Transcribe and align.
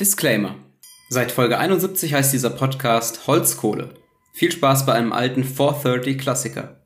Disclaimer. 0.00 0.56
Seit 1.10 1.30
Folge 1.30 1.58
71 1.58 2.14
heißt 2.14 2.32
dieser 2.32 2.48
Podcast 2.48 3.26
Holzkohle. 3.26 3.92
Viel 4.32 4.50
Spaß 4.50 4.86
bei 4.86 4.94
einem 4.94 5.12
alten 5.12 5.44
430 5.44 6.16
Klassiker. 6.16 6.80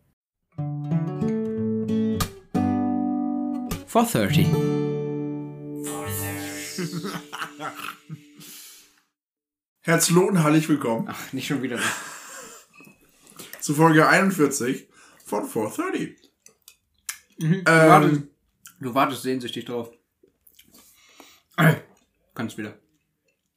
430. 3.87 4.49
Herzlich 9.83 10.17
und 10.17 10.43
heilig 10.43 10.69
willkommen 10.69 11.07
Ach, 11.09 11.33
nicht 11.33 11.47
schon 11.47 11.63
wieder. 11.63 11.79
zu 13.61 13.75
Folge 13.75 14.09
41 14.09 14.89
von 15.25 15.47
430. 15.49 16.17
Du, 17.39 17.47
Ähm, 17.47 17.65
wartest, 17.65 18.23
du 18.81 18.93
wartest 18.95 19.23
sehnsüchtig 19.23 19.67
drauf. 19.67 19.93
Kannst 22.35 22.59
wieder. 22.59 22.75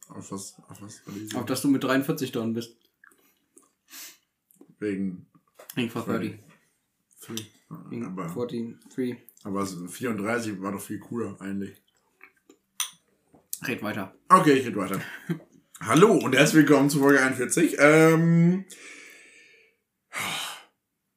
Auf 0.10 0.32
was? 0.32 0.56
Auf 0.70 0.82
was? 0.82 1.02
Auf 1.36 1.46
dass 1.46 1.62
du 1.62 1.70
mit 1.70 1.84
43 1.84 2.32
dran 2.32 2.54
bist. 2.54 2.76
Wegen. 4.80 5.28
Wegen 5.76 5.90
430. 5.90 6.40
Three. 7.20 7.36
Wegen 7.90 8.06
Aber, 8.06 8.30
14, 8.30 8.80
3. 8.96 9.18
aber 9.44 9.66
so 9.66 9.88
34 9.88 10.62
war 10.62 10.72
doch 10.72 10.82
viel 10.82 11.00
cooler 11.00 11.36
eigentlich. 11.42 11.82
Red 13.64 13.82
weiter. 13.84 14.16
Okay, 14.30 14.54
ich 14.54 14.66
rede 14.68 14.78
weiter. 14.78 15.02
Hallo 15.82 16.14
und 16.14 16.34
herzlich 16.36 16.68
willkommen 16.68 16.90
zu 16.90 17.00
Folge 17.00 17.22
41. 17.22 17.76
Ähm, 17.80 18.66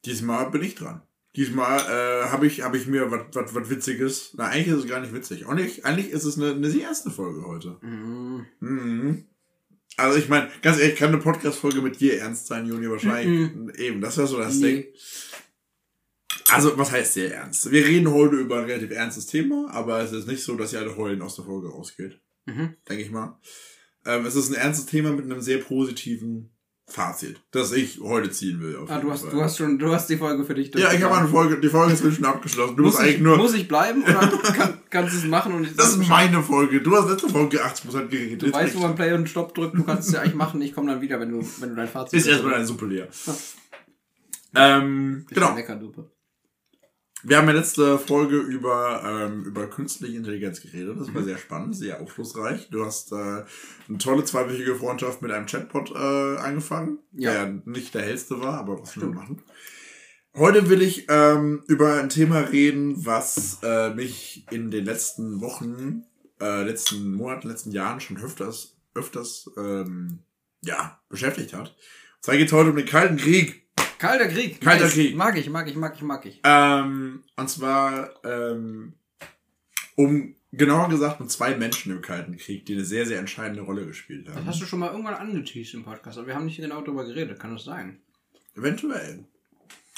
diesmal 0.05 0.51
bin 0.51 0.63
ich 0.63 0.75
dran. 0.75 1.03
Diesmal 1.37 1.79
äh, 1.79 2.29
habe 2.29 2.47
ich, 2.47 2.63
hab 2.63 2.75
ich 2.75 2.87
mir 2.89 3.11
was 3.11 3.71
Witziges. 3.71 4.33
Na, 4.37 4.47
eigentlich 4.47 4.69
ist 4.69 4.85
es 4.85 4.89
gar 4.89 5.01
nicht 5.01 5.15
witzig. 5.15 5.47
Auch 5.47 5.55
nicht, 5.55 5.85
eigentlich 5.85 6.11
ist 6.11 6.25
es 6.25 6.37
eine, 6.37 6.53
eine 6.53 6.71
sehr 6.71 6.83
erste 6.83 7.11
Folge 7.11 7.47
heute. 7.47 7.77
Mhm. 7.83 8.47
Mhm. 8.59 9.25
Also 9.97 10.19
ich 10.19 10.29
meine, 10.29 10.49
ganz 10.63 10.79
ehrlich, 10.79 10.97
kann 10.97 11.09
eine 11.09 11.19
Podcast-Folge 11.19 11.83
mit 11.83 12.01
dir 12.01 12.19
ernst 12.19 12.47
sein, 12.47 12.67
Juni, 12.67 12.91
wahrscheinlich. 12.91 13.79
Eben, 13.79 14.01
das 14.01 14.17
wäre 14.17 14.27
so 14.27 14.39
das 14.39 14.59
Ding. 14.59 14.79
Nee. 14.79 14.95
Also, 16.53 16.77
was 16.77 16.91
heißt 16.91 17.15
sehr 17.15 17.35
ernst? 17.35 17.71
Wir 17.71 17.85
reden 17.85 18.11
heute 18.11 18.37
über 18.37 18.59
ein 18.59 18.65
relativ 18.65 18.91
ernstes 18.91 19.27
Thema, 19.27 19.69
aber 19.71 20.01
es 20.01 20.11
ist 20.11 20.27
nicht 20.27 20.43
so, 20.43 20.57
dass 20.57 20.73
ihr 20.73 20.81
alle 20.81 20.97
heulen 20.97 21.23
aus 21.23 21.37
der 21.37 21.45
Folge 21.45 21.69
rausgeht. 21.69 22.19
Mhm. 22.47 22.75
Denke 22.89 23.05
ich 23.05 23.11
mal. 23.11 23.39
Ähm, 24.05 24.27
es 24.27 24.35
ist 24.35 24.51
ein 24.51 24.57
ernstes 24.57 24.87
Thema 24.87 25.13
mit 25.13 25.27
einem 25.27 25.41
sehr 25.41 25.59
positiven 25.59 26.51
Fazit, 26.91 27.41
das 27.53 27.73
ich 27.73 28.01
heute 28.01 28.31
ziehen 28.31 28.61
will. 28.61 28.77
Ah, 28.89 28.99
du 28.99 29.11
hast, 29.11 29.23
Fall. 29.23 29.31
du 29.31 29.41
hast 29.43 29.57
schon, 29.57 29.79
du 29.79 29.93
hast 29.93 30.11
die 30.11 30.17
Folge 30.17 30.45
für 30.45 30.55
dich 30.55 30.75
ja, 30.75 30.93
ich 30.93 31.03
habe 31.03 31.15
eine 31.15 31.29
Folge, 31.29 31.61
die 31.61 31.69
Folge 31.69 31.93
ist 31.93 32.01
schon 32.17 32.25
abgeschlossen. 32.25 32.77
Du 32.77 32.83
muss, 32.83 32.95
musst 32.95 33.05
ich, 33.05 33.09
eigentlich 33.11 33.23
nur, 33.23 33.37
muss 33.37 33.55
ich 33.55 33.69
bleiben 33.69 34.03
oder 34.03 34.29
kann, 34.53 34.79
kannst 34.91 35.15
du 35.15 35.19
es 35.19 35.25
machen 35.25 35.55
und 35.55 35.65
ich 35.65 35.77
das 35.77 35.91
ist 35.91 36.09
meine 36.09 36.43
Folge. 36.43 36.81
Du 36.81 36.97
hast 36.97 37.09
letzte 37.09 37.29
Folge 37.29 37.65
80% 37.65 38.09
geredet. 38.09 38.43
Du 38.43 38.47
Jetzt 38.47 38.55
weißt, 38.55 38.77
wo 38.77 38.81
man 38.81 38.95
Play 38.95 39.13
und 39.13 39.29
Stopp 39.29 39.55
drückt, 39.55 39.77
du 39.77 39.85
kannst 39.85 40.09
es 40.09 40.15
ja 40.15 40.21
eigentlich 40.21 40.35
machen, 40.35 40.61
ich 40.63 40.75
komme 40.75 40.91
dann 40.91 41.01
wieder, 41.01 41.21
wenn 41.21 41.31
du, 41.31 41.47
wenn 41.61 41.71
du 41.71 41.75
dein 41.77 41.89
Fazit 41.89 42.19
Ist 42.19 42.27
erstmal 42.27 42.55
eine 42.55 42.67
Suppe 42.67 42.87
leer. 42.87 43.09
Ähm, 44.55 45.27
genau. 45.31 45.55
Leckerduppe. 45.55 46.11
Wir 47.23 47.37
haben 47.37 47.49
ja 47.49 47.53
letzte 47.55 47.99
Folge 47.99 48.37
über, 48.39 49.03
ähm, 49.05 49.45
über 49.45 49.67
künstliche 49.69 50.17
Intelligenz 50.17 50.61
geredet. 50.63 50.99
Das 50.99 51.09
Mhm. 51.09 51.15
war 51.15 51.23
sehr 51.23 51.37
spannend, 51.39 51.77
sehr 51.77 52.01
aufschlussreich. 52.01 52.69
Du 52.71 52.85
hast 52.85 53.13
äh, 53.13 53.45
eine 53.89 53.99
tolle 53.99 54.25
zweiwöchige 54.25 54.75
Freundschaft 54.77 55.21
mit 55.21 55.31
einem 55.31 55.47
Chatbot 55.47 55.91
äh, 55.91 56.39
angefangen, 56.39 56.99
Ja. 57.13 57.33
der 57.33 57.61
nicht 57.67 57.95
der 57.95 58.03
hellste 58.03 58.41
war, 58.41 58.59
aber 58.59 58.81
was 58.81 58.99
wir 58.99 59.07
machen. 59.09 59.43
Heute 60.37 60.71
will 60.71 60.81
ich 60.81 61.07
ähm, 61.09 61.63
über 61.67 61.95
ein 62.01 62.09
Thema 62.09 62.39
reden, 62.39 63.05
was 63.05 63.59
äh, 63.63 63.91
mich 63.93 64.47
in 64.51 64.71
den 64.71 64.85
letzten 64.85 65.41
Wochen, 65.41 66.05
äh, 66.41 66.63
letzten 66.63 67.13
Monaten, 67.15 67.49
letzten 67.49 67.73
Jahren 67.73 68.01
schon 68.01 68.17
öfters, 68.17 68.77
öfters 68.95 69.51
ähm, 69.59 70.21
ja, 70.63 71.01
beschäftigt 71.09 71.53
hat. 71.53 71.71
Und 71.71 72.23
zwar 72.25 72.37
geht 72.37 72.47
es 72.47 72.53
heute 72.53 72.71
um 72.71 72.77
den 72.77 72.87
Kalten 72.87 73.17
Krieg. 73.17 73.67
Kalter 74.01 74.29
Krieg. 74.29 74.61
Kalter 74.63 74.89
Krieg. 74.89 75.15
Mag 75.15 75.37
ich, 75.37 75.51
mag 75.51 75.69
ich, 75.69 75.77
mag 75.77 75.95
ich, 75.95 76.03
mag 76.03 76.25
ich. 76.25 76.41
Ähm, 76.43 77.23
und 77.37 77.51
zwar, 77.51 78.11
ähm, 78.25 78.95
um 79.95 80.35
genauer 80.53 80.89
gesagt, 80.89 81.21
um 81.21 81.29
zwei 81.29 81.55
Menschen 81.55 81.93
im 81.93 82.01
Kalten 82.01 82.39
Krieg, 82.39 82.65
die 82.65 82.73
eine 82.73 82.85
sehr, 82.87 83.05
sehr 83.05 83.19
entscheidende 83.19 83.61
Rolle 83.63 83.85
gespielt 83.87 84.27
Das 84.27 84.37
haben. 84.37 84.47
hast 84.47 84.63
du 84.63 84.65
schon 84.65 84.79
mal 84.79 84.91
irgendwann 84.91 85.15
angeteased 85.15 85.75
im 85.75 85.85
Podcast, 85.85 86.17
aber 86.17 86.29
wir 86.29 86.35
haben 86.35 86.47
nicht 86.47 86.57
genau 86.57 86.81
darüber 86.81 87.05
geredet, 87.05 87.39
kann 87.39 87.53
das 87.53 87.65
sein? 87.65 87.99
Eventuell. 88.57 89.27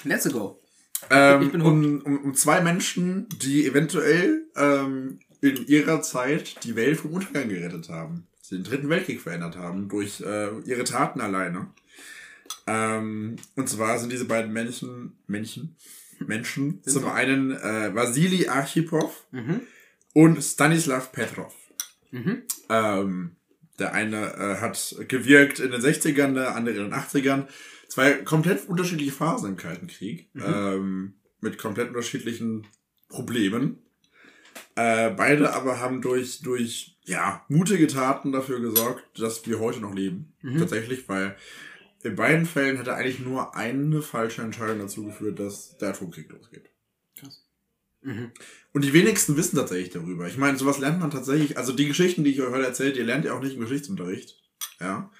Let's 0.02 0.28
go. 0.30 0.60
Ähm, 1.08 1.42
Ich 1.42 1.52
bin 1.52 1.60
um, 1.62 2.02
um, 2.04 2.18
um 2.24 2.34
zwei 2.34 2.60
Menschen, 2.60 3.28
die 3.40 3.66
eventuell 3.66 4.46
ähm, 4.56 5.20
in 5.40 5.64
ihrer 5.68 6.02
Zeit 6.02 6.64
die 6.64 6.74
Welt 6.74 6.98
vom 6.98 7.12
Untergang 7.12 7.48
gerettet 7.48 7.88
haben. 7.88 8.26
Sie 8.40 8.56
den 8.56 8.64
Dritten 8.64 8.88
Weltkrieg 8.88 9.20
verändert 9.20 9.56
haben 9.56 9.88
durch 9.88 10.20
äh, 10.20 10.48
ihre 10.64 10.82
Taten 10.82 11.20
alleine. 11.20 11.68
Ähm, 12.66 13.36
und 13.56 13.68
zwar 13.68 13.98
sind 13.98 14.12
diese 14.12 14.24
beiden 14.26 14.52
Menschen, 14.52 15.18
Menschen, 15.26 15.76
Menschen 16.20 16.80
Sind 16.84 16.92
zum 16.92 17.02
so. 17.02 17.08
einen 17.08 17.50
äh, 17.52 17.94
Vasili 17.94 18.48
Archipov 18.48 19.24
Mhm. 19.32 19.60
und 20.14 20.40
Stanislav 20.42 21.12
Petrov. 21.12 21.54
Mhm. 22.10 22.42
Ähm, 22.68 23.36
der 23.78 23.92
eine 23.94 24.34
äh, 24.34 24.56
hat 24.60 24.94
gewirkt 25.08 25.58
in 25.58 25.70
den 25.72 25.80
60ern, 25.80 26.34
der 26.34 26.54
andere 26.54 26.76
in 26.76 26.84
den 26.90 26.94
80ern. 26.94 27.46
Zwei 27.88 28.12
komplett 28.12 28.68
unterschiedliche 28.68 29.12
Phasen 29.12 29.50
im 29.50 29.56
Kalten 29.56 29.86
Krieg. 29.88 30.28
Mhm. 30.34 30.42
Ähm, 30.46 31.14
mit 31.40 31.58
komplett 31.58 31.88
unterschiedlichen 31.88 32.66
Problemen. 33.08 33.78
Äh, 34.76 35.10
beide 35.10 35.54
aber 35.54 35.80
haben 35.80 36.00
durch, 36.00 36.40
durch 36.40 36.96
ja, 37.04 37.44
mutige 37.48 37.86
Taten 37.88 38.30
dafür 38.30 38.60
gesorgt, 38.60 39.04
dass 39.18 39.44
wir 39.46 39.58
heute 39.58 39.80
noch 39.80 39.92
leben. 39.94 40.32
Mhm. 40.42 40.58
Tatsächlich, 40.58 41.08
weil 41.08 41.36
in 42.02 42.16
beiden 42.16 42.46
Fällen 42.46 42.76
hätte 42.76 42.94
eigentlich 42.94 43.20
nur 43.20 43.54
eine 43.54 44.02
falsche 44.02 44.42
Entscheidung 44.42 44.80
dazu 44.80 45.04
geführt, 45.04 45.38
dass 45.38 45.76
der 45.78 45.90
Atomkrieg 45.90 46.30
losgeht. 46.30 46.70
Krass. 47.16 47.44
Mhm. 48.02 48.32
Und 48.72 48.84
die 48.84 48.92
wenigsten 48.92 49.36
wissen 49.36 49.56
tatsächlich 49.56 49.90
darüber. 49.90 50.26
Ich 50.26 50.36
meine, 50.36 50.58
sowas 50.58 50.78
lernt 50.78 51.00
man 51.00 51.10
tatsächlich, 51.10 51.56
also 51.56 51.72
die 51.72 51.86
Geschichten, 51.86 52.24
die 52.24 52.30
ich 52.30 52.42
euch 52.42 52.50
heute 52.50 52.66
erzählt, 52.66 52.96
ihr 52.96 53.04
lernt 53.04 53.24
ja 53.24 53.34
auch 53.34 53.42
nicht 53.42 53.54
im 53.54 53.60
Geschichtsunterricht. 53.60 54.40
Ja. 54.80 55.10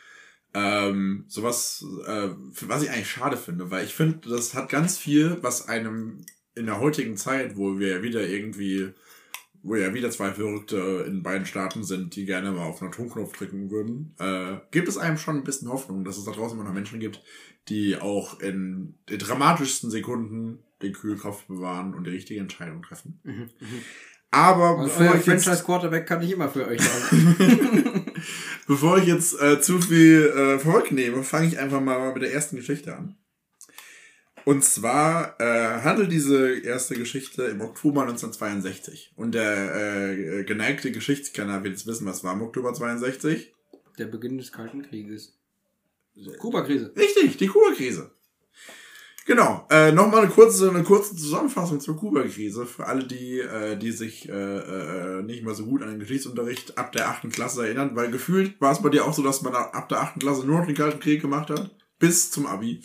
Ähm, 0.55 1.25
sowas, 1.29 1.85
äh, 2.07 2.29
was 2.61 2.83
ich 2.83 2.91
eigentlich 2.91 3.11
schade 3.11 3.37
finde, 3.37 3.71
weil 3.71 3.85
ich 3.85 3.95
finde, 3.95 4.29
das 4.29 4.55
hat 4.55 4.69
ganz 4.69 4.99
viel, 4.99 5.39
was 5.41 5.69
einem 5.69 6.27
in 6.55 6.67
der 6.67 6.81
heutigen 6.81 7.17
Zeit, 7.17 7.57
wo 7.57 7.79
wir 7.79 7.89
ja 7.89 8.03
wieder 8.03 8.27
irgendwie, 8.27 8.93
wo 9.63 9.77
ja 9.77 9.95
wieder 9.95 10.11
zwei 10.11 10.33
Verrückte 10.33 11.05
in 11.07 11.23
beiden 11.23 11.47
Staaten 11.47 11.85
sind, 11.85 12.17
die 12.17 12.25
gerne 12.25 12.53
mal 12.53 12.65
auf 12.65 12.81
den 12.81 12.89
Atomknopf 12.89 13.37
drücken 13.37 13.71
würden, 13.71 14.15
äh, 14.19 14.57
gibt 14.71 14.89
es 14.89 14.99
einem 14.99 15.19
schon 15.19 15.37
ein 15.37 15.45
bisschen 15.45 15.69
Hoffnung, 15.69 16.05
dass 16.05 16.19
es 16.19 16.25
da 16.25 16.33
draußen 16.33 16.59
immer 16.59 16.67
noch 16.67 16.75
Menschen 16.75 17.01
gibt, 17.01 17.23
die 17.69 17.97
auch 17.97 18.41
in 18.41 18.95
den 19.09 19.19
dramatischsten 19.19 19.91
Sekunden 19.91 20.59
den 20.83 20.93
Kühlkopf 20.93 21.45
bewahren 21.45 21.95
und 21.95 22.05
die 22.05 22.11
richtige 22.11 22.41
Entscheidung 22.41 22.83
treffen. 22.83 23.21
Mhm. 23.23 23.51
Mhm. 23.61 23.83
Aber 24.33 24.79
Also 24.79 24.85
bevor 24.85 25.15
ich 25.15 25.27
jetzt, 25.27 25.45
Franchise 25.45 25.65
Quarterback 25.65 26.07
kann 26.07 26.23
ich 26.23 26.33
immer 26.33 26.49
für 26.49 26.67
euch 26.67 26.81
sein. 26.81 28.07
bevor 28.67 28.99
ich 28.99 29.05
jetzt 29.05 29.41
äh, 29.41 29.61
zu 29.61 29.79
viel 29.79 30.33
äh, 30.35 30.59
vorwegnehme, 30.59 31.23
fange 31.23 31.49
ich 31.49 31.59
einfach 31.59 31.83
mal 31.83 32.13
mit 32.15 32.23
der 32.23 32.33
ersten 32.33 32.57
Geschichte 32.57 32.97
an. 32.97 33.15
Und 34.45 34.65
zwar 34.65 35.41
äh, 35.41 35.81
handelt 35.83 36.11
diese 36.11 36.59
erste 36.59 36.95
Geschichte 36.95 37.45
im 37.45 37.61
Oktober 37.61 38.03
1962. 38.03 39.13
Und 39.17 39.35
der 39.35 39.75
äh, 39.75 40.45
geneigte 40.45 40.91
Geschichtskenner 40.91 41.63
will 41.63 41.71
jetzt 41.71 41.87
wissen, 41.87 42.07
was 42.07 42.25
war 42.25 42.35
im 42.35 42.43
Oktober 42.43 42.75
62? 42.75 43.55
Der 43.99 44.07
Beginn 44.07 44.39
des 44.39 44.53
Kalten 44.53 44.83
Krieges. 44.83 45.39
Kuba-Krise. 46.39 46.93
Richtig, 46.97 47.37
die 47.37 47.47
Kuba-Krise. 47.47 48.11
Genau. 49.25 49.67
Äh, 49.71 49.93
Nochmal 49.93 50.23
eine 50.23 50.31
kurze, 50.31 50.71
eine 50.71 50.83
kurze 50.83 51.15
Zusammenfassung 51.15 51.81
zur 51.81 51.97
Kuba-Krise 51.97 52.67
für 52.67 52.87
alle, 52.87 53.05
die, 53.05 53.39
äh, 53.39 53.77
die 53.77 53.93
sich 53.93 54.29
äh, 54.29 54.33
äh, 54.33 55.23
nicht 55.23 55.45
mehr 55.45 55.55
so 55.55 55.65
gut 55.65 55.83
an 55.83 55.91
den 55.91 56.01
Geschichtsunterricht 56.01 56.77
ab 56.77 56.93
der 56.93 57.09
achten 57.09 57.31
Klasse 57.31 57.65
erinnern, 57.65 57.95
weil 57.95 58.11
gefühlt 58.11 58.61
war 58.61 58.73
es 58.73 58.83
bei 58.83 58.89
dir 58.89 59.05
auch 59.07 59.15
so, 59.15 59.23
dass 59.23 59.43
man 59.43 59.55
ab 59.55 59.89
der 59.89 60.01
achten 60.01 60.19
Klasse 60.19 60.45
nur 60.45 60.59
noch 60.59 60.67
den 60.67 60.75
Kalten 60.75 61.01
Krieg 61.01 61.21
gemacht 61.21 61.51
hat. 61.51 61.71
Bis 61.99 62.33
zum 62.33 62.47
Abi. 62.47 62.83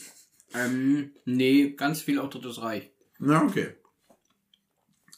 Ähm, 0.54 1.12
nee, 1.26 1.72
ganz 1.72 2.02
viel 2.02 2.20
auch 2.20 2.30
Drittes 2.30 2.62
Reich. 2.62 2.92
Na, 3.20 3.44
okay. 3.44 3.70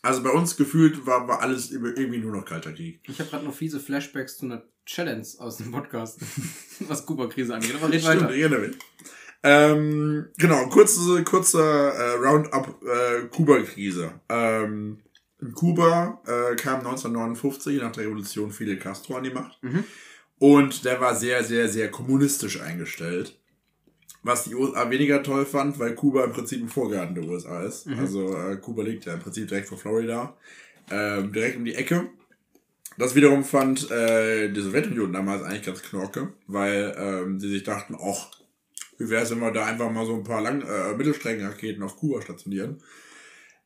Also 0.01 0.23
bei 0.23 0.29
uns 0.29 0.55
gefühlt 0.55 1.05
war, 1.05 1.27
war 1.27 1.41
alles 1.41 1.71
irgendwie 1.71 2.19
nur 2.19 2.31
noch 2.35 2.45
Kalter 2.45 2.71
Krieg. 2.71 3.01
Ich 3.03 3.19
habe 3.19 3.29
gerade 3.29 3.45
noch 3.45 3.53
fiese 3.53 3.79
Flashbacks 3.79 4.37
zu 4.37 4.45
einer 4.45 4.63
Challenge 4.85 5.27
aus 5.39 5.57
dem 5.57 5.71
Podcast, 5.71 6.21
was 6.87 7.05
Kuba-Krise 7.05 7.53
angeht. 7.53 7.75
Aber 7.75 7.91
red 7.91 8.01
Stimmt, 8.01 8.21
weiter. 8.21 8.33
ich 8.33 8.41
erinnere 8.41 8.61
mich. 8.61 8.77
Ähm, 9.43 10.27
genau, 10.37 10.67
kurze, 10.67 11.23
kurzer 11.23 11.93
äh, 11.93 12.11
Roundup 12.15 12.81
äh, 12.83 13.27
Kuba-Krise. 13.27 14.19
Ähm, 14.29 14.99
in 15.41 15.53
Kuba 15.53 16.21
äh, 16.25 16.55
kam 16.55 16.79
1959 16.79 17.81
nach 17.81 17.91
der 17.91 18.05
Revolution 18.05 18.51
Fidel 18.51 18.77
Castro 18.77 19.15
an 19.15 19.23
die 19.23 19.29
Macht. 19.31 19.61
Mhm. 19.63 19.83
Und 20.37 20.85
der 20.85 20.99
war 21.01 21.15
sehr, 21.15 21.43
sehr, 21.43 21.67
sehr 21.69 21.91
kommunistisch 21.91 22.61
eingestellt. 22.61 23.38
Was 24.21 24.43
die 24.43 24.55
USA 24.55 24.89
weniger 24.89 25.23
toll 25.23 25.45
fand, 25.45 25.79
weil 25.79 25.95
Kuba 25.95 26.25
im 26.25 26.31
Prinzip 26.31 26.59
im 26.59 26.67
Vorgarten 26.67 27.15
der 27.15 27.23
USA 27.23 27.63
ist. 27.63 27.87
Mhm. 27.87 27.99
Also 27.99 28.35
äh, 28.35 28.57
Kuba 28.57 28.83
liegt 28.83 29.05
ja 29.05 29.13
im 29.13 29.19
Prinzip 29.19 29.47
direkt 29.47 29.69
vor 29.69 29.77
Florida. 29.77 30.35
Ähm, 30.91 31.31
direkt 31.31 31.57
um 31.57 31.65
die 31.65 31.75
Ecke. 31.75 32.09
Das 32.97 33.15
wiederum 33.15 33.45
fand 33.45 33.89
äh, 33.91 34.51
die 34.51 34.59
Sowjetunion 34.59 35.13
damals 35.13 35.43
eigentlich 35.43 35.65
ganz 35.65 35.81
knorke, 35.81 36.33
weil 36.47 36.93
ähm, 36.97 37.39
sie 37.39 37.49
sich 37.49 37.63
dachten, 37.63 37.95
ach, 37.97 38.31
wie 38.97 39.09
wäre 39.09 39.23
es, 39.23 39.31
wenn 39.31 39.39
wir 39.39 39.51
da 39.51 39.65
einfach 39.65 39.89
mal 39.89 40.05
so 40.05 40.15
ein 40.15 40.25
paar 40.25 40.41
Lang 40.41 40.61
äh, 40.61 40.93
Mittelstreckenraketen 40.95 41.81
auf 41.81 41.95
Kuba 41.95 42.21
stationieren. 42.21 42.83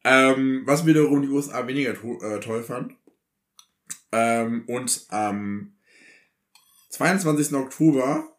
Ähm, 0.04 0.62
was 0.66 0.86
wiederum 0.86 1.22
die 1.24 1.30
USA 1.30 1.66
weniger 1.66 1.96
to 1.96 2.22
äh, 2.22 2.40
toll 2.40 2.62
fand. 2.62 2.94
Ähm, 4.12 4.66
und 4.68 5.06
am 5.10 5.74
22. 6.90 7.54
Oktober 7.54 8.33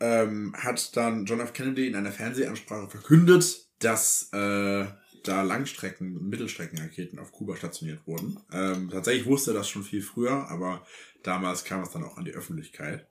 ähm, 0.00 0.54
hat 0.56 0.96
dann 0.96 1.26
John 1.26 1.40
F. 1.40 1.52
Kennedy 1.52 1.86
in 1.86 1.94
einer 1.94 2.12
Fernsehansprache 2.12 2.88
verkündet, 2.88 3.66
dass 3.78 4.30
äh, 4.32 4.86
da 5.24 5.42
Langstrecken- 5.42 6.16
und 6.16 6.28
Mittelstreckenraketen 6.28 7.18
auf 7.18 7.32
Kuba 7.32 7.56
stationiert 7.56 8.06
wurden. 8.06 8.38
Ähm, 8.52 8.88
tatsächlich 8.90 9.26
wusste 9.26 9.52
das 9.52 9.68
schon 9.68 9.82
viel 9.82 10.02
früher, 10.02 10.48
aber 10.48 10.86
damals 11.22 11.64
kam 11.64 11.82
es 11.82 11.90
dann 11.90 12.04
auch 12.04 12.16
an 12.16 12.24
die 12.24 12.32
Öffentlichkeit. 12.32 13.06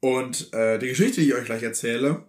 Und 0.00 0.52
äh, 0.52 0.78
die 0.78 0.88
Geschichte, 0.88 1.20
die 1.20 1.28
ich 1.28 1.34
euch 1.34 1.44
gleich 1.44 1.62
erzähle, 1.62 2.26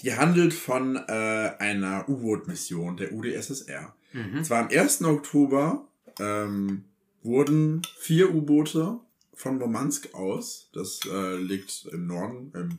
die 0.00 0.14
handelt 0.14 0.52
von 0.52 0.96
äh, 0.96 1.52
einer 1.58 2.08
U-Boot-Mission 2.08 2.96
der 2.96 3.12
UdSSR. 3.12 3.94
Mhm. 4.12 4.38
Und 4.38 4.44
zwar 4.44 4.62
am 4.62 4.68
1. 4.68 5.02
Oktober 5.04 5.88
ähm, 6.18 6.84
wurden 7.22 7.82
vier 7.98 8.34
U-Boote 8.34 8.98
von 9.42 9.58
Murmansk 9.58 10.14
aus, 10.14 10.70
das 10.72 11.00
äh, 11.04 11.36
liegt 11.36 11.88
im 11.92 12.06
Norden, 12.06 12.52
im 12.54 12.78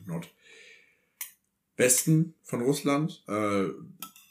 Nordwesten 1.76 2.34
von 2.42 2.62
Russland, 2.62 3.22
äh, 3.28 3.66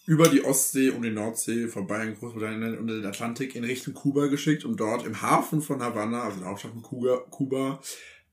über 0.06 0.28
die 0.28 0.44
Ostsee 0.44 0.90
und 0.90 1.04
die 1.04 1.12
Nordsee 1.12 1.68
vorbei 1.68 2.08
in 2.08 2.16
Großbritannien 2.16 2.80
und 2.80 2.88
den 2.88 3.06
Atlantik 3.06 3.56
in 3.56 3.64
Richtung 3.64 3.94
Kuba 3.94 4.28
geschickt, 4.28 4.66
um 4.66 4.76
dort 4.76 5.06
im 5.06 5.22
Hafen 5.22 5.62
von 5.62 5.82
Havanna, 5.82 6.24
also 6.24 6.38
in 6.38 6.42
der 6.42 6.50
Hauptstadt 6.50 6.74
von 6.74 6.82
Kuba, 6.82 7.18
Kuba 7.30 7.80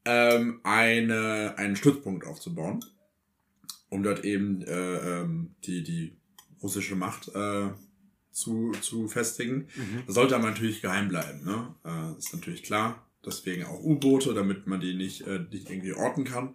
ähm, 0.06 0.60
eine, 0.62 1.54
einen 1.58 1.76
Stützpunkt 1.76 2.26
aufzubauen, 2.26 2.82
um 3.90 4.02
dort 4.02 4.24
eben 4.24 4.62
äh, 4.62 5.20
ähm, 5.20 5.54
die, 5.64 5.82
die 5.84 6.16
russische 6.62 6.96
Macht 6.96 7.28
äh, 7.34 7.68
zu, 8.32 8.72
zu 8.80 9.08
festigen. 9.08 9.68
Mhm. 9.76 10.04
Das 10.06 10.14
sollte 10.14 10.36
aber 10.36 10.48
natürlich 10.48 10.80
geheim 10.80 11.08
bleiben, 11.08 11.44
ne? 11.44 11.74
Äh, 11.84 12.18
ist 12.18 12.32
natürlich 12.32 12.62
klar. 12.62 13.06
Deswegen 13.24 13.64
auch 13.64 13.82
U-Boote, 13.82 14.34
damit 14.34 14.66
man 14.66 14.80
die 14.80 14.94
nicht, 14.94 15.22
äh, 15.22 15.40
nicht 15.50 15.70
irgendwie 15.70 15.92
orten 15.92 16.24
kann. 16.24 16.54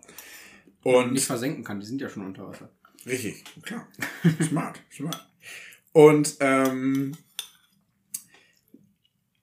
Und 0.83 1.13
Nicht 1.13 1.25
versenken 1.25 1.63
kann, 1.63 1.79
die 1.79 1.85
sind 1.85 2.01
ja 2.01 2.09
schon 2.09 2.25
unter 2.25 2.47
Wasser. 2.47 2.69
Richtig, 3.05 3.43
klar. 3.63 3.87
Smart, 4.47 4.79
smart. 4.91 5.27
Und 5.91 6.37
ähm, 6.39 7.15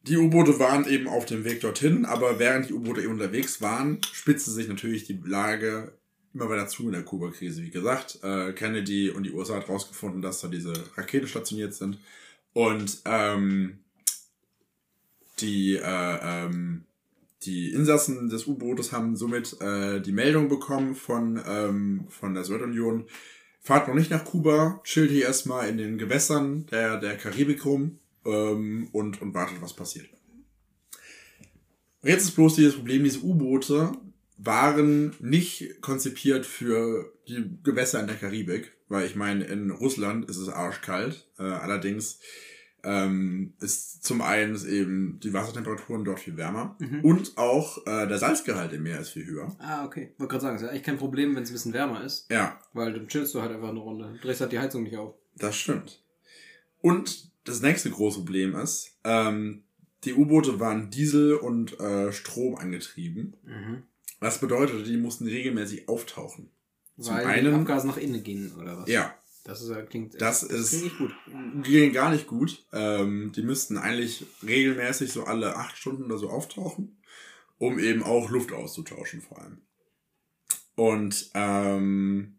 die 0.02 0.16
U-Boote 0.16 0.58
waren 0.58 0.86
eben 0.86 1.08
auf 1.08 1.26
dem 1.26 1.44
Weg 1.44 1.60
dorthin, 1.60 2.04
aber 2.04 2.38
während 2.38 2.68
die 2.68 2.72
U-Boote 2.72 3.02
eben 3.02 3.12
unterwegs 3.12 3.60
waren, 3.60 4.00
spitzte 4.12 4.50
sich 4.50 4.68
natürlich 4.68 5.04
die 5.04 5.20
Lage 5.24 5.92
immer 6.34 6.48
weiter 6.48 6.66
zu 6.66 6.84
in 6.84 6.92
der 6.92 7.04
Kuba-Krise. 7.04 7.62
Wie 7.62 7.70
gesagt, 7.70 8.18
äh, 8.22 8.52
Kennedy 8.52 9.10
und 9.10 9.24
die 9.24 9.32
USA 9.32 9.56
hat 9.56 9.68
rausgefunden, 9.68 10.22
dass 10.22 10.40
da 10.40 10.48
diese 10.48 10.72
Raketen 10.96 11.28
stationiert 11.28 11.74
sind. 11.74 11.98
Und 12.52 13.02
ähm, 13.04 13.78
die, 15.40 15.76
äh, 15.76 16.18
ähm, 16.46 16.84
die 17.44 17.72
Insassen 17.72 18.28
des 18.28 18.46
U-Bootes 18.46 18.92
haben 18.92 19.16
somit 19.16 19.60
äh, 19.60 20.00
die 20.00 20.12
Meldung 20.12 20.48
bekommen 20.48 20.94
von, 20.94 21.40
ähm, 21.46 22.06
von 22.08 22.34
der 22.34 22.44
Sowjetunion, 22.44 23.06
fahrt 23.60 23.88
noch 23.88 23.94
nicht 23.94 24.10
nach 24.10 24.24
Kuba, 24.24 24.80
chillt 24.84 25.10
hier 25.10 25.24
erstmal 25.24 25.68
in 25.68 25.78
den 25.78 25.98
Gewässern 25.98 26.66
der, 26.66 26.98
der 26.98 27.16
Karibik 27.16 27.64
rum 27.64 27.98
ähm, 28.24 28.88
und, 28.92 29.22
und 29.22 29.34
wartet, 29.34 29.60
was 29.60 29.74
passiert. 29.74 30.08
Jetzt 32.02 32.24
ist 32.24 32.32
bloß 32.32 32.56
dieses 32.56 32.74
Problem, 32.74 33.04
diese 33.04 33.22
U-Boote 33.22 33.92
waren 34.36 35.14
nicht 35.20 35.80
konzipiert 35.80 36.46
für 36.46 37.12
die 37.28 37.58
Gewässer 37.62 38.00
in 38.00 38.08
der 38.08 38.16
Karibik, 38.16 38.72
weil 38.88 39.06
ich 39.06 39.14
meine, 39.14 39.44
in 39.44 39.70
Russland 39.70 40.28
ist 40.28 40.38
es 40.38 40.48
arschkalt. 40.48 41.28
Äh, 41.38 41.44
allerdings 41.44 42.18
ähm, 42.84 43.52
ist 43.60 44.02
zum 44.04 44.20
einen 44.22 44.54
ist 44.54 44.64
eben 44.64 45.20
die 45.20 45.32
Wassertemperaturen 45.32 46.04
dort 46.04 46.20
viel 46.20 46.36
wärmer 46.36 46.76
Mhm. 46.80 47.00
und 47.04 47.36
auch 47.38 47.78
äh, 47.86 48.06
der 48.08 48.18
Salzgehalt 48.18 48.72
im 48.72 48.82
Meer 48.82 49.00
ist 49.00 49.10
viel 49.10 49.24
höher. 49.26 49.54
Ah, 49.60 49.84
okay. 49.84 50.12
Wollte 50.18 50.30
gerade 50.32 50.42
sagen, 50.42 50.56
ist 50.56 50.62
ja 50.62 50.68
eigentlich 50.68 50.82
kein 50.82 50.98
Problem, 50.98 51.34
wenn 51.36 51.42
es 51.44 51.50
ein 51.50 51.54
bisschen 51.54 51.72
wärmer 51.72 52.02
ist. 52.04 52.30
Ja, 52.30 52.58
Weil 52.72 52.92
dann 52.92 53.06
chillst 53.08 53.34
du 53.34 53.40
halt 53.42 53.52
einfach 53.52 53.68
eine 53.68 53.78
Runde. 53.78 54.18
Drehst 54.20 54.40
halt 54.40 54.52
die 54.52 54.58
Heizung 54.58 54.82
nicht 54.82 54.96
auf. 54.96 55.14
Das 55.36 55.56
stimmt. 55.56 56.02
Und 56.80 57.30
das 57.44 57.60
nächste 57.62 57.90
große 57.90 58.18
Problem 58.18 58.54
ist, 58.56 58.96
ähm, 59.04 59.62
die 60.04 60.14
U-Boote 60.14 60.58
waren 60.58 60.90
Diesel 60.90 61.34
und 61.34 61.78
äh, 61.80 62.12
Strom 62.12 62.56
angetrieben. 62.56 63.36
Mhm. 63.44 63.82
Was 64.20 64.40
bedeutet, 64.40 64.86
die 64.86 64.96
mussten 64.96 65.26
regelmäßig 65.26 65.88
auftauchen. 65.88 66.50
Zum 66.98 67.14
Weil 67.14 67.26
einen- 67.26 67.46
die 67.54 67.60
Abgase 67.60 67.86
nach 67.86 67.96
innen 67.96 68.22
gehen, 68.22 68.52
oder 68.60 68.78
was? 68.78 68.88
Ja, 68.88 69.14
Das 69.44 69.60
ist 69.60 69.88
klingt, 69.90 70.20
Das 70.20 70.42
ist- 70.42 70.70
klingt 70.70 70.84
nicht 70.84 70.98
gut. 70.98 71.12
ging 71.64 71.92
gar 71.92 72.10
nicht 72.10 72.26
gut. 72.26 72.64
Ähm, 72.72 73.32
die 73.34 73.42
müssten 73.42 73.76
eigentlich 73.76 74.24
regelmäßig 74.46 75.12
so 75.12 75.24
alle 75.24 75.56
acht 75.56 75.76
Stunden 75.76 76.04
oder 76.04 76.18
so 76.18 76.30
auftauchen, 76.30 76.96
um 77.58 77.78
eben 77.78 78.02
auch 78.02 78.30
Luft 78.30 78.52
auszutauschen 78.52 79.20
vor 79.20 79.40
allem. 79.40 79.58
Und 80.74 81.30
ähm, 81.34 82.38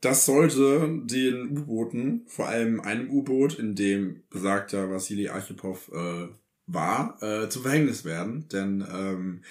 das 0.00 0.26
sollte 0.26 1.00
den 1.04 1.56
U-Booten, 1.56 2.26
vor 2.26 2.48
allem 2.48 2.80
einem 2.80 3.10
U-Boot, 3.10 3.58
in 3.58 3.74
dem 3.74 4.22
besagter 4.30 4.90
Wassili 4.90 5.28
Archipov 5.28 5.90
äh, 5.92 6.28
war, 6.66 7.20
äh, 7.22 7.48
zu 7.48 7.60
Verhängnis 7.62 8.04
werden. 8.04 8.46
Denn 8.48 8.86
ähm, 8.92 9.42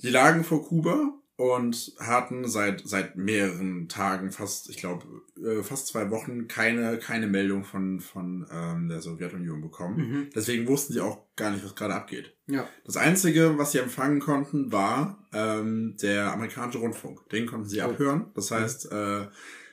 die 0.00 0.08
lagen 0.10 0.44
vor 0.44 0.66
Kuba 0.66 1.12
und 1.36 1.92
hatten 1.98 2.48
seit 2.48 2.86
seit 2.88 3.16
mehreren 3.16 3.88
Tagen, 3.88 4.32
fast, 4.32 4.70
ich 4.70 4.78
glaube, 4.78 5.04
äh, 5.38 5.62
fast 5.62 5.86
zwei 5.88 6.10
Wochen 6.10 6.48
keine 6.48 6.98
keine 6.98 7.26
Meldung 7.26 7.62
von 7.64 8.00
von 8.00 8.46
ähm, 8.50 8.88
der 8.88 9.02
Sowjetunion 9.02 9.60
bekommen. 9.60 9.96
Mhm. 9.96 10.30
Deswegen 10.34 10.66
wussten 10.66 10.94
sie 10.94 11.00
auch 11.00 11.18
gar 11.36 11.50
nicht, 11.50 11.62
was 11.64 11.74
gerade 11.74 11.94
abgeht. 11.94 12.32
Ja. 12.46 12.66
Das 12.84 12.96
einzige, 12.96 13.58
was 13.58 13.72
sie 13.72 13.78
empfangen 13.78 14.20
konnten, 14.20 14.72
war 14.72 15.26
ähm, 15.34 15.96
der 16.00 16.32
amerikanische 16.32 16.78
Rundfunk. 16.78 17.28
Den 17.28 17.46
konnten 17.46 17.68
sie 17.68 17.80
Oh. 17.82 17.84
abhören. 17.84 18.26
Das 18.34 18.50
heißt, 18.50 18.90
äh, 18.92 19.26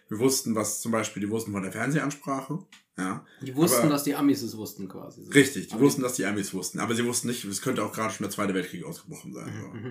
wir 0.10 0.20
wussten, 0.20 0.56
was 0.56 0.82
zum 0.82 0.92
Beispiel, 0.92 1.22
die 1.24 1.30
wussten 1.30 1.54
von 1.54 1.64
der 1.64 1.72
Fernsehansprache. 1.72 2.60
Ja, 2.98 3.26
Die 3.42 3.56
wussten, 3.56 3.80
Aber- 3.84 3.90
dass 3.90 4.04
die 4.04 4.14
Amis 4.16 4.44
es 4.44 4.56
wussten 4.56 4.88
quasi. 4.88 5.24
Richtig. 5.32 5.68
Die 5.70 5.74
Aber 5.74 5.82
wussten, 5.84 6.02
dass 6.04 6.14
die 6.14 6.26
Amis 6.26 6.54
wussten. 6.54 6.80
Aber 6.80 6.94
sie 6.94 7.06
wussten 7.06 7.28
nicht, 7.28 7.44
es 7.46 7.62
könnte 7.62 7.84
auch 7.84 7.92
gerade 7.94 8.14
schon 8.14 8.24
der 8.26 8.30
Zweite 8.32 8.54
Weltkrieg 8.54 8.84
ausgebrochen 8.84 9.34
sein. 9.34 9.52
So. 9.60 9.90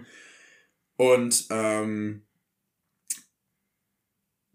Und 1.03 1.47
ähm, 1.51 2.23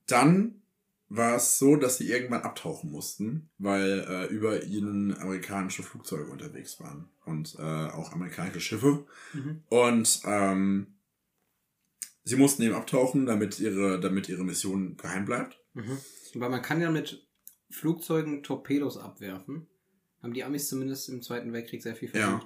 dann 0.05 0.61
war 1.09 1.35
es 1.35 1.59
so, 1.59 1.75
dass 1.75 1.97
sie 1.97 2.09
irgendwann 2.09 2.43
abtauchen 2.43 2.89
mussten, 2.89 3.49
weil 3.57 4.05
äh, 4.07 4.25
über 4.27 4.63
ihnen 4.63 5.13
amerikanische 5.17 5.83
Flugzeuge 5.83 6.31
unterwegs 6.31 6.79
waren 6.79 7.09
und 7.25 7.55
äh, 7.59 7.61
auch 7.61 8.13
amerikanische 8.13 8.61
Schiffe. 8.61 9.05
Mhm. 9.33 9.63
Und 9.67 10.21
ähm, 10.23 10.87
sie 12.23 12.37
mussten 12.37 12.63
eben 12.63 12.75
abtauchen, 12.75 13.25
damit 13.25 13.59
ihre, 13.59 13.99
damit 13.99 14.29
ihre 14.29 14.45
Mission 14.45 14.95
geheim 14.95 15.25
bleibt. 15.25 15.59
Mhm. 15.73 15.97
Weil 16.35 16.49
man 16.49 16.61
kann 16.61 16.79
ja 16.79 16.89
mit 16.89 17.27
Flugzeugen 17.69 18.41
Torpedos 18.41 18.97
abwerfen. 18.97 19.67
Haben 20.23 20.33
die 20.33 20.45
Amis 20.45 20.69
zumindest 20.69 21.09
im 21.09 21.21
Zweiten 21.21 21.51
Weltkrieg 21.51 21.83
sehr 21.83 21.97
viel 21.97 22.09
Ja. 22.15 22.41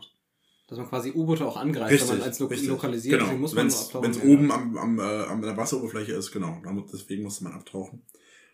Dass 0.71 0.77
man 0.77 0.87
quasi 0.87 1.11
U-Boote 1.11 1.45
auch 1.45 1.57
angreift, 1.57 2.09
wenn 2.09 2.19
man 2.19 2.21
als 2.21 2.39
lo 2.39 2.47
lokalisiert. 2.47 3.19
Genau. 3.19 3.25
Deswegen 3.25 3.41
muss 3.41 3.53
man 3.53 3.65
Wenn 3.65 3.67
nur 3.67 3.77
es 3.77 3.85
abtauchen. 3.87 4.13
ja. 4.13 4.33
oben 4.33 4.51
am, 4.53 4.77
am, 4.77 4.99
äh, 4.99 5.01
an 5.01 5.41
der 5.41 5.57
Wasseroberfläche 5.57 6.13
ist, 6.13 6.31
genau. 6.31 6.61
Deswegen 6.93 7.23
musste 7.23 7.43
man 7.43 7.51
abtauchen, 7.51 8.03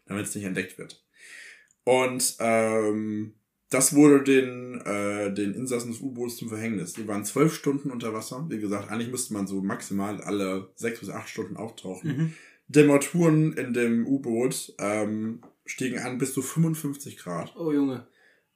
damit 0.07 0.25
es 0.25 0.33
nicht 0.33 0.45
entdeckt 0.45 0.79
wird. 0.79 1.05
Und 1.83 2.37
ähm, 2.39 3.35
das 3.69 3.93
wurde 3.93 4.23
den, 4.23 4.81
äh, 4.81 5.31
den 5.31 5.53
Insassen 5.53 5.91
des 5.91 6.01
U-Boots 6.01 6.37
zum 6.37 6.49
Verhängnis. 6.49 6.93
Die 6.93 7.07
waren 7.07 7.23
zwölf 7.23 7.53
Stunden 7.53 7.91
unter 7.91 8.15
Wasser. 8.15 8.47
Wie 8.49 8.59
gesagt, 8.59 8.89
eigentlich 8.89 9.11
müsste 9.11 9.33
man 9.33 9.45
so 9.45 9.61
maximal 9.61 10.19
alle 10.21 10.71
sechs 10.73 11.01
bis 11.01 11.11
acht 11.11 11.29
Stunden 11.29 11.55
auftauchen. 11.55 12.17
Mhm. 12.17 12.33
Temperaturen 12.73 13.53
in 13.53 13.73
dem 13.73 14.07
U-Boot 14.07 14.73
ähm, 14.79 15.43
stiegen 15.67 15.99
an 15.99 16.17
bis 16.17 16.33
zu 16.33 16.41
55 16.41 17.17
Grad. 17.17 17.55
Oh 17.55 17.71
Junge. 17.71 18.07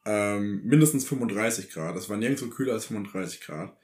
Ähm, 0.05 0.61
mindestens 0.63 1.05
35 1.05 1.69
Grad. 1.69 1.95
Das 1.95 2.09
war 2.09 2.17
nirgendwo 2.17 2.47
kühler 2.47 2.73
als 2.73 2.85
35 2.85 3.41
Grad. 3.41 3.77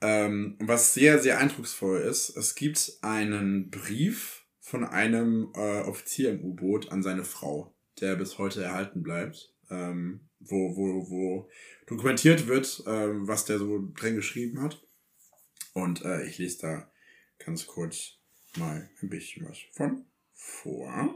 Ähm, 0.00 0.56
was 0.60 0.94
sehr, 0.94 1.18
sehr 1.18 1.38
eindrucksvoll 1.38 2.00
ist, 2.00 2.36
es 2.36 2.54
gibt 2.54 2.98
einen 3.00 3.70
Brief 3.70 4.44
von 4.60 4.84
einem 4.84 5.52
äh, 5.54 5.80
Offizier 5.80 6.30
im 6.30 6.44
U-Boot 6.44 6.92
an 6.92 7.02
seine 7.02 7.24
Frau, 7.24 7.74
der 8.00 8.16
bis 8.16 8.38
heute 8.38 8.62
erhalten 8.62 9.02
bleibt, 9.02 9.54
ähm, 9.70 10.28
wo, 10.40 10.76
wo, 10.76 11.10
wo 11.10 11.48
dokumentiert 11.86 12.46
wird, 12.46 12.82
ähm, 12.86 13.26
was 13.26 13.44
der 13.46 13.58
so 13.58 13.88
drin 13.94 14.16
geschrieben 14.16 14.60
hat. 14.60 14.82
Und 15.72 16.04
äh, 16.04 16.26
ich 16.26 16.38
lese 16.38 16.62
da 16.62 16.90
ganz 17.38 17.66
kurz 17.66 18.18
mal 18.56 18.88
ein 19.00 19.08
bisschen 19.08 19.48
was 19.48 19.58
von 19.72 20.04
vor. 20.34 21.14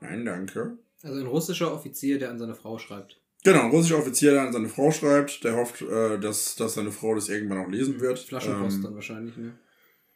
Nein, 0.00 0.24
danke. 0.24 0.78
Also 1.02 1.20
ein 1.20 1.26
russischer 1.26 1.72
Offizier, 1.72 2.18
der 2.18 2.30
an 2.30 2.38
seine 2.38 2.54
Frau 2.54 2.78
schreibt. 2.78 3.20
Genau, 3.44 3.62
ein 3.62 3.70
russischer 3.70 3.98
Offizier, 3.98 4.32
der 4.32 4.42
an 4.42 4.52
seine 4.52 4.68
Frau 4.68 4.90
schreibt, 4.90 5.44
der 5.44 5.56
hofft, 5.56 5.82
äh, 5.82 6.18
dass, 6.18 6.56
dass 6.56 6.74
seine 6.74 6.90
Frau 6.90 7.14
das 7.14 7.28
irgendwann 7.28 7.58
auch 7.58 7.68
lesen 7.68 8.00
wird. 8.00 8.18
Flaschenpost 8.18 8.78
ähm, 8.78 8.82
dann 8.82 8.94
wahrscheinlich, 8.94 9.36
ne? 9.36 9.58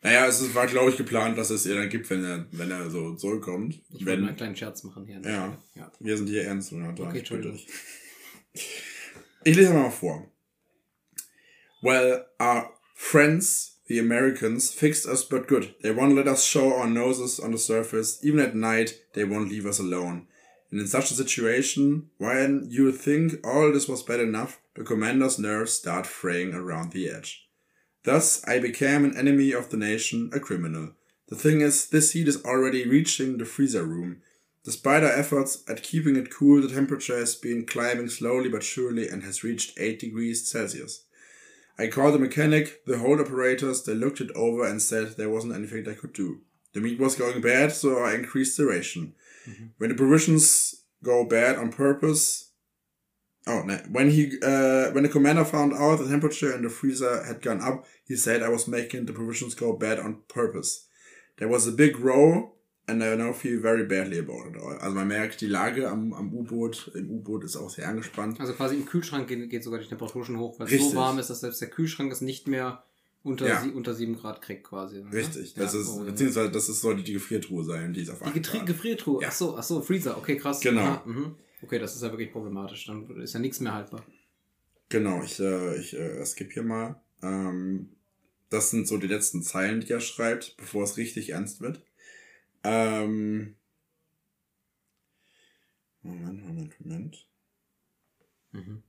Naja, 0.02 0.26
es 0.26 0.52
war, 0.54 0.66
glaube 0.66 0.90
ich, 0.90 0.96
geplant, 0.96 1.38
dass 1.38 1.50
es 1.50 1.64
ihr 1.64 1.76
dann 1.76 1.88
gibt, 1.88 2.10
wenn 2.10 2.24
er, 2.24 2.46
wenn 2.50 2.72
er 2.72 2.90
so 2.90 3.14
zurückkommt. 3.14 3.80
Ich 3.90 4.00
wenn, 4.00 4.06
wollte 4.06 4.20
mal 4.22 4.28
einen 4.28 4.36
kleinen 4.36 4.56
Scherz 4.56 4.82
machen 4.82 5.06
hier. 5.06 5.20
Ja. 5.24 5.56
Ja. 5.76 5.92
Wir 6.00 6.16
sind 6.16 6.28
hier 6.28 6.42
ernst, 6.42 6.72
Renata. 6.72 7.04
Okay, 7.04 7.18
Entschuldigung. 7.18 7.60
Ich 9.44 9.56
lese 9.56 9.72
mal 9.72 9.90
vor. 9.90 10.28
Well, 11.82 12.26
our 12.40 12.72
friends, 12.94 13.80
the 13.86 14.00
Americans, 14.00 14.70
fixed 14.70 15.06
us 15.06 15.24
but 15.28 15.46
good. 15.46 15.72
They 15.82 15.90
won't 15.94 16.16
let 16.16 16.26
us 16.26 16.44
show 16.44 16.72
our 16.72 16.88
noses 16.88 17.38
on 17.38 17.52
the 17.52 17.58
surface. 17.58 18.24
Even 18.24 18.40
at 18.40 18.56
night, 18.56 19.00
they 19.14 19.24
won't 19.24 19.50
leave 19.50 19.66
us 19.66 19.78
alone. 19.78 20.26
And 20.72 20.80
in 20.80 20.86
such 20.86 21.10
a 21.10 21.14
situation, 21.14 22.08
when 22.16 22.66
you 22.70 22.90
think 22.92 23.46
all 23.46 23.70
this 23.70 23.86
was 23.86 24.02
bad 24.02 24.20
enough, 24.20 24.58
the 24.74 24.82
commander's 24.82 25.38
nerves 25.38 25.74
start 25.74 26.06
fraying 26.06 26.54
around 26.54 26.92
the 26.92 27.10
edge. 27.10 27.46
Thus, 28.04 28.42
I 28.48 28.58
became 28.58 29.04
an 29.04 29.16
enemy 29.16 29.52
of 29.52 29.68
the 29.68 29.76
nation, 29.76 30.30
a 30.32 30.40
criminal. 30.40 30.92
The 31.28 31.36
thing 31.36 31.60
is, 31.60 31.88
this 31.88 32.12
heat 32.12 32.26
is 32.26 32.42
already 32.44 32.88
reaching 32.88 33.36
the 33.36 33.44
freezer 33.44 33.84
room. 33.84 34.22
Despite 34.64 35.04
our 35.04 35.12
efforts 35.12 35.62
at 35.68 35.82
keeping 35.82 36.16
it 36.16 36.30
cool, 36.30 36.62
the 36.62 36.74
temperature 36.74 37.18
has 37.18 37.34
been 37.34 37.66
climbing 37.66 38.08
slowly 38.08 38.48
but 38.48 38.62
surely 38.62 39.08
and 39.08 39.22
has 39.24 39.44
reached 39.44 39.78
8 39.78 40.00
degrees 40.00 40.50
Celsius. 40.50 41.04
I 41.78 41.88
called 41.88 42.14
the 42.14 42.18
mechanic, 42.18 42.84
the 42.86 42.98
hold 42.98 43.20
operators, 43.20 43.82
they 43.82 43.94
looked 43.94 44.20
it 44.22 44.30
over 44.34 44.64
and 44.64 44.80
said 44.80 45.16
there 45.16 45.30
wasn't 45.30 45.54
anything 45.54 45.84
they 45.84 45.94
could 45.94 46.14
do. 46.14 46.40
The 46.72 46.80
meat 46.80 46.98
was 46.98 47.14
going 47.14 47.42
bad, 47.42 47.72
so 47.72 47.98
I 47.98 48.14
increased 48.14 48.56
the 48.56 48.66
ration. 48.66 49.14
When 49.78 49.90
the 49.90 49.96
provisions 49.96 50.74
go 51.02 51.24
bad 51.24 51.56
on 51.56 51.72
purpose, 51.72 52.50
oh, 53.46 53.62
no, 53.62 53.76
when 53.90 54.10
he, 54.10 54.38
uh, 54.42 54.90
when 54.92 55.02
the 55.02 55.08
commander 55.08 55.44
found 55.44 55.72
out 55.72 55.98
the 55.98 56.08
temperature 56.08 56.54
in 56.54 56.62
the 56.62 56.68
freezer 56.70 57.24
had 57.24 57.42
gone 57.42 57.60
up, 57.60 57.86
he 58.04 58.16
said 58.16 58.42
I 58.42 58.48
was 58.48 58.68
making 58.68 59.06
the 59.06 59.12
provisions 59.12 59.54
go 59.54 59.72
bad 59.72 59.98
on 59.98 60.22
purpose. 60.28 60.86
There 61.38 61.48
was 61.48 61.66
a 61.66 61.72
big 61.72 61.98
row, 61.98 62.52
and 62.86 63.02
I 63.02 63.14
now 63.16 63.32
feel 63.32 63.60
very 63.60 63.84
badly 63.84 64.18
about 64.18 64.46
it 64.46 64.56
all. 64.56 64.76
Also 64.80 64.94
man 64.94 65.08
merkt, 65.08 65.40
die 65.40 65.48
Lage 65.48 65.88
am, 65.88 66.12
am 66.12 66.32
U-Boot, 66.32 66.92
im 66.94 67.10
U-Boot 67.10 67.44
ist 67.44 67.56
auch 67.56 67.70
sehr 67.70 67.88
angespannt. 67.88 68.40
Also 68.40 68.52
quasi 68.52 68.76
im 68.76 68.86
Kühlschrank 68.86 69.28
geht, 69.28 69.50
geht 69.50 69.64
sogar 69.64 69.80
die 69.80 69.88
Temperatur 69.88 70.24
schon 70.24 70.38
hoch, 70.38 70.58
weil 70.58 70.72
es 70.72 70.90
so 70.90 70.96
warm 70.96 71.18
ist, 71.18 71.30
dass 71.30 71.40
selbst 71.40 71.60
der 71.60 71.70
Kühlschrank 71.70 72.12
es 72.12 72.20
nicht 72.20 72.48
mehr 72.48 72.84
unter, 73.24 73.46
Ja. 73.48 73.62
sie, 73.62 73.70
unter 73.70 73.94
7 73.94 74.16
Grad 74.16 74.42
kriegt 74.42 74.64
quasi. 74.64 75.02
ne? 75.02 75.12
Richtig, 75.12 75.54
das 75.54 75.74
Ja, 75.74 75.80
ist, 75.80 75.88
oh, 75.88 76.04
beziehungsweise 76.04 76.50
das 76.50 76.68
ist 76.68 76.80
sollte 76.80 77.02
die 77.02 77.12
Gefriertruhe 77.12 77.64
sein, 77.64 77.92
die 77.92 78.02
ist 78.02 78.10
auf 78.10 78.18
Die 78.18 78.24
8 78.26 78.34
Getrie. 78.34 78.64
Gefriertruhe. 78.64 79.22
Ja. 79.22 79.28
Ach 79.28 79.32
so, 79.32 79.56
ach 79.56 79.62
so, 79.62 79.80
Freezer. 79.82 80.16
Okay, 80.18 80.36
krass. 80.36 80.60
Genau. 80.60 80.82
Ah. 80.82 81.04
Okay, 81.62 81.78
das 81.78 81.94
ist 81.94 82.02
ja 82.02 82.10
wirklich 82.10 82.32
problematisch. 82.32 82.86
Dann 82.86 83.08
ist 83.20 83.32
ja 83.34 83.40
nichts 83.40 83.60
mehr 83.60 83.74
haltbar. 83.74 84.04
Genau, 84.88 85.22
ich, 85.22 85.38
äh, 85.40 85.76
ich 85.78 85.94
äh, 85.96 86.24
skip 86.26 86.52
hier 86.52 86.64
mal. 86.64 87.00
Ähm, 87.22 87.90
das 88.50 88.70
sind 88.70 88.86
so 88.88 88.98
die 88.98 89.06
letzten 89.06 89.42
Zeilen, 89.42 89.80
die 89.80 89.92
er 89.92 90.00
schreibt, 90.00 90.56
bevor 90.58 90.82
es 90.84 90.96
richtig 90.96 91.30
ernst 91.30 91.60
wird. 91.60 91.82
Ähm, 92.64 93.54
Moment, 96.02 96.44
Moment, 96.44 96.80
Moment. 96.80 97.26
Mhm. 98.50 98.82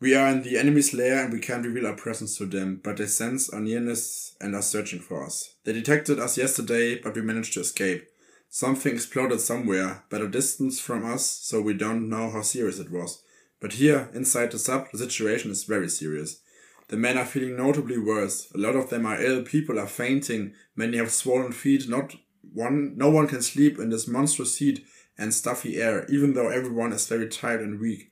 We 0.00 0.14
are 0.14 0.28
in 0.28 0.42
the 0.42 0.58
enemy's 0.58 0.92
lair 0.92 1.24
and 1.24 1.32
we 1.32 1.38
can't 1.38 1.64
reveal 1.64 1.86
our 1.86 1.94
presence 1.94 2.36
to 2.38 2.46
them, 2.46 2.80
but 2.82 2.96
they 2.96 3.06
sense 3.06 3.48
our 3.50 3.60
nearness 3.60 4.36
and 4.40 4.54
are 4.54 4.62
searching 4.62 5.00
for 5.00 5.24
us. 5.24 5.54
They 5.64 5.72
detected 5.72 6.18
us 6.18 6.36
yesterday, 6.36 6.96
but 6.96 7.14
we 7.14 7.22
managed 7.22 7.54
to 7.54 7.60
escape. 7.60 8.08
Something 8.50 8.94
exploded 8.94 9.40
somewhere, 9.40 10.04
but 10.10 10.20
a 10.20 10.28
distance 10.28 10.80
from 10.80 11.04
us, 11.04 11.26
so 11.26 11.60
we 11.60 11.74
don't 11.74 12.08
know 12.08 12.30
how 12.30 12.42
serious 12.42 12.78
it 12.78 12.90
was. 12.90 13.22
But 13.60 13.74
here, 13.74 14.10
inside 14.12 14.50
the 14.50 14.58
sub, 14.58 14.90
the 14.92 14.98
situation 14.98 15.50
is 15.50 15.64
very 15.64 15.88
serious. 15.88 16.40
The 16.88 16.96
men 16.96 17.16
are 17.16 17.24
feeling 17.24 17.56
notably 17.56 17.98
worse. 17.98 18.50
A 18.54 18.58
lot 18.58 18.76
of 18.76 18.90
them 18.90 19.06
are 19.06 19.20
ill, 19.20 19.42
people 19.42 19.78
are 19.78 19.86
fainting, 19.86 20.52
many 20.76 20.98
have 20.98 21.12
swollen 21.12 21.52
feet, 21.52 21.88
not 21.88 22.14
one, 22.52 22.96
no 22.96 23.10
one 23.10 23.26
can 23.26 23.42
sleep 23.42 23.78
in 23.78 23.90
this 23.90 24.06
monstrous 24.06 24.58
heat 24.58 24.84
and 25.16 25.32
stuffy 25.32 25.80
air, 25.80 26.04
even 26.10 26.34
though 26.34 26.48
everyone 26.48 26.92
is 26.92 27.08
very 27.08 27.28
tired 27.28 27.60
and 27.60 27.80
weak. 27.80 28.10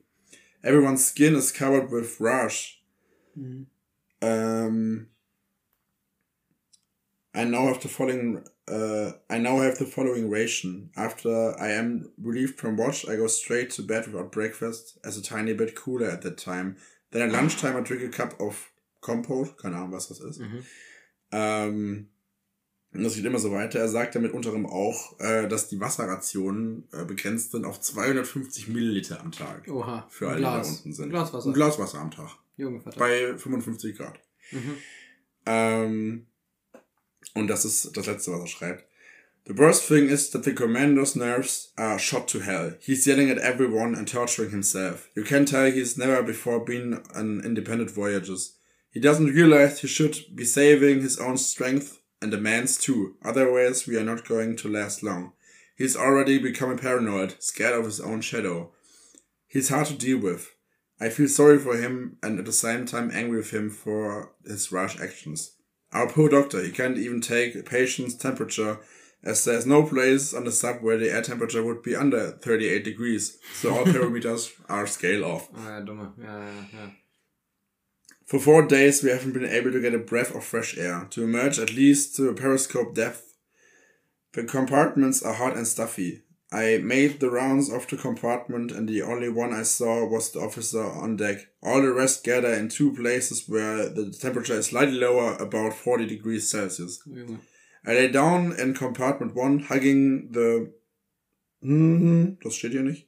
Everyone's 0.65 1.05
skin 1.05 1.35
is 1.35 1.51
covered 1.53 1.91
with 1.91 2.21
rash. 2.21 2.81
Um, 4.21 5.09
I 7.35 7.45
now 7.45 7.67
have 7.67 7.83
the 7.83 7.89
following. 7.89 8.45
Uh, 8.69 9.13
I 9.29 9.39
now 9.39 9.59
have 9.59 9.79
the 9.79 9.87
following 9.87 10.31
ration. 10.31 10.91
After 10.97 11.59
I 11.59 11.71
am 11.71 12.13
relieved 12.17 12.59
from 12.59 12.77
watch, 12.77 13.09
I 13.09 13.17
go 13.17 13.27
straight 13.27 13.71
to 13.73 13.83
bed 13.83 14.07
without 14.07 14.31
breakfast, 14.31 14.99
as 15.05 15.17
a 15.17 15.23
tiny 15.23 15.53
bit 15.53 15.75
cooler 15.75 16.09
at 16.09 16.23
that 16.23 16.39
time. 16.39 16.77
Then 17.11 17.23
at 17.23 17.33
lunchtime, 17.33 17.77
I 17.77 17.81
drink 17.81 18.03
a 18.03 18.09
cup 18.09 18.41
of 18.41 18.71
Compote. 19.01 19.59
Keine 19.59 19.77
Ahnung, 19.77 19.93
was 19.93 20.09
das 20.09 20.21
ist. 20.21 20.41
Mhm. 20.41 20.65
Ähm, 21.33 22.09
und 22.95 23.03
das 23.03 23.15
geht 23.15 23.25
immer 23.25 23.39
so 23.39 23.51
weiter. 23.53 23.79
Er 23.79 23.89
sagt 23.89 24.15
damit 24.15 24.33
unterem 24.33 24.67
auch, 24.67 25.19
äh, 25.19 25.49
dass 25.49 25.69
die 25.69 25.81
Wasserrationen 25.81 26.89
äh, 26.93 27.05
begrenzt 27.05 27.53
sind 27.53 27.65
auf 27.65 27.81
250 27.81 28.69
Milliliter 28.69 29.21
am 29.21 29.33
Tag. 29.33 29.67
Oha. 29.69 30.07
Für 30.11 30.29
alle, 30.29 30.37
die 30.37 30.43
da 30.43 30.55
Glas. 30.57 30.69
unten 30.69 30.93
sind. 30.93 31.11
Glaswasser. 31.11 31.49
Ein 31.49 31.55
Glas 31.55 31.79
Wasser 31.79 31.99
am 31.99 32.11
Tag. 32.11 32.31
Junge 32.57 32.81
Vater. 32.81 32.99
Bei 32.99 33.37
55 33.37 33.97
Grad. 33.97 34.21
Mhm. 34.51 34.77
Ähm, 35.47 36.27
und 37.35 37.49
das 37.49 37.65
ist 37.65 37.97
das 37.97 38.07
letzte, 38.07 38.33
was 38.33 38.41
er 38.41 38.47
schreibt. 38.47 38.85
The 39.47 39.59
worst 39.59 39.89
thing 39.89 40.09
is 40.09 40.31
that 40.31 40.45
the 40.45 40.55
commander's 40.55 41.17
nerves 41.17 41.73
are 41.77 41.99
shot 41.99 42.29
to 42.29 42.41
hell. 42.41 42.77
He's 42.81 43.07
yelling 43.07 43.29
at 43.31 43.39
everyone 43.39 43.97
and 43.97 44.07
torturing 44.07 44.51
himself. 44.51 45.09
You 45.17 45.25
can 45.25 45.47
tell 45.47 45.69
he's 45.73 45.97
never 45.97 46.23
before 46.23 46.65
been 46.65 47.01
on 47.15 47.41
independent 47.45 47.91
voyages. 47.91 48.59
He 48.91 49.01
doesn't 49.01 49.35
realize 49.35 49.81
he 49.81 49.89
should 49.89 50.17
be 50.37 50.45
saving 50.45 51.01
his 51.01 51.19
own 51.19 51.39
strength 51.39 51.99
and 52.23 52.33
the 52.33 52.39
man's 52.39 52.79
too. 52.79 53.17
Otherwise, 53.25 53.87
we 53.87 53.97
are 53.97 54.05
not 54.05 54.27
going 54.27 54.57
to 54.57 54.69
last 54.69 55.03
long. 55.03 55.33
He's 55.77 55.97
already 55.97 56.39
becoming 56.39 56.79
paranoid, 56.79 57.35
scared 57.43 57.79
of 57.79 57.85
his 57.85 58.01
own 58.01 58.21
shadow. 58.21 58.71
He's 59.49 59.69
hard 59.69 59.89
to 59.89 59.95
deal 59.95 60.19
with. 60.19 60.55
I 61.01 61.09
feel 61.09 61.29
sorry 61.29 61.59
for 61.59 61.77
him 61.77 62.17
and 62.23 62.39
at 62.39 62.45
the 62.45 62.53
same 62.53 62.87
time 62.87 63.11
angry 63.13 63.39
with 63.39 63.51
him 63.51 63.71
for 63.71 64.33
his 64.47 64.71
rash 64.71 65.01
actions. 65.01 65.57
Our 65.93 66.09
poor 66.09 66.29
doctor, 66.29 66.63
he 66.63 66.71
can't 66.71 66.97
even 66.97 67.21
take 67.21 67.55
a 67.57 67.63
patient's 67.63 68.15
temperature 68.15 68.79
as 69.25 69.45
there's 69.45 69.67
no 69.67 69.83
place 69.83 70.33
on 70.33 70.45
the 70.45 70.53
sub 70.53 70.83
where 70.83 70.99
the 70.99 71.11
air 71.11 71.23
temperature 71.23 71.63
would 71.63 71.83
be 71.83 71.97
under 71.97 72.31
38 72.31 72.85
degrees. 72.85 73.39
So 73.55 73.75
all 73.75 73.85
parameters 73.85 74.51
are 74.69 74.87
scale 74.87 75.25
off. 75.25 75.49
Ah, 75.57 75.79
ja, 75.79 75.81
dumme. 75.81 76.13
Ja, 76.19 76.39
ja, 76.39 76.65
ja. 76.73 76.91
For 78.33 78.41
four 78.41 78.63
days, 78.63 79.03
we 79.03 79.11
haven't 79.11 79.35
been 79.35 79.45
able 79.45 79.73
to 79.73 79.81
get 79.83 79.93
a 79.93 79.99
breath 79.99 80.35
of 80.35 80.43
fresh 80.43 80.79
air, 80.79 81.07
to 81.11 81.23
emerge 81.23 81.59
at 81.59 81.75
least 81.75 82.17
to 82.17 82.31
a 82.31 82.35
periscope 82.35 82.95
depth. 82.95 83.35
The 84.33 84.45
compartments 84.45 85.23
are 85.23 85.35
hot 85.35 85.55
and 85.55 85.69
stuffy. 85.69 86.23
I 86.51 86.79
made 86.79 87.21
the 87.21 87.29
rounds 87.29 87.71
of 87.71 87.87
the 87.87 87.99
compartment 87.99 88.73
and 88.73 88.89
the 88.89 89.03
only 89.03 89.29
one 89.29 89.53
I 89.53 89.65
saw 89.65 90.07
was 90.07 90.33
the 90.33 90.41
officer 90.41 90.83
on 90.83 91.19
deck. 91.19 91.41
All 91.63 91.83
the 91.83 91.93
rest 91.93 92.25
gather 92.25 92.55
in 92.55 92.71
two 92.71 92.95
places 92.95 93.47
where 93.47 93.91
the 93.91 94.11
temperature 94.11 94.55
is 94.55 94.69
slightly 94.69 94.99
lower, 94.99 95.35
about 95.35 95.75
40 95.75 96.07
degrees 96.07 96.51
Celsius. 96.51 97.03
Junge. 97.07 97.39
I 97.85 97.91
lay 97.93 98.09
down 98.09 98.59
in 98.59 98.73
compartment 98.73 99.35
one, 99.35 99.59
hugging 99.59 100.31
the. 100.31 100.73
Hmm, 101.61 102.39
das 102.43 102.55
steht 102.55 102.73
hier 102.73 102.81
nicht. 102.81 103.07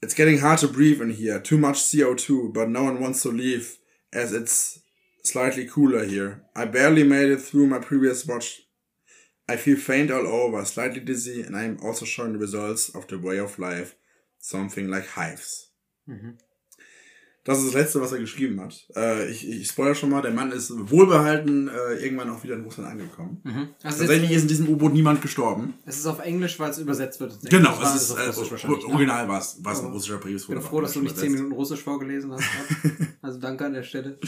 It's 0.00 0.14
getting 0.14 0.38
hard 0.38 0.60
to 0.60 0.68
breathe 0.68 1.02
in 1.02 1.10
here. 1.10 1.40
Too 1.40 1.58
much 1.58 1.76
CO2, 1.76 2.54
but 2.54 2.70
no 2.70 2.84
one 2.84 3.02
wants 3.02 3.22
to 3.24 3.28
leave, 3.28 3.76
as 4.12 4.32
it's 4.32 4.80
slightly 5.24 5.66
cooler 5.66 6.04
here. 6.04 6.44
I 6.54 6.64
barely 6.66 7.04
made 7.04 7.30
it 7.30 7.40
through 7.40 7.66
my 7.66 7.78
previous 7.78 8.26
watch. 8.26 8.62
I 9.48 9.56
feel 9.56 9.76
faint 9.76 10.10
all 10.10 10.26
over, 10.26 10.64
slightly 10.64 11.00
dizzy, 11.00 11.42
and 11.42 11.56
I 11.56 11.64
am 11.64 11.78
also 11.82 12.04
showing 12.04 12.32
the 12.32 12.38
results 12.38 12.94
of 12.94 13.06
the 13.06 13.18
way 13.18 13.38
of 13.38 13.58
life. 13.58 13.96
Something 14.38 14.88
like 14.88 15.06
hives. 15.06 15.68
Mhm. 16.08 16.38
Das 17.46 17.58
ist 17.58 17.68
das 17.68 17.74
Letzte, 17.74 18.00
was 18.00 18.10
er 18.10 18.18
geschrieben 18.18 18.60
hat. 18.60 18.86
Äh, 18.96 19.30
ich, 19.30 19.48
ich 19.48 19.68
spoilere 19.68 19.94
schon 19.94 20.10
mal, 20.10 20.20
der 20.20 20.32
Mann 20.32 20.50
ist 20.50 20.72
wohlbehalten 20.90 21.68
äh, 21.68 21.94
irgendwann 22.04 22.28
auch 22.28 22.42
wieder 22.42 22.56
in 22.56 22.62
Russland 22.62 22.90
angekommen. 22.90 23.40
Mhm. 23.44 23.68
Also 23.84 24.00
Tatsächlich 24.00 24.32
ist 24.32 24.42
in 24.42 24.48
diesem 24.48 24.68
U-Boot 24.68 24.92
niemand 24.92 25.22
gestorben. 25.22 25.74
es 25.84 25.96
ist 25.96 26.06
auf 26.06 26.18
Englisch, 26.18 26.58
weil 26.58 26.70
es 26.70 26.78
übersetzt 26.78 27.20
wird. 27.20 27.38
Genau, 27.48 27.78
es 27.80 27.94
ist, 27.94 28.10
äh, 28.10 28.22
Russisch 28.22 28.50
wahrscheinlich, 28.50 28.82
ne? 28.82 28.92
original 28.92 29.28
war 29.28 29.38
es, 29.38 29.60
ein 29.64 29.86
russischer 29.92 30.18
Brief. 30.18 30.42
Ich 30.42 30.48
bin 30.48 30.60
froh, 30.60 30.80
dass 30.80 30.92
du 30.92 31.00
nicht 31.00 31.16
10 31.16 31.32
Minuten 31.32 31.52
Russisch 31.52 31.82
vorgelesen 31.82 32.32
hast. 32.32 32.44
also 33.22 33.38
danke 33.38 33.64
an 33.64 33.74
der 33.74 33.84
Stelle. 33.84 34.18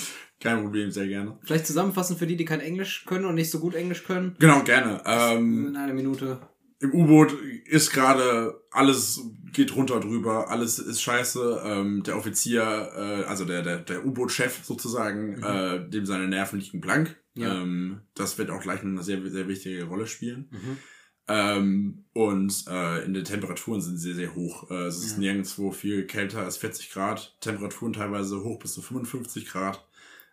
Kein 0.40 0.62
Problem, 0.62 0.92
sehr 0.92 1.08
gerne. 1.08 1.36
Vielleicht 1.42 1.66
zusammenfassen 1.66 2.16
für 2.16 2.28
die, 2.28 2.36
die 2.36 2.44
kein 2.44 2.60
Englisch 2.60 3.04
können 3.04 3.24
und 3.24 3.34
nicht 3.34 3.50
so 3.50 3.58
gut 3.58 3.74
Englisch 3.74 4.04
können. 4.04 4.36
Genau, 4.38 4.62
gerne. 4.62 5.02
Ähm, 5.04 5.66
In 5.66 5.76
einer 5.76 5.94
Minute. 5.94 6.38
Im 6.80 6.94
U-Boot 6.94 7.32
ist 7.66 7.92
gerade 7.92 8.62
alles 8.70 9.20
geht 9.52 9.74
runter 9.74 9.98
drüber, 9.98 10.50
alles 10.50 10.78
ist 10.78 11.02
scheiße. 11.02 11.62
Ähm, 11.64 12.02
der 12.04 12.16
Offizier, 12.16 12.62
äh, 12.94 13.24
also 13.24 13.44
der, 13.44 13.62
der, 13.62 13.78
der 13.78 14.06
U-Boot-Chef 14.06 14.64
sozusagen, 14.64 15.42
äh, 15.42 15.88
dem 15.88 16.06
seine 16.06 16.28
Nerven 16.28 16.60
liegen 16.60 16.80
blank. 16.80 17.16
Ja. 17.34 17.62
Ähm, 17.62 18.02
das 18.14 18.38
wird 18.38 18.50
auch 18.50 18.60
gleich 18.60 18.82
eine 18.82 19.02
sehr, 19.02 19.28
sehr 19.30 19.48
wichtige 19.48 19.84
Rolle 19.84 20.06
spielen. 20.06 20.48
Mhm. 20.50 20.78
Ähm, 21.30 22.04
und 22.14 22.64
äh, 22.68 23.04
in 23.04 23.12
den 23.14 23.24
Temperaturen 23.24 23.80
sind 23.80 23.98
sie 23.98 24.08
sehr, 24.08 24.14
sehr 24.14 24.34
hoch. 24.34 24.70
Äh, 24.70 24.86
es 24.86 24.98
ist 24.98 25.12
Ja. 25.12 25.18
nirgendwo 25.18 25.72
viel 25.72 26.06
kälter 26.06 26.42
als 26.42 26.56
40 26.56 26.90
Grad. 26.90 27.36
Temperaturen 27.40 27.92
teilweise 27.92 28.42
hoch 28.42 28.58
bis 28.58 28.72
zu 28.74 28.82
55 28.82 29.46
Grad. 29.46 29.86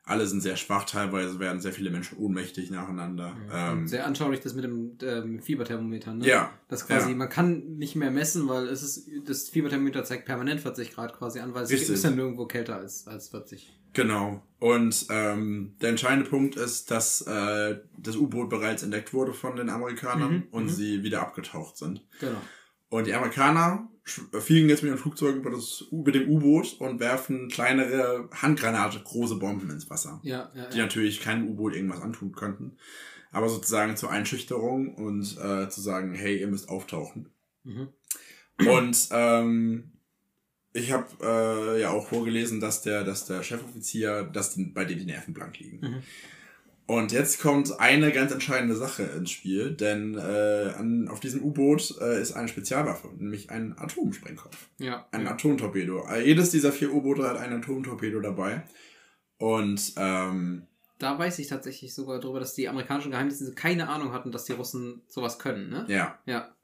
Alle 0.07 0.27
sind 0.27 0.41
sehr 0.41 0.55
schwach, 0.55 0.85
teilweise 0.85 1.39
werden 1.39 1.59
sehr 1.59 1.73
viele 1.73 1.89
Menschen 1.89 2.19
ohnmächtig 2.19 2.69
nacheinander. 2.69 3.35
Ähm, 3.51 3.87
Sehr 3.87 4.05
anschaulich 4.05 4.39
das 4.39 4.53
mit 4.53 4.63
dem 4.63 4.97
ähm, 5.01 5.41
Fieberthermometer, 5.41 6.13
ne? 6.13 6.27
ja, 6.27 6.51
Das 6.67 6.85
quasi, 6.85 7.09
Ja. 7.09 7.15
man 7.15 7.27
kann 7.29 7.77
nicht 7.77 7.95
mehr 7.95 8.11
messen, 8.11 8.47
weil 8.47 8.67
es 8.67 8.83
ist, 8.83 9.09
das 9.25 9.49
Fieberthermometer 9.49 10.03
zeigt 10.03 10.25
permanent 10.25 10.61
40 10.61 10.93
Grad 10.93 11.17
quasi 11.17 11.39
an, 11.39 11.55
weil 11.55 11.63
es 11.63 11.71
Richtig. 11.71 11.89
ist 11.89 12.03
ja 12.03 12.11
nirgendwo 12.11 12.45
kälter 12.45 12.75
als, 12.75 13.07
als 13.07 13.29
40. 13.29 13.73
Genau. 13.93 14.43
Und 14.59 15.07
ähm, 15.09 15.75
der 15.81 15.89
entscheidende 15.89 16.29
Punkt 16.29 16.55
ist, 16.55 16.91
dass 16.91 17.21
äh, 17.21 17.79
das 17.97 18.15
U-Boot 18.15 18.49
bereits 18.49 18.83
entdeckt 18.83 19.11
wurde 19.13 19.33
von 19.33 19.55
den 19.55 19.69
Amerikanern 19.69 20.33
Mhm, 20.33 20.43
und 20.51 20.63
mhm. 20.65 20.69
sie 20.69 21.01
wieder 21.01 21.21
abgetaucht 21.21 21.77
sind. 21.77 22.05
Genau. 22.19 22.37
Und 22.89 23.07
die 23.07 23.13
Amerikaner 23.15 23.89
fliegen 24.05 24.69
jetzt 24.69 24.83
mit 24.83 24.91
ihren 24.91 24.99
Flugzeugen 24.99 25.41
über, 25.41 25.49
das, 25.49 25.83
über 25.91 26.11
dem 26.11 26.29
U-Boot 26.29 26.75
und 26.79 26.99
werfen 26.99 27.49
kleinere 27.49 28.29
Handgranate, 28.31 28.99
große 29.03 29.35
Bomben 29.35 29.69
ins 29.71 29.89
Wasser. 29.89 30.19
Ja, 30.23 30.51
ja, 30.55 30.67
Die 30.69 30.77
ja. 30.77 30.83
natürlich 30.83 31.21
keinem 31.21 31.47
U-Boot 31.47 31.75
irgendwas 31.75 32.01
antun 32.01 32.31
könnten. 32.31 32.77
Aber 33.31 33.49
sozusagen 33.49 33.97
zur 33.97 34.11
Einschüchterung 34.11 34.93
und 34.95 35.37
äh, 35.37 35.67
zu 35.69 35.81
sagen, 35.81 36.13
hey, 36.13 36.39
ihr 36.39 36.47
müsst 36.47 36.69
auftauchen. 36.69 37.29
Mhm. 37.63 37.89
Und 38.59 39.09
ähm, 39.11 39.91
ich 40.71 40.91
habe 40.91 41.07
äh, 41.21 41.81
ja 41.81 41.89
auch 41.89 42.07
vorgelesen, 42.07 42.59
dass 42.59 42.81
der, 42.81 43.03
dass 43.03 43.25
der 43.25 43.43
Chefoffizier, 43.43 44.23
dass 44.23 44.53
die, 44.53 44.65
bei 44.65 44.85
dem 44.85 44.99
die 44.99 45.05
Nerven 45.05 45.33
blank 45.33 45.59
liegen. 45.59 45.79
Mhm. 45.79 46.03
Und 46.87 47.11
jetzt 47.11 47.41
kommt 47.41 47.79
eine 47.79 48.11
ganz 48.11 48.31
entscheidende 48.31 48.75
Sache 48.75 49.03
ins 49.03 49.31
Spiel, 49.31 49.71
denn 49.71 50.15
äh, 50.15 50.73
an, 50.77 51.07
auf 51.07 51.19
diesem 51.19 51.41
U-Boot 51.43 51.95
äh, 51.99 52.21
ist 52.21 52.33
eine 52.33 52.47
Spezialwaffe, 52.47 53.07
nämlich 53.17 53.49
ein 53.49 53.75
Atomsprengkopf, 53.77 54.55
Ja. 54.77 55.07
ein 55.11 55.23
ja. 55.23 55.31
Atomtorpedo. 55.31 56.05
Äh, 56.07 56.25
jedes 56.25 56.51
dieser 56.51 56.71
vier 56.71 56.93
U-Boote 56.93 57.27
hat 57.27 57.37
einen 57.37 57.61
Atomtorpedo 57.63 58.19
dabei. 58.19 58.63
Und 59.37 59.93
ähm, 59.97 60.67
Da 60.99 61.17
weiß 61.17 61.39
ich 61.39 61.47
tatsächlich 61.47 61.95
sogar 61.95 62.19
drüber, 62.19 62.39
dass 62.39 62.53
die 62.53 62.69
amerikanischen 62.69 63.09
Geheimdienste 63.11 63.51
keine 63.53 63.89
Ahnung 63.89 64.13
hatten, 64.13 64.31
dass 64.31 64.45
die 64.45 64.53
Russen 64.53 65.01
sowas 65.07 65.39
können, 65.39 65.69
ne? 65.69 65.85
ja, 65.89 66.19
Ja. 66.27 66.55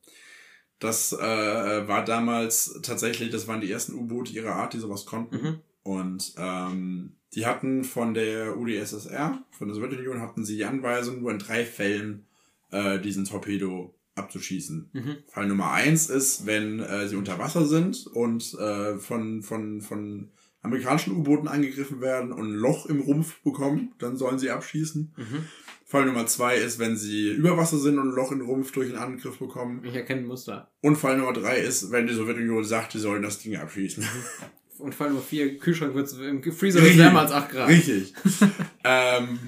das 0.79 1.13
äh, 1.13 1.87
war 1.87 2.05
damals 2.05 2.79
tatsächlich, 2.83 3.31
das 3.31 3.47
waren 3.47 3.59
die 3.61 3.71
ersten 3.71 3.95
U-Boote 3.95 4.33
ihrer 4.33 4.53
Art, 4.53 4.73
die 4.73 4.79
sowas 4.79 5.05
konnten. 5.07 5.35
Mhm. 5.35 5.59
Und 5.83 6.33
ähm, 6.37 7.15
die 7.33 7.45
hatten 7.45 7.83
von 7.83 8.13
der 8.13 8.57
UdSSR, 8.57 9.43
von 9.51 9.67
der 9.67 9.75
Sowjetunion, 9.75 10.21
hatten 10.21 10.43
sie 10.43 10.57
die 10.57 10.65
Anweisung, 10.65 11.21
nur 11.21 11.31
in 11.31 11.39
drei 11.39 11.65
Fällen 11.65 12.25
äh, 12.71 12.99
diesen 12.99 13.25
Torpedo 13.25 13.95
abzuschießen. 14.15 14.89
Mhm. 14.91 15.17
Fall 15.27 15.47
Nummer 15.47 15.71
eins 15.71 16.09
ist, 16.09 16.45
wenn 16.45 16.79
äh, 16.79 17.07
sie 17.07 17.15
unter 17.15 17.39
Wasser 17.39 17.65
sind 17.65 18.07
und 18.07 18.53
äh, 18.55 18.97
von, 18.97 19.41
von, 19.41 19.81
von 19.81 20.31
amerikanischen 20.61 21.15
U-Booten 21.15 21.47
angegriffen 21.47 22.01
werden 22.01 22.31
und 22.31 22.51
ein 22.51 22.55
Loch 22.55 22.85
im 22.85 22.99
Rumpf 22.99 23.41
bekommen, 23.43 23.93
dann 23.99 24.17
sollen 24.17 24.37
sie 24.37 24.49
abschießen. 24.49 25.13
Mhm. 25.15 25.45
Fall 25.85 26.05
Nummer 26.05 26.25
zwei 26.25 26.55
ist, 26.55 26.79
wenn 26.79 26.95
sie 26.95 27.31
über 27.31 27.57
Wasser 27.57 27.77
sind 27.77 27.99
und 27.99 28.09
ein 28.09 28.15
Loch 28.15 28.31
im 28.31 28.41
Rumpf 28.41 28.71
durch 28.71 28.89
einen 28.89 29.01
Angriff 29.01 29.39
bekommen. 29.39 29.81
Ich 29.83 29.95
erkenne 29.95 30.21
ein 30.21 30.27
Muster. 30.27 30.71
Und 30.81 30.97
Fall 30.97 31.17
Nummer 31.17 31.33
drei 31.33 31.57
ist, 31.57 31.91
wenn 31.91 32.07
die 32.07 32.13
Sowjetunion 32.13 32.63
sagt, 32.63 32.93
sie 32.93 32.99
sollen 32.99 33.23
das 33.23 33.39
Ding 33.39 33.55
abschießen. 33.55 34.05
Und 34.81 34.95
Fall 34.95 35.09
Nummer 35.09 35.21
4, 35.21 35.57
Kühlschrank 35.57 35.93
wird 35.93 36.11
im 36.13 36.41
Freezer 36.43 36.81
wird 36.81 36.97
wärmer 36.97 37.21
als 37.21 37.31
8 37.31 37.49
Grad. 37.51 37.69
Richtig. 37.69 38.13
ähm, 38.83 39.39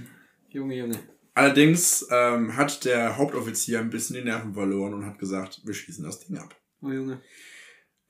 Junge, 0.50 0.76
Junge. 0.78 1.00
allerdings 1.34 2.06
ähm, 2.12 2.56
hat 2.56 2.86
der 2.86 3.18
Hauptoffizier 3.18 3.80
ein 3.80 3.90
bisschen 3.90 4.16
die 4.16 4.24
Nerven 4.24 4.54
verloren 4.54 4.94
und 4.94 5.06
hat 5.06 5.18
gesagt, 5.20 5.62
wir 5.66 5.74
schießen 5.74 6.04
das 6.04 6.20
Ding 6.20 6.38
ab. 6.38 6.56
Oh 6.82 6.92
Junge. 6.92 7.20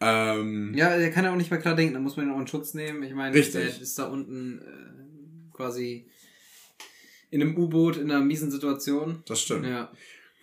Ähm, 0.01 0.73
Ja, 0.75 0.97
der 0.97 1.11
kann 1.11 1.23
ja 1.23 1.31
auch 1.31 1.37
nicht 1.37 1.49
mehr 1.51 1.59
klar 1.61 1.75
denken, 1.75 1.93
da 1.93 1.99
muss 1.99 2.17
man 2.17 2.27
ihn 2.27 2.33
auch 2.33 2.39
in 2.39 2.47
Schutz 2.47 2.73
nehmen. 2.73 3.03
Ich 3.03 3.13
meine, 3.13 3.33
Richtig. 3.33 3.53
der 3.53 3.81
ist 3.81 3.97
da 3.97 4.05
unten 4.05 4.59
äh, 4.59 5.55
quasi 5.55 6.09
in 7.29 7.41
einem 7.41 7.55
U-Boot 7.57 7.97
in 7.97 8.11
einer 8.11 8.23
miesen 8.23 8.51
Situation. 8.51 9.23
Das 9.25 9.41
stimmt. 9.41 9.65
Ja. 9.65 9.91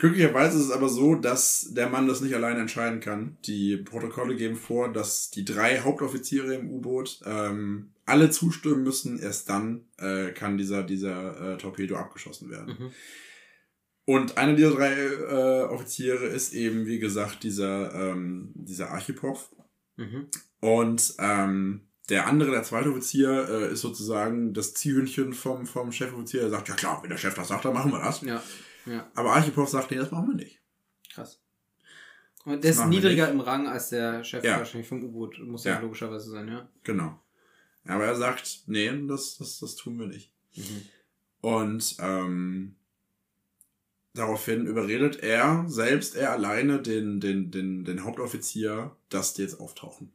Glücklicherweise 0.00 0.57
ist 0.57 0.64
es 0.64 0.71
aber 0.71 0.88
so, 0.88 1.14
dass 1.14 1.69
der 1.73 1.90
Mann 1.90 2.09
das 2.09 2.23
nicht 2.23 2.35
alleine 2.35 2.61
entscheiden 2.61 3.00
kann. 3.00 3.37
Die 3.45 3.76
Protokolle 3.76 4.34
geben 4.34 4.56
vor, 4.56 4.91
dass 4.91 5.30
die 5.30 5.45
drei 5.45 5.80
Hauptoffiziere 5.80 6.54
im 6.54 6.71
U-Boot 6.71 7.21
ähm, 7.26 7.93
alle 8.06 8.30
zustimmen 8.30 8.82
müssen. 8.82 9.19
Erst 9.19 9.50
dann 9.50 9.84
äh, 9.99 10.30
kann 10.30 10.56
dieser, 10.56 10.84
dieser 10.84 11.52
äh, 11.52 11.58
Torpedo 11.58 11.97
abgeschossen 11.97 12.49
werden. 12.49 12.76
Mhm. 12.78 12.91
Und 14.06 14.39
einer 14.39 14.54
dieser 14.54 14.71
drei 14.71 14.95
äh, 14.95 15.65
Offiziere 15.65 16.25
ist 16.25 16.54
eben, 16.54 16.86
wie 16.86 16.99
gesagt, 16.99 17.43
dieser, 17.43 17.95
ähm, 17.95 18.52
dieser 18.54 18.93
Archipov. 18.93 19.54
Mhm. 19.99 20.28
Und 20.60 21.15
ähm, 21.19 21.82
der 22.08 22.26
andere, 22.26 22.52
der 22.52 22.63
zweite 22.63 22.89
Offizier, 22.89 23.49
äh, 23.50 23.73
ist 23.75 23.82
sozusagen 23.82 24.54
das 24.54 24.73
Ziehhündchen 24.73 25.34
vom, 25.34 25.67
vom 25.67 25.93
Chefoffizier. 25.93 26.41
Er 26.41 26.50
sagt, 26.50 26.71
ja 26.71 26.75
klar, 26.75 27.02
wenn 27.02 27.10
der 27.10 27.19
Chef 27.19 27.34
das 27.34 27.49
sagt, 27.49 27.67
dann 27.67 27.75
machen 27.75 27.93
wir 27.93 28.00
das. 28.00 28.23
Ja. 28.23 28.43
Ja. 28.91 29.11
Aber 29.15 29.33
Archipov 29.33 29.69
sagt, 29.69 29.91
nee, 29.91 29.97
das 29.99 30.11
machen 30.11 30.29
wir 30.31 30.35
nicht. 30.35 30.61
Krass. 31.13 31.41
Und 32.45 32.65
der 32.65 32.71
ist 32.71 32.79
machen 32.79 32.91
wir 32.91 32.99
niedriger 32.99 33.31
im 33.31 33.41
Rang 33.41 33.69
als 33.69 33.91
der 33.91 34.25
Chef 34.25 34.43
Ja. 34.43 34.59
wahrscheinlich 34.59 34.89
vom 34.89 35.03
U-Boot. 35.05 35.39
Muss 35.41 35.65
ja. 35.65 35.75
Ja. 35.75 35.81
logischerweise 35.81 36.31
sein, 36.31 36.49
ja. 36.49 36.69
Genau. 36.83 37.21
Aber 37.85 38.05
er 38.05 38.17
sagt, 38.17 38.65
nee, 38.67 38.91
das, 39.07 39.39
das, 39.39 39.59
das 39.61 39.76
tun 39.76 39.99
wir 39.99 40.07
nicht. 40.07 40.33
Und 41.41 41.97
ähm, 42.00 42.75
daraufhin 44.15 44.67
überredet 44.67 45.23
er 45.23 45.65
selbst, 45.69 46.17
er 46.17 46.33
alleine, 46.33 46.83
den, 46.83 47.21
den, 47.21 47.50
den, 47.50 47.85
den 47.85 48.05
Hauptoffizier, 48.05 48.97
dass 49.09 49.35
die 49.35 49.43
jetzt 49.43 49.61
auftauchen. 49.61 50.13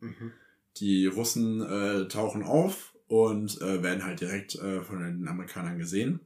Mhm. 0.00 0.32
Die 0.76 1.06
Russen 1.06 1.60
äh, 1.62 2.08
tauchen 2.08 2.42
auf 2.42 2.94
und 3.06 3.60
äh, 3.60 3.82
werden 3.82 4.04
halt 4.04 4.20
direkt 4.20 4.54
äh, 4.56 4.82
von 4.82 5.00
den 5.00 5.28
Amerikanern 5.28 5.78
gesehen. 5.78 6.20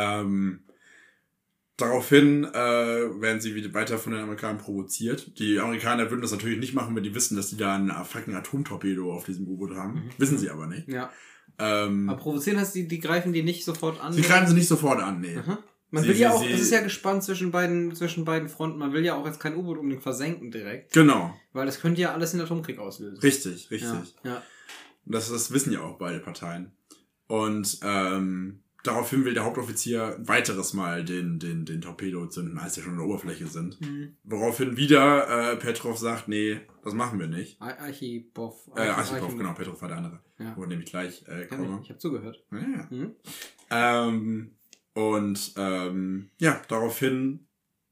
Ähm, 0.00 0.60
daraufhin 1.76 2.44
äh, 2.44 2.54
werden 3.20 3.40
sie 3.40 3.54
wieder 3.54 3.72
weiter 3.74 3.98
von 3.98 4.12
den 4.12 4.22
Amerikanern 4.22 4.58
provoziert. 4.58 5.38
Die 5.38 5.58
Amerikaner 5.60 6.10
würden 6.10 6.22
das 6.22 6.32
natürlich 6.32 6.58
nicht 6.58 6.74
machen, 6.74 6.94
wenn 6.96 7.02
die 7.04 7.14
wissen, 7.14 7.36
dass 7.36 7.50
die 7.50 7.56
da 7.56 7.74
einen 7.76 7.90
fucking 8.04 8.34
Atomtorpedo 8.34 9.12
auf 9.12 9.24
diesem 9.24 9.46
U-Boot 9.46 9.74
haben. 9.76 9.94
Mhm. 9.94 10.10
Wissen 10.18 10.38
sie 10.38 10.50
aber 10.50 10.66
nicht. 10.66 10.88
Ja. 10.88 11.10
Ähm, 11.58 12.08
Aber 12.08 12.18
provozieren 12.20 12.58
heißt, 12.58 12.74
die, 12.74 12.86
die 12.88 13.00
greifen 13.00 13.32
die 13.32 13.42
nicht 13.42 13.64
sofort 13.64 14.00
an. 14.00 14.12
sie 14.12 14.22
greifen 14.22 14.46
sie 14.48 14.54
nicht 14.54 14.68
sofort 14.68 15.00
an, 15.00 15.20
nee. 15.20 15.36
Aha. 15.36 15.58
Man 15.90 16.02
Sie- 16.02 16.10
will 16.10 16.16
ja 16.16 16.30
sie- 16.30 16.36
auch, 16.36 16.42
sie- 16.42 16.52
es 16.52 16.60
ist 16.60 16.70
ja 16.72 16.82
gespannt 16.82 17.24
zwischen 17.24 17.50
beiden, 17.50 17.94
zwischen 17.94 18.24
beiden 18.26 18.48
Fronten. 18.48 18.78
Man 18.78 18.92
will 18.92 19.04
ja 19.04 19.14
auch 19.16 19.24
jetzt 19.24 19.40
kein 19.40 19.56
U-Boot 19.56 19.78
unbedingt 19.78 20.02
versenken 20.02 20.50
direkt. 20.50 20.92
Genau, 20.92 21.34
Weil 21.52 21.64
das 21.66 21.80
könnte 21.80 22.00
ja 22.02 22.12
alles 22.12 22.34
in 22.34 22.40
Atomkrieg 22.40 22.78
auslösen. 22.78 23.18
richtig, 23.20 23.70
richtig. 23.70 24.14
Ja. 24.24 24.30
ja. 24.32 24.42
Das, 25.06 25.30
das 25.30 25.50
wissen 25.52 25.72
ja 25.72 25.80
auch 25.80 25.96
beide 25.96 26.18
Parteien. 26.20 26.72
Und 27.26 27.78
ähm, 27.82 28.60
daraufhin 28.88 29.24
will 29.24 29.34
der 29.34 29.44
Hauptoffizier 29.44 30.16
ein 30.16 30.26
weiteres 30.28 30.72
Mal 30.74 31.04
den, 31.04 31.38
den, 31.38 31.64
den 31.64 31.80
Torpedo 31.80 32.26
zünden, 32.26 32.58
als 32.58 32.74
sie 32.74 32.82
schon 32.82 32.92
an 32.92 32.98
der 32.98 33.06
Oberfläche 33.06 33.46
sind. 33.46 33.80
Mhm. 33.80 34.16
Woraufhin 34.24 34.76
wieder 34.76 35.52
äh, 35.52 35.56
Petrov 35.56 35.98
sagt, 35.98 36.28
nee, 36.28 36.60
das 36.82 36.94
machen 36.94 37.18
wir 37.20 37.26
nicht. 37.28 37.60
Ar- 37.60 37.78
Archipov. 37.78 38.68
Äh, 38.76 38.80
Archipov, 38.88 39.36
genau, 39.36 39.52
Petrov 39.54 39.80
war 39.80 39.88
der 39.88 39.96
andere. 39.98 40.20
Ja. 40.38 40.54
Wo 40.56 40.64
nämlich 40.66 40.90
gleich 40.90 41.24
äh, 41.28 41.46
komme. 41.46 41.80
ich 41.82 41.88
habe 41.90 41.98
zugehört. 41.98 42.44
Ja. 42.50 42.86
Mhm. 42.90 43.14
Ähm, 43.70 44.50
und 44.94 45.52
ähm, 45.56 46.30
ja, 46.38 46.60
daraufhin 46.68 47.46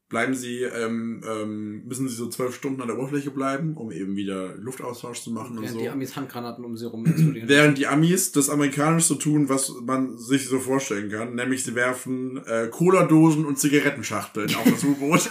bleiben 0.09 0.33
sie, 0.33 0.61
ähm, 0.61 1.21
ähm, 1.27 1.83
müssen 1.85 2.07
sie 2.07 2.15
so 2.15 2.29
zwölf 2.29 2.55
Stunden 2.55 2.81
an 2.81 2.87
der 2.87 2.97
Oberfläche 2.97 3.29
bleiben, 3.31 3.75
um 3.75 3.91
eben 3.91 4.15
wieder 4.15 4.55
Luftaustausch 4.55 5.21
zu 5.21 5.31
machen 5.31 5.57
und 5.57 5.63
Während 5.63 5.77
so. 5.77 5.81
die 5.81 5.89
Amis 5.89 6.15
Handgranaten 6.15 6.63
um 6.63 6.77
sie 6.77 6.87
rum 6.87 7.05
explodieren. 7.05 7.49
Während 7.49 7.77
die 7.77 7.87
Amis 7.87 8.31
das 8.31 8.49
amerikanisch 8.49 9.03
so 9.03 9.15
tun, 9.15 9.49
was 9.49 9.73
man 9.83 10.17
sich 10.17 10.47
so 10.47 10.59
vorstellen 10.59 11.11
kann, 11.11 11.35
nämlich 11.35 11.63
sie 11.63 11.75
werfen 11.75 12.37
äh, 12.45 12.67
Cola-Dosen 12.67 13.45
und 13.45 13.59
Zigarettenschachteln 13.59 14.55
auf 14.55 14.63
das 14.63 14.83
U-Boot. 14.83 15.29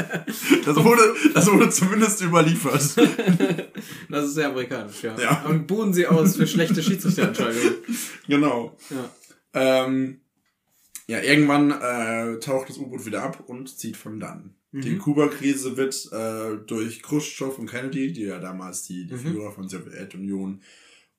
das, 0.64 0.76
wurde, 0.76 1.14
das 1.34 1.52
wurde 1.52 1.70
zumindest 1.70 2.20
überliefert. 2.20 2.96
das 4.08 4.24
ist 4.26 4.34
sehr 4.34 4.48
amerikanisch, 4.48 5.02
ja. 5.02 5.16
Ja. 5.20 5.44
Und 5.48 5.68
buhen 5.68 5.92
sie 5.92 6.08
aus 6.08 6.36
für 6.36 6.46
schlechte 6.48 6.82
Schiedsrichterentscheidungen. 6.82 7.74
genau. 8.26 8.76
Ja. 8.90 9.84
Ähm, 9.86 10.20
ja, 11.08 11.20
irgendwann 11.20 11.70
äh, 11.70 12.38
taucht 12.38 12.68
das 12.68 12.78
U-Boot 12.78 13.06
wieder 13.06 13.22
ab 13.22 13.42
und 13.46 13.76
zieht 13.78 13.96
von 13.96 14.20
dann. 14.20 14.54
Die 14.72 14.90
Mhm. 14.90 14.98
Kuba-Krise 14.98 15.76
wird 15.78 16.12
äh, 16.12 16.58
durch 16.66 17.02
Khrushchev 17.02 17.58
und 17.58 17.70
Kennedy, 17.70 18.12
die 18.12 18.24
ja 18.24 18.38
damals 18.38 18.82
die, 18.86 19.06
die 19.06 19.14
Mhm. 19.14 19.18
Führer 19.18 19.52
von 19.52 19.68
Sowjetunion 19.68 20.60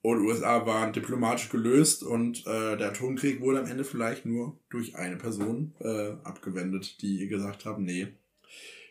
und 0.02 0.20
USA 0.22 0.66
waren, 0.68 0.94
diplomatisch 0.94 1.50
gelöst 1.50 2.04
und 2.04 2.46
äh, 2.46 2.78
der 2.78 2.90
Atomkrieg 2.90 3.42
wurde 3.42 3.60
am 3.60 3.66
Ende 3.66 3.84
vielleicht 3.84 4.26
nur 4.26 4.58
durch 4.70 4.96
eine 4.96 5.18
Person 5.18 5.74
äh, 5.80 6.12
abgewendet, 6.24 7.02
die 7.02 7.28
gesagt 7.28 7.66
haben, 7.66 7.84
nee, 7.84 8.08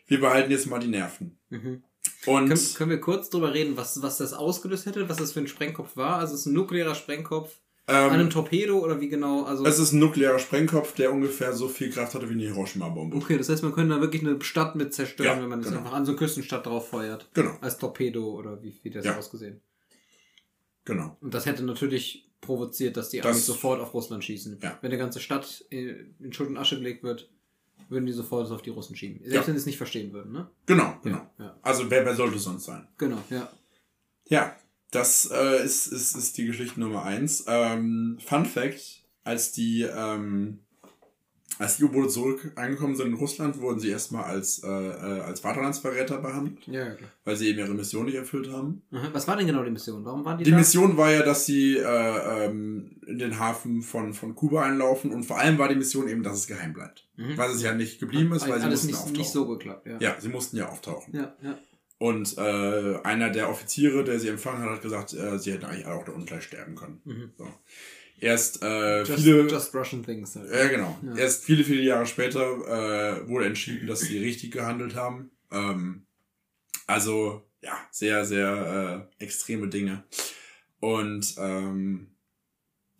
wir 0.07 0.19
behalten 0.19 0.51
jetzt 0.51 0.67
mal 0.69 0.79
die 0.79 0.87
Nerven. 0.87 1.37
Mhm. 1.49 1.83
Und 2.25 2.47
Können, 2.49 2.73
können 2.75 2.89
wir 2.91 2.99
kurz 2.99 3.29
drüber 3.29 3.53
reden, 3.53 3.77
was, 3.77 4.01
was 4.01 4.17
das 4.17 4.33
ausgelöst 4.33 4.85
hätte, 4.85 5.07
was 5.07 5.17
das 5.17 5.31
für 5.31 5.39
ein 5.39 5.47
Sprengkopf 5.47 5.95
war? 5.95 6.17
Also 6.17 6.33
es 6.33 6.41
ist 6.41 6.45
ein 6.47 6.53
nuklearer 6.53 6.95
Sprengkopf. 6.95 7.57
Ähm, 7.89 8.11
einem 8.11 8.29
Torpedo 8.29 8.79
oder 8.79 9.01
wie 9.01 9.09
genau? 9.09 9.43
Also 9.43 9.65
es 9.65 9.79
ist 9.79 9.91
ein 9.93 9.99
nuklearer 9.99 10.39
Sprengkopf, 10.39 10.93
der 10.93 11.11
ungefähr 11.11 11.53
so 11.53 11.67
viel 11.67 11.89
Kraft 11.91 12.13
hatte 12.13 12.29
wie 12.29 12.33
eine 12.33 12.43
Hiroshima-Bombe. 12.43 13.17
okay, 13.17 13.37
das 13.37 13.49
heißt, 13.49 13.63
man 13.63 13.71
könnte 13.73 13.95
da 13.95 14.01
wirklich 14.01 14.21
eine 14.25 14.41
Stadt 14.41 14.75
mit 14.75 14.93
zerstören, 14.93 15.37
Ja, 15.37 15.41
wenn 15.41 15.49
man 15.49 15.59
das 15.61 15.69
genau. 15.69 15.81
einfach 15.81 15.93
an 15.93 16.05
so 16.05 16.11
eine 16.11 16.19
Küstenstadt 16.19 16.65
drauf 16.65 16.89
feuert. 16.89 17.29
Genau, 17.33 17.57
Als 17.61 17.77
Torpedo 17.77 18.23
oder 18.33 18.61
wie, 18.63 18.77
wie 18.83 18.89
das 18.89 19.05
Ja. 19.05 19.17
ausgesehen. 19.17 19.61
genau. 20.85 21.17
Und 21.21 21.33
das 21.33 21.45
hätte 21.45 21.63
natürlich 21.63 22.29
provoziert, 22.41 22.95
dass 22.97 23.09
die 23.09 23.21
Amis 23.21 23.45
sofort 23.45 23.79
auf 23.81 23.93
Russland 23.93 24.23
schießen. 24.23 24.59
Ja. 24.61 24.77
Wenn 24.81 24.91
eine 24.91 24.97
ganze 24.97 25.19
Stadt 25.19 25.65
in 25.69 26.31
Schutt 26.31 26.47
und 26.47 26.57
Asche 26.57 26.77
gelegt 26.77 27.03
wird, 27.03 27.29
würden 27.89 28.05
die 28.05 28.11
sofort 28.11 28.49
auf 28.51 28.61
die 28.61 28.69
Russen 28.69 28.95
schieben. 28.95 29.19
Selbst 29.23 29.47
wenn 29.47 29.55
sie 29.55 29.59
es 29.61 29.65
nicht 29.65 29.77
verstehen 29.77 30.13
würden, 30.13 30.31
ne? 30.31 30.49
Genau, 30.65 30.95
genau. 31.03 31.21
Also 31.61 31.89
wer, 31.89 32.05
wer 32.05 32.15
sollte 32.15 32.35
es 32.37 32.43
sonst 32.43 32.65
sein? 32.65 32.87
Genau, 32.97 33.17
ja. 33.29 33.49
Ja, 34.29 34.55
das 34.91 35.29
äh, 35.31 35.63
ist, 35.63 35.87
ist, 35.87 36.15
ist 36.15 36.37
die 36.37 36.45
Geschichte 36.45 36.79
Nummer 36.79 37.03
eins. 37.03 37.45
Ähm, 37.47 38.17
Fun 38.25 38.45
Fact, 38.45 39.03
als 39.23 39.51
die, 39.51 39.83
ähm, 39.83 40.59
als 41.59 41.75
die 41.77 41.83
U-Boote 41.83 42.07
zurück 42.07 42.53
angekommen 42.55 42.95
sind 42.95 43.07
in 43.07 43.13
Russland, 43.15 43.59
wurden 43.59 43.79
sie 43.79 43.89
erstmal 43.89 44.23
als, 44.23 44.63
äh, 44.63 44.67
äh, 44.67 45.19
als 45.21 45.41
Vaterlandsverräter 45.41 46.19
behandelt, 46.19 46.65
Ja, 46.67 46.91
klar. 46.95 47.09
weil 47.25 47.35
sie 47.35 47.49
eben 47.49 47.59
ihre 47.59 47.73
Mission 47.73 48.05
nicht 48.05 48.15
erfüllt 48.15 48.49
haben. 48.49 48.81
Aha. 48.93 49.09
Was 49.11 49.27
war 49.27 49.35
denn 49.35 49.45
genau 49.45 49.63
die 49.63 49.71
Mission? 49.71 50.05
Warum 50.05 50.23
waren 50.23 50.37
die, 50.37 50.45
Die 50.45 50.51
da? 50.51 50.57
Mission 50.57 50.95
war 50.95 51.11
ja, 51.11 51.21
dass 51.21 51.45
sie 51.45 51.75
äh, 51.77 52.45
ähm, 52.45 53.01
in 53.05 53.19
den 53.19 53.37
Hafen 53.39 53.81
von, 53.81 54.13
von 54.13 54.35
Kuba 54.35 54.63
einlaufen 54.63 55.11
und 55.11 55.23
vor 55.25 55.37
allem 55.37 55.57
war 55.57 55.67
die 55.67 55.75
Mission 55.75 56.07
eben, 56.07 56.23
dass 56.23 56.37
es 56.37 56.47
geheim 56.47 56.71
bleibt. 56.73 57.07
Mhm. 57.17 57.37
Weil 57.37 57.51
es 57.51 57.61
ja 57.61 57.73
nicht 57.75 57.99
geblieben 57.99 58.31
ist, 58.31 58.47
weil 58.47 58.59
sie 58.59 58.65
Alles 58.65 58.83
mussten 58.83 58.87
nicht, 58.87 58.95
auftauchen. 58.97 59.17
nicht 59.17 59.29
so 59.31 59.47
geklappt, 59.47 59.85
ja. 59.87 59.97
Ja, 59.99 60.15
sie 60.21 60.29
mussten 60.29 60.55
ja 60.57 60.69
auftauchen. 60.69 61.13
Ja, 61.13 61.35
ja. 61.43 61.57
Und 61.99 62.37
äh, 62.37 62.97
einer 63.03 63.29
der 63.29 63.49
Offiziere, 63.49 64.05
der 64.05 64.19
sie 64.19 64.29
empfangen 64.29 64.63
hat, 64.63 64.71
hat 64.71 64.81
gesagt, 64.81 65.13
äh, 65.13 65.37
sie 65.37 65.51
hätten 65.51 65.65
eigentlich 65.65 65.85
auch 65.85 66.05
da 66.05 66.13
unten 66.13 66.25
gleich 66.25 66.43
sterben 66.43 66.75
können. 66.75 67.01
Mhm. 67.03 67.31
So. 67.37 67.47
Erst 68.21 68.63
äh, 68.63 69.03
Just, 69.03 69.23
viele, 69.23 69.47
just 69.47 69.75
Russian 69.75 70.03
things. 70.03 70.35
Halt. 70.35 70.49
ja 70.49 70.67
genau. 70.69 70.97
Ja. 71.03 71.15
Erst 71.15 71.43
viele, 71.43 71.63
viele 71.63 71.81
Jahre 71.81 72.05
später 72.05 72.41
äh, 72.41 73.27
wurde 73.27 73.47
entschieden, 73.47 73.87
dass 73.87 73.99
sie 73.99 74.17
richtig 74.17 74.51
gehandelt 74.51 74.95
haben. 74.95 75.29
Ähm, 75.51 76.05
also 76.87 77.43
ja, 77.61 77.77
sehr, 77.91 78.23
sehr 78.25 79.09
äh, 79.19 79.23
extreme 79.23 79.67
Dinge. 79.67 80.03
Und 80.79 81.35
ähm, 81.37 82.07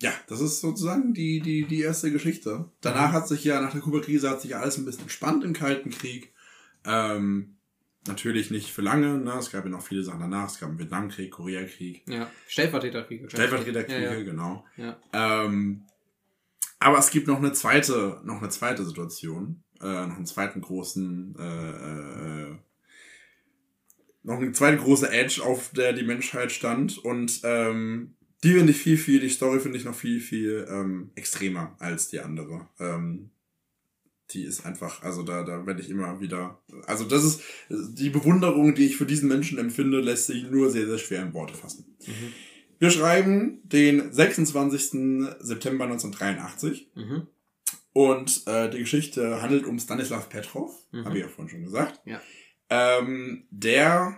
ja, 0.01 0.13
das 0.27 0.41
ist 0.41 0.59
sozusagen 0.59 1.13
die, 1.13 1.39
die, 1.39 1.65
die 1.65 1.81
erste 1.81 2.12
Geschichte. 2.12 2.69
Danach 2.81 3.13
hat 3.13 3.27
sich 3.29 3.43
ja, 3.45 3.62
nach 3.62 3.71
der 3.71 3.81
Kuba-Krise 3.81 4.29
hat 4.29 4.41
sich 4.41 4.55
alles 4.55 4.77
ein 4.77 4.85
bisschen 4.85 5.03
entspannt 5.03 5.43
im 5.43 5.53
Kalten 5.53 5.89
Krieg. 5.89 6.33
Ähm, 6.85 7.55
natürlich 8.10 8.52
nicht 8.52 8.72
für 8.72 8.82
lange, 8.82 9.17
ne? 9.17 9.34
Es 9.39 9.52
gab 9.52 9.63
ja 9.63 9.69
noch 9.69 9.82
viele 9.82 10.04
Sachen 10.04 10.19
danach. 10.19 10.48
Es 10.48 10.60
gab 10.60 10.69
einen 10.69 10.80
Vietnamkrieg, 10.80 11.32
Koreakrieg, 11.32 12.04
Ja. 12.08 12.30
Stellvertreterkriege. 12.48 13.30
Stellvertreterkriege, 13.30 14.04
Ja, 14.04 14.13
ja. 14.13 14.24
genau. 14.24 14.65
ja. 14.76 14.98
Ähm, 15.13 15.84
aber 16.80 16.98
es 16.98 17.10
gibt 17.12 17.28
noch 17.28 17.38
eine 17.38 17.54
zweite, 17.54 18.19
noch 18.24 18.39
eine 18.39 18.50
zweite 18.50 18.84
Situation, 18.86 19.63
äh, 19.82 20.08
noch 20.08 20.15
einen 20.17 20.26
zweiten 20.26 20.62
großen, 20.62 21.36
äh, 21.39 21.69
äh, 22.52 22.56
noch 24.24 24.38
eine 24.38 24.52
zweite 24.52 24.78
große 24.78 25.10
Edge, 25.12 25.41
auf 25.43 25.72
der 25.72 25.93
die 25.93 26.04
Menschheit 26.04 26.52
stand 26.52 26.98
und 26.98 27.39
ähm, 27.43 28.15
die 28.43 28.54
finde 28.54 28.72
ich 28.72 28.78
viel, 28.78 28.98
viel, 28.98 29.19
die 29.19 29.30
Story 29.30 29.60
finde 29.60 29.78
ich 29.78 29.86
noch 29.86 29.95
viel, 29.95 30.22
viel 30.22 30.65
ähm, 30.69 31.12
extremer 31.15 31.76
als 31.80 32.08
die 32.10 32.22
andere. 32.22 32.67
Ähm, 32.80 33.32
die 34.32 34.44
ist 34.44 34.65
einfach, 34.65 35.02
also 35.04 35.24
da, 35.24 35.44
da 35.44 35.65
werde 35.65 35.82
ich 35.82 35.89
immer 35.89 36.20
wieder, 36.20 36.62
also 36.86 37.04
das 37.06 37.24
ist 37.24 37.42
die 37.70 38.10
Bewunderung, 38.10 38.76
die 38.76 38.86
ich 38.86 38.96
für 38.98 39.06
diesen 39.06 39.28
Menschen 39.30 39.58
empfinde, 39.58 40.00
lässt 40.02 40.28
sich 40.28 40.44
nur 40.50 40.70
sehr, 40.70 40.86
sehr 40.88 40.98
schwer 41.00 41.22
in 41.24 41.34
Worte 41.34 41.54
fassen. 41.56 41.96
Mhm. 42.06 42.34
Wir 42.78 42.92
schreiben 42.92 43.60
den 43.63 44.13
26. 44.13 45.28
September 45.39 45.86
1983 45.86 46.92
Mhm. 46.96 47.28
und 47.94 48.44
äh, 48.48 48.70
die 48.70 48.80
Geschichte 48.80 49.42
handelt 49.42 49.65
um 49.65 49.80
Stanislav 49.80 50.30
Petrov, 50.30 50.74
Mhm. 50.92 51.06
habe 51.06 51.18
ich 51.18 51.24
ja 51.24 51.30
vorhin 51.30 51.50
schon 51.50 51.63
gesagt. 51.63 52.00
Ja. 52.06 52.22
Ähm, 52.70 53.48
der 53.50 54.18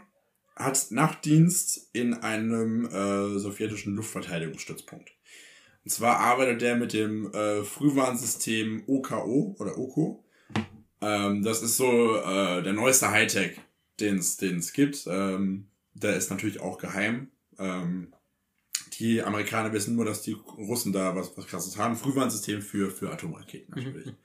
hat 0.57 0.87
Nachtdienst 0.91 1.89
in 1.93 2.13
einem 2.13 2.85
äh, 2.85 3.39
sowjetischen 3.39 3.95
Luftverteidigungsstützpunkt. 3.95 5.09
Und 5.83 5.91
zwar 5.91 6.19
arbeitet 6.19 6.61
er 6.61 6.75
mit 6.75 6.93
dem 6.93 7.33
äh, 7.33 7.63
Frühwarnsystem 7.63 8.83
OKO 8.87 9.55
oder 9.59 9.77
OKO. 9.77 10.23
Ähm, 11.01 11.43
das 11.43 11.63
ist 11.63 11.77
so 11.77 12.17
äh, 12.17 12.61
der 12.61 12.73
neueste 12.73 13.09
Hightech, 13.09 13.59
den 13.99 14.17
es 14.17 14.73
gibt. 14.73 15.07
Ähm, 15.07 15.67
der 15.93 16.15
ist 16.15 16.29
natürlich 16.29 16.59
auch 16.59 16.77
geheim. 16.77 17.31
Ähm, 17.57 18.13
die 18.99 19.23
Amerikaner 19.23 19.73
wissen 19.73 19.95
nur, 19.95 20.05
dass 20.05 20.21
die 20.21 20.33
Russen 20.33 20.93
da 20.93 21.15
was, 21.15 21.35
was 21.35 21.47
krasses 21.47 21.77
haben. 21.77 21.95
Frühwarnsystem 21.95 22.61
für, 22.61 22.91
für 22.91 23.11
Atomraketen 23.11 23.73
natürlich. 23.75 24.05
Mhm. 24.07 24.15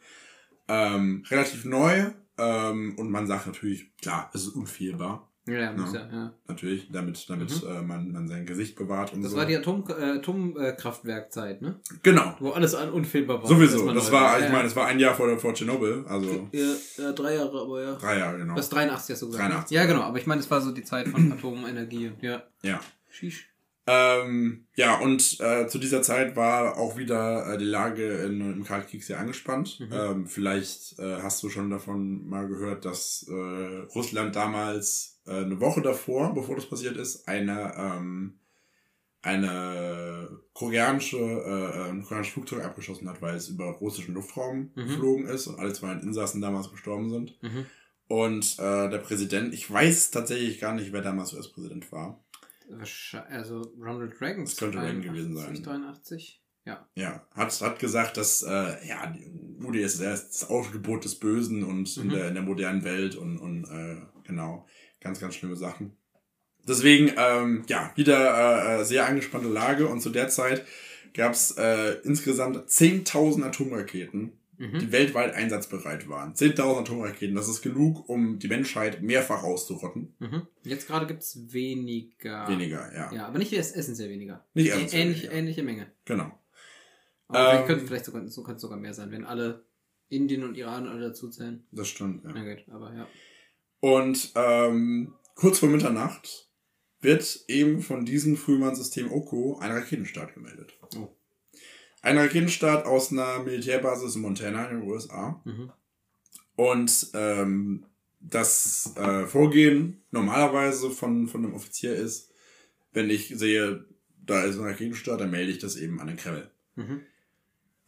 Ähm, 0.68 1.24
relativ 1.30 1.64
neu. 1.64 2.10
Ähm, 2.38 2.94
und 2.98 3.10
man 3.10 3.26
sagt 3.26 3.46
natürlich, 3.46 3.96
klar, 3.96 4.30
es 4.34 4.42
ist 4.42 4.48
unfehlbar. 4.48 5.32
Ja, 5.46 5.54
ja, 5.54 5.72
muss 5.72 5.92
Ja. 5.92 6.00
ja. 6.00 6.12
ja. 6.12 6.32
Natürlich, 6.48 6.90
damit, 6.90 7.30
damit 7.30 7.62
äh, 7.62 7.80
man, 7.82 8.10
man 8.10 8.26
sein 8.26 8.46
Gesicht 8.46 8.76
bewahrt 8.76 9.12
und 9.12 9.22
Das 9.22 9.30
so. 9.30 9.36
war 9.36 9.46
die 9.46 9.56
Atom, 9.56 9.84
äh, 9.88 10.18
Atomkraftwerkzeit, 10.18 11.62
ne? 11.62 11.76
genau. 12.02 12.34
Wo 12.40 12.50
alles 12.50 12.74
an 12.74 12.90
unfehlbar 12.90 13.40
war. 13.42 13.48
Sowieso. 13.48 13.92
Das 13.92 14.10
war, 14.10 14.40
ich 14.40 14.50
meine, 14.50 14.64
das 14.64 14.74
war 14.74 14.86
ein 14.86 14.98
Jahr 14.98 15.14
vor, 15.14 15.38
vor 15.38 15.54
Tschernobyl. 15.54 16.04
Also 16.08 16.48
Ja, 16.52 16.74
ja, 16.98 17.12
drei 17.12 17.34
Jahre, 17.36 17.60
aber 17.60 17.82
ja. 17.82 17.94
drei 17.94 18.18
Jahre, 18.18 18.38
genau. 18.38 18.56
Was 18.56 18.68
83 18.70 19.14
hast 19.14 19.22
du 19.22 19.26
gesagt? 19.26 19.48
83. 19.48 19.74
Ja, 19.76 19.84
genau, 19.86 20.02
aber 20.02 20.18
ich 20.18 20.26
meine, 20.26 20.40
es 20.40 20.50
war 20.50 20.60
so 20.60 20.72
die 20.72 20.84
Zeit 20.84 21.08
von 21.08 21.32
Atomenergie. 21.38 22.12
Ja. 22.20 22.42
Ja. 22.62 22.80
Shish. 23.08 23.48
Ähm, 23.88 24.66
ja, 24.74 24.98
und 24.98 25.38
äh, 25.40 25.68
zu 25.68 25.78
dieser 25.78 26.02
Zeit 26.02 26.34
war 26.34 26.76
auch 26.76 26.96
wieder 26.96 27.54
äh, 27.54 27.58
die 27.58 27.64
Lage 27.64 28.04
in, 28.24 28.40
im 28.40 28.64
Kalten 28.64 28.88
Krieg 28.88 29.04
sehr 29.04 29.20
angespannt. 29.20 29.78
Mhm. 29.78 29.92
Ähm, 29.92 30.26
vielleicht 30.26 30.98
äh, 30.98 31.22
hast 31.22 31.42
du 31.42 31.48
schon 31.50 31.70
davon 31.70 32.26
mal 32.28 32.48
gehört, 32.48 32.84
dass 32.84 33.26
äh, 33.28 33.32
Russland 33.94 34.34
damals 34.34 35.20
äh, 35.26 35.36
eine 35.44 35.60
Woche 35.60 35.82
davor, 35.82 36.34
bevor 36.34 36.56
das 36.56 36.68
passiert 36.68 36.96
ist, 36.96 37.28
eine 37.28 37.74
ähm, 37.76 38.40
eine 39.22 40.28
koreanische, 40.52 41.18
äh, 41.18 41.90
ein 41.90 42.02
koreanisches 42.02 42.34
Flugzeug 42.34 42.64
abgeschossen 42.64 43.08
hat, 43.08 43.20
weil 43.20 43.34
es 43.34 43.48
über 43.48 43.66
russischen 43.72 44.14
Luftraum 44.14 44.70
Mhm. 44.74 44.86
geflogen 44.86 45.26
ist 45.26 45.48
und 45.48 45.58
alle 45.58 45.72
zwei 45.72 45.92
Insassen 45.92 46.40
damals 46.40 46.70
gestorben 46.70 47.10
sind. 47.10 47.42
Mhm. 47.42 47.66
Und 48.08 48.56
äh, 48.60 48.88
der 48.88 48.98
Präsident, 48.98 49.52
ich 49.52 49.68
weiß 49.68 50.12
tatsächlich 50.12 50.60
gar 50.60 50.74
nicht, 50.74 50.92
wer 50.92 51.02
damals 51.02 51.32
US-Präsident 51.34 51.90
war. 51.90 52.24
Also 53.30 53.60
Ronald 53.80 54.20
Reagan. 54.20 54.44
Das 54.44 54.56
könnte 54.56 54.78
Reagan 54.80 55.02
gewesen 55.02 55.36
sein. 55.36 55.62
83? 55.62 56.42
Ja. 56.64 56.88
Ja, 56.96 57.24
hat, 57.34 57.60
hat 57.60 57.78
gesagt, 57.78 58.16
dass 58.16 58.42
äh, 58.42 58.86
ja, 58.88 59.14
UdSSR 59.62 60.14
ist 60.14 60.28
das 60.42 60.50
Aufgebot 60.50 61.04
des 61.04 61.14
Bösen 61.14 61.62
und 61.62 61.96
in, 61.96 62.06
Mhm. 62.06 62.10
der, 62.10 62.28
in 62.28 62.34
der 62.34 62.42
modernen 62.42 62.82
Welt 62.82 63.14
und, 63.14 63.38
und 63.38 63.64
äh, 63.64 63.98
genau, 64.24 64.66
ganz, 65.00 65.20
ganz 65.20 65.36
schlimme 65.36 65.54
Sachen. 65.56 65.96
Deswegen, 66.66 67.12
ähm, 67.16 67.62
ja, 67.68 67.92
wieder 67.94 68.78
äh, 68.78 68.80
äh, 68.80 68.84
sehr 68.84 69.06
angespannte 69.06 69.48
Lage 69.48 69.86
und 69.86 70.00
zu 70.00 70.10
der 70.10 70.28
Zeit 70.28 70.66
gab 71.14 71.32
es 71.32 71.52
äh, 71.52 71.98
insgesamt 72.02 72.56
10.000 72.68 73.44
Atomraketen, 73.44 74.32
Mhm. 74.58 74.78
die 74.78 74.92
weltweit 74.92 75.34
einsatzbereit 75.34 76.08
waren. 76.08 76.34
10.000 76.34 76.80
Atomraketen, 76.80 77.34
das 77.36 77.48
ist 77.48 77.62
genug, 77.62 78.08
um 78.08 78.38
die 78.38 78.48
Menschheit 78.48 79.02
mehrfach 79.02 79.42
auszurotten. 79.42 80.14
Mhm. 80.18 80.46
Jetzt 80.62 80.86
gerade 80.86 81.06
gibt 81.06 81.22
es 81.22 81.52
weniger. 81.52 82.48
Weniger, 82.48 82.92
ja. 82.94 83.12
Ja, 83.12 83.26
aber 83.26 83.38
nicht 83.38 83.52
es- 83.52 83.72
essentiell 83.72 84.08
weniger. 84.10 84.44
Nicht 84.54 84.70
essentiell 84.70 85.02
ähnlich, 85.02 85.18
weniger. 85.22 85.34
Ähnliche 85.38 85.62
Menge. 85.62 85.92
Genau. 86.04 86.32
Aber 87.28 87.38
Ähm, 87.38 87.46
vielleicht 87.50 87.66
könnte 87.66 87.86
vielleicht 87.86 88.04
sogar, 88.04 88.28
so 88.28 88.42
könnte 88.42 88.56
es 88.56 88.62
sogar 88.62 88.78
mehr 88.78 88.94
sein, 88.94 89.10
wenn 89.10 89.24
alle 89.24 89.64
Indien 90.08 90.44
und 90.44 90.56
Iran 90.56 90.86
alle 90.86 91.00
dazu 91.08 91.28
zählen. 91.28 91.66
Das 91.72 91.88
stimmt, 91.88 92.24
ja. 92.24 92.30
Na 92.32 92.44
gut, 92.54 92.64
aber 92.70 92.94
ja. 92.94 93.08
Und 93.80 94.32
ähm, 94.36 95.12
kurz 95.34 95.58
vor 95.58 95.68
Mitternacht 95.68 96.48
wird 97.00 97.44
eben 97.48 97.82
von 97.82 98.04
diesem 98.04 98.36
Frühwarnsystem 98.36 99.10
OKO 99.12 99.58
ein 99.60 99.70
Raketenstart 99.70 100.34
gemeldet. 100.34 100.78
Oh. 100.96 101.08
Ein 102.06 102.18
Raketenstart 102.18 102.86
aus 102.86 103.10
einer 103.10 103.40
Militärbasis 103.40 104.14
in 104.14 104.22
Montana 104.22 104.66
in 104.66 104.78
den 104.78 104.88
USA. 104.88 105.40
Mhm. 105.44 105.72
Und 106.54 107.10
ähm, 107.14 107.84
das 108.20 108.92
äh, 108.94 109.26
Vorgehen 109.26 110.04
normalerweise 110.12 110.90
von, 110.90 111.26
von 111.26 111.44
einem 111.44 111.54
Offizier 111.54 111.96
ist, 111.96 112.30
wenn 112.92 113.10
ich 113.10 113.36
sehe, 113.36 113.84
da 114.24 114.44
ist 114.44 114.56
ein 114.56 114.64
Raketenstart, 114.64 115.20
dann 115.20 115.32
melde 115.32 115.50
ich 115.50 115.58
das 115.58 115.74
eben 115.74 116.00
an 116.00 116.06
den 116.06 116.16
Kreml. 116.16 116.48
Mhm. 116.76 117.00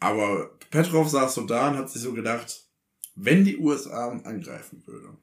Aber 0.01 0.51
Petrov 0.71 1.09
saß 1.09 1.37
so 1.37 1.47
da 1.47 1.69
und 1.69 1.77
hat 1.77 1.89
sich 1.89 2.03
so 2.03 2.13
gedacht, 2.13 2.67
wenn 3.15 3.45
die 3.45 3.59
USA 3.59 4.09
angreifen 4.09 4.83
würde, 4.85 5.17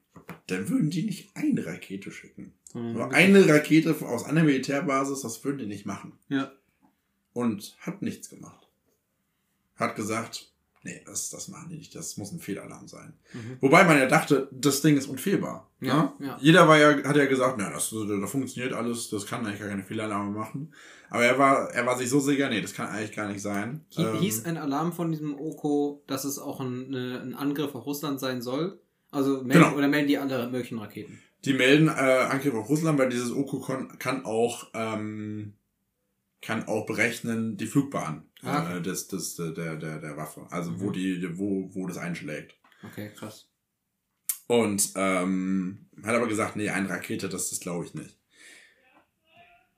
dann 0.46 0.70
würden 0.70 0.88
die 0.88 1.02
nicht 1.02 1.36
eine 1.36 1.66
Rakete 1.66 2.10
schicken. 2.10 2.54
Mhm. 2.72 2.96
Aber 2.96 3.14
eine 3.14 3.46
Rakete 3.46 3.94
aus 4.06 4.24
einer 4.24 4.42
Militärbasis, 4.42 5.20
das 5.20 5.44
würden 5.44 5.58
die 5.58 5.66
nicht 5.66 5.84
machen. 5.84 6.14
Ja. 6.30 6.50
Und 7.34 7.76
hat 7.80 8.00
nichts 8.00 8.30
gemacht. 8.30 8.65
Hat 9.76 9.96
gesagt, 9.96 10.50
nee, 10.86 11.02
das, 11.04 11.30
das 11.30 11.48
machen 11.48 11.68
die 11.68 11.76
nicht. 11.76 11.94
Das 11.94 12.16
muss 12.16 12.32
ein 12.32 12.38
Fehlalarm 12.38 12.88
sein. 12.88 13.12
Mhm. 13.34 13.58
Wobei 13.60 13.84
man 13.84 13.98
ja 13.98 14.06
dachte, 14.06 14.48
das 14.52 14.80
Ding 14.80 14.96
ist 14.96 15.06
unfehlbar. 15.06 15.70
Ja, 15.80 16.14
ne? 16.18 16.26
ja. 16.26 16.38
Jeder 16.40 16.68
war 16.68 16.78
ja, 16.78 17.04
hat 17.04 17.16
ja 17.16 17.26
gesagt, 17.26 17.56
na, 17.58 17.70
das, 17.70 17.90
da 17.90 18.26
funktioniert 18.26 18.72
alles, 18.72 19.10
das 19.10 19.26
kann 19.26 19.44
eigentlich 19.44 19.60
gar 19.60 19.68
keine 19.68 19.82
Fehlalarme 19.82 20.30
machen. 20.30 20.72
Aber 21.10 21.24
er 21.24 21.38
war, 21.38 21.70
er 21.70 21.86
war 21.86 21.98
sich 21.98 22.08
so 22.08 22.20
sicher, 22.20 22.48
nee, 22.48 22.60
das 22.60 22.74
kann 22.74 22.88
eigentlich 22.88 23.14
gar 23.14 23.28
nicht 23.28 23.42
sein. 23.42 23.84
Hieß 23.90 24.38
ähm, 24.38 24.44
ein 24.46 24.56
Alarm 24.56 24.92
von 24.92 25.10
diesem 25.10 25.38
Oko, 25.38 26.02
dass 26.06 26.24
es 26.24 26.38
auch 26.38 26.60
ein, 26.60 26.94
ein 26.94 27.34
Angriff 27.34 27.74
auf 27.74 27.86
Russland 27.86 28.18
sein 28.18 28.42
soll? 28.42 28.80
Also 29.10 29.42
melden, 29.42 29.64
genau. 29.64 29.76
oder 29.76 29.88
melden 29.88 30.08
die 30.08 30.18
alle 30.18 30.48
möglichen 30.48 30.78
Raketen? 30.78 31.18
Die 31.44 31.52
melden 31.52 31.88
äh, 31.88 31.90
Angriff 31.90 32.54
auf 32.54 32.68
Russland, 32.68 32.98
weil 32.98 33.08
dieses 33.08 33.32
Oko 33.32 33.60
kann 33.98 34.24
auch 34.24 34.66
ähm, 34.74 35.54
kann 36.42 36.68
auch 36.68 36.86
berechnen 36.86 37.56
die 37.56 37.66
Flugbahn 37.66 38.24
ah, 38.42 38.62
okay. 38.62 38.78
äh, 38.78 38.82
des, 38.82 39.08
des, 39.08 39.36
der, 39.36 39.76
der, 39.76 39.98
der 39.98 40.16
Waffe. 40.16 40.46
Also 40.50 40.70
mhm. 40.72 40.80
wo 40.80 40.90
die, 40.90 41.38
wo, 41.38 41.70
wo 41.74 41.86
das 41.86 41.98
einschlägt. 41.98 42.54
Okay, 42.84 43.10
krass. 43.16 43.48
Und 44.46 44.92
ähm, 44.94 45.86
hat 46.04 46.14
aber 46.14 46.28
gesagt, 46.28 46.56
nee, 46.56 46.68
eine 46.68 46.88
Rakete, 46.88 47.28
das, 47.28 47.50
das 47.50 47.60
glaube 47.60 47.84
ich 47.84 47.94
nicht. 47.94 48.16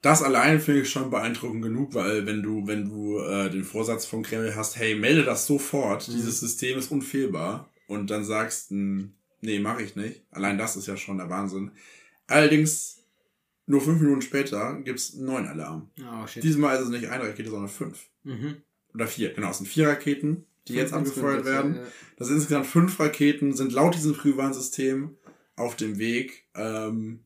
Das 0.03 0.23
allein 0.23 0.61
finde 0.61 0.83
ich 0.83 0.91
schon 0.91 1.11
beeindruckend 1.11 1.63
genug, 1.63 1.95
weil 1.95 2.27
wenn 2.27 2.43
du, 2.43 2.67
wenn 2.67 2.85
du 2.85 3.19
äh, 3.19 3.51
den 3.51 3.65
Vorsatz 3.65 4.05
von 4.05 4.23
Kreml 4.23 4.55
hast, 4.55 4.77
hey, 4.77 4.95
melde 4.95 5.25
das 5.25 5.47
sofort, 5.47 6.07
mhm. 6.07 6.13
dieses 6.13 6.41
System 6.41 6.79
ist 6.79 6.93
unfehlbar, 6.93 7.73
und 7.89 8.11
dann 8.11 8.23
sagst, 8.23 8.71
hm, 8.71 9.15
nee, 9.41 9.59
mache 9.59 9.83
ich 9.83 9.97
nicht. 9.97 10.23
Allein 10.31 10.59
das 10.59 10.77
ist 10.77 10.87
ja 10.87 10.97
schon 10.97 11.19
der 11.19 11.31
Wahnsinn. 11.31 11.73
Allerdings, 12.29 12.98
nur 13.69 13.81
fünf 13.81 14.01
Minuten 14.01 14.23
später 14.23 14.81
gibt's 14.83 15.15
einen 15.15 15.27
neuen 15.27 15.47
Alarm. 15.47 15.91
Oh, 16.01 16.27
shit. 16.27 16.43
Diesmal 16.43 16.77
ist 16.77 16.85
es 16.85 16.89
nicht 16.89 17.09
eine 17.09 17.25
Rakete, 17.25 17.51
sondern 17.51 17.69
fünf. 17.69 18.07
Mhm. 18.25 18.57
Oder 18.95 19.07
vier, 19.07 19.33
genau, 19.35 19.51
es 19.51 19.59
sind 19.59 19.67
vier 19.67 19.89
Raketen, 19.89 20.47
die 20.67 20.73
fünf 20.73 20.83
jetzt 20.83 20.93
angefeuert 20.95 21.45
werden. 21.45 21.75
Ja, 21.77 21.83
ja. 21.83 21.87
Das 22.17 22.29
sind 22.29 22.39
insgesamt 22.39 22.67
fünf 22.67 22.99
Raketen, 22.99 23.55
sind 23.55 23.73
laut 23.73 23.95
diesem 23.95 24.15
Frühwarnsystem 24.15 25.17
auf 25.57 25.77
dem 25.77 25.99
Weg 25.99 26.47
ähm, 26.55 27.21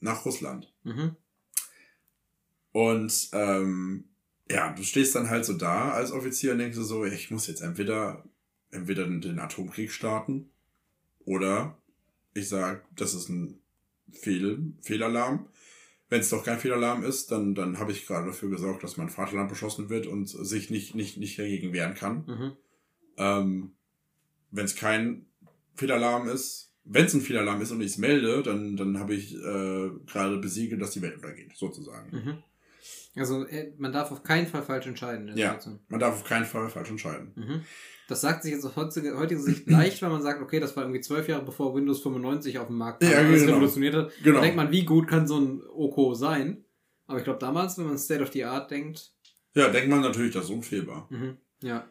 nach 0.00 0.24
Russland. 0.24 0.72
Mhm. 0.84 1.16
Und 2.72 3.28
ähm, 3.32 4.04
ja, 4.50 4.72
du 4.72 4.82
stehst 4.82 5.14
dann 5.14 5.30
halt 5.30 5.44
so 5.44 5.54
da 5.54 5.90
als 5.90 6.12
Offizier 6.12 6.52
und 6.52 6.58
denkst 6.58 6.76
so, 6.76 7.04
ich 7.04 7.30
muss 7.30 7.46
jetzt 7.46 7.62
entweder, 7.62 8.24
entweder 8.70 9.06
den 9.06 9.38
Atomkrieg 9.38 9.90
starten 9.90 10.50
oder 11.24 11.78
ich 12.32 12.48
sage, 12.48 12.82
das 12.94 13.14
ist 13.14 13.28
ein 13.28 13.58
Fehl, 14.12 14.72
Fehlalarm. 14.82 15.48
Wenn 16.10 16.20
es 16.20 16.30
doch 16.30 16.44
kein 16.44 16.58
Fehlalarm 16.58 17.02
ist, 17.02 17.30
dann, 17.30 17.54
dann 17.54 17.78
habe 17.78 17.92
ich 17.92 18.06
gerade 18.06 18.26
dafür 18.26 18.50
gesorgt, 18.50 18.84
dass 18.84 18.96
mein 18.96 19.08
Vaterland 19.08 19.48
beschossen 19.48 19.88
wird 19.88 20.06
und 20.06 20.26
sich 20.26 20.70
nicht, 20.70 20.94
nicht, 20.94 21.16
nicht 21.16 21.38
dagegen 21.38 21.72
wehren 21.72 21.94
kann. 21.94 22.24
Mhm. 22.26 22.52
Ähm, 23.16 23.72
wenn 24.50 24.64
es 24.64 24.76
kein 24.76 25.26
Fehlalarm 25.74 26.28
ist, 26.28 26.72
wenn 26.84 27.06
es 27.06 27.14
ein 27.14 27.22
Fehlalarm 27.22 27.60
ist 27.62 27.70
und 27.70 27.80
ich 27.80 27.92
es 27.92 27.98
melde, 27.98 28.42
dann, 28.42 28.76
dann 28.76 28.98
habe 28.98 29.14
ich 29.14 29.34
äh, 29.34 29.90
gerade 30.06 30.38
besiegelt, 30.38 30.80
dass 30.80 30.90
die 30.90 31.02
Welt 31.02 31.16
untergeht, 31.16 31.56
sozusagen. 31.56 32.14
Mhm. 32.14 32.42
Also 33.16 33.46
äh, 33.46 33.72
man 33.78 33.92
darf 33.92 34.10
auf 34.10 34.22
keinen 34.22 34.46
Fall 34.46 34.62
falsch 34.62 34.86
entscheiden. 34.86 35.28
ja, 35.28 35.52
Situation. 35.52 35.80
man 35.88 36.00
darf 36.00 36.14
auf 36.14 36.24
keinen 36.24 36.44
Fall 36.44 36.68
falsch 36.68 36.90
entscheiden. 36.90 37.32
Mhm. 37.36 37.64
Das 38.08 38.20
sagt 38.20 38.42
sich 38.42 38.52
jetzt 38.52 38.64
aus 38.66 38.76
heutiger 38.76 39.40
Sicht 39.40 39.68
leicht, 39.70 40.02
weil 40.02 40.10
man 40.10 40.22
sagt, 40.22 40.42
okay, 40.42 40.60
das 40.60 40.76
war 40.76 40.82
irgendwie 40.84 41.00
zwölf 41.00 41.28
Jahre 41.28 41.44
bevor 41.44 41.74
Windows 41.74 42.02
95 42.02 42.58
auf 42.58 42.66
dem 42.66 42.76
Markt 42.76 43.00
kam, 43.00 43.10
ja, 43.10 43.22
genau. 43.22 43.54
revolutioniert 43.54 43.94
hat. 43.94 44.12
Genau. 44.22 44.36
Da 44.36 44.42
denkt 44.42 44.56
man, 44.56 44.70
wie 44.70 44.84
gut 44.84 45.08
kann 45.08 45.26
so 45.26 45.38
ein 45.38 45.62
Oko 45.68 46.14
sein? 46.14 46.64
Aber 47.06 47.18
ich 47.18 47.24
glaube 47.24 47.38
damals, 47.38 47.78
wenn 47.78 47.86
man 47.86 47.98
State 47.98 48.22
of 48.22 48.32
the 48.32 48.44
Art 48.44 48.70
denkt. 48.70 49.12
Ja, 49.54 49.68
denkt 49.68 49.88
man 49.88 50.00
natürlich, 50.00 50.32
das 50.32 50.44
ist 50.44 50.50
unfehlbar. 50.50 51.06
Mhm. 51.10 51.36
Ja. 51.62 51.86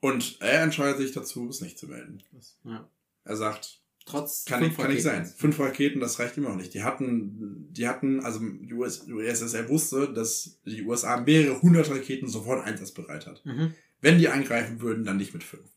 Und 0.00 0.40
er 0.40 0.62
entscheidet 0.62 0.98
sich 0.98 1.12
dazu, 1.12 1.48
es 1.48 1.60
nicht 1.60 1.78
zu 1.78 1.88
melden. 1.88 2.22
Ja. 2.64 2.88
Er 3.24 3.36
sagt, 3.36 3.80
Trotz 4.08 4.46
kann, 4.46 4.60
fünf 4.62 4.76
kann 4.78 4.90
nicht 4.90 5.02
sein. 5.02 5.26
Fünf 5.26 5.58
Raketen, 5.60 6.00
das 6.00 6.18
reicht 6.18 6.38
immer 6.38 6.48
noch 6.48 6.56
nicht. 6.56 6.72
Die 6.72 6.82
hatten, 6.82 7.68
die 7.70 7.86
hatten, 7.86 8.20
also 8.20 8.40
die 8.40 8.72
USSR 8.72 9.68
wusste, 9.68 10.10
dass 10.12 10.58
die 10.64 10.82
USA 10.82 11.20
mehrere 11.20 11.60
hundert 11.60 11.90
Raketen 11.90 12.26
sofort 12.26 12.64
einsatzbereit 12.64 13.26
hat. 13.26 13.44
Mhm. 13.44 13.74
Wenn 14.00 14.18
die 14.18 14.28
angreifen 14.28 14.80
würden, 14.80 15.04
dann 15.04 15.18
nicht 15.18 15.34
mit 15.34 15.44
fünf. 15.44 15.68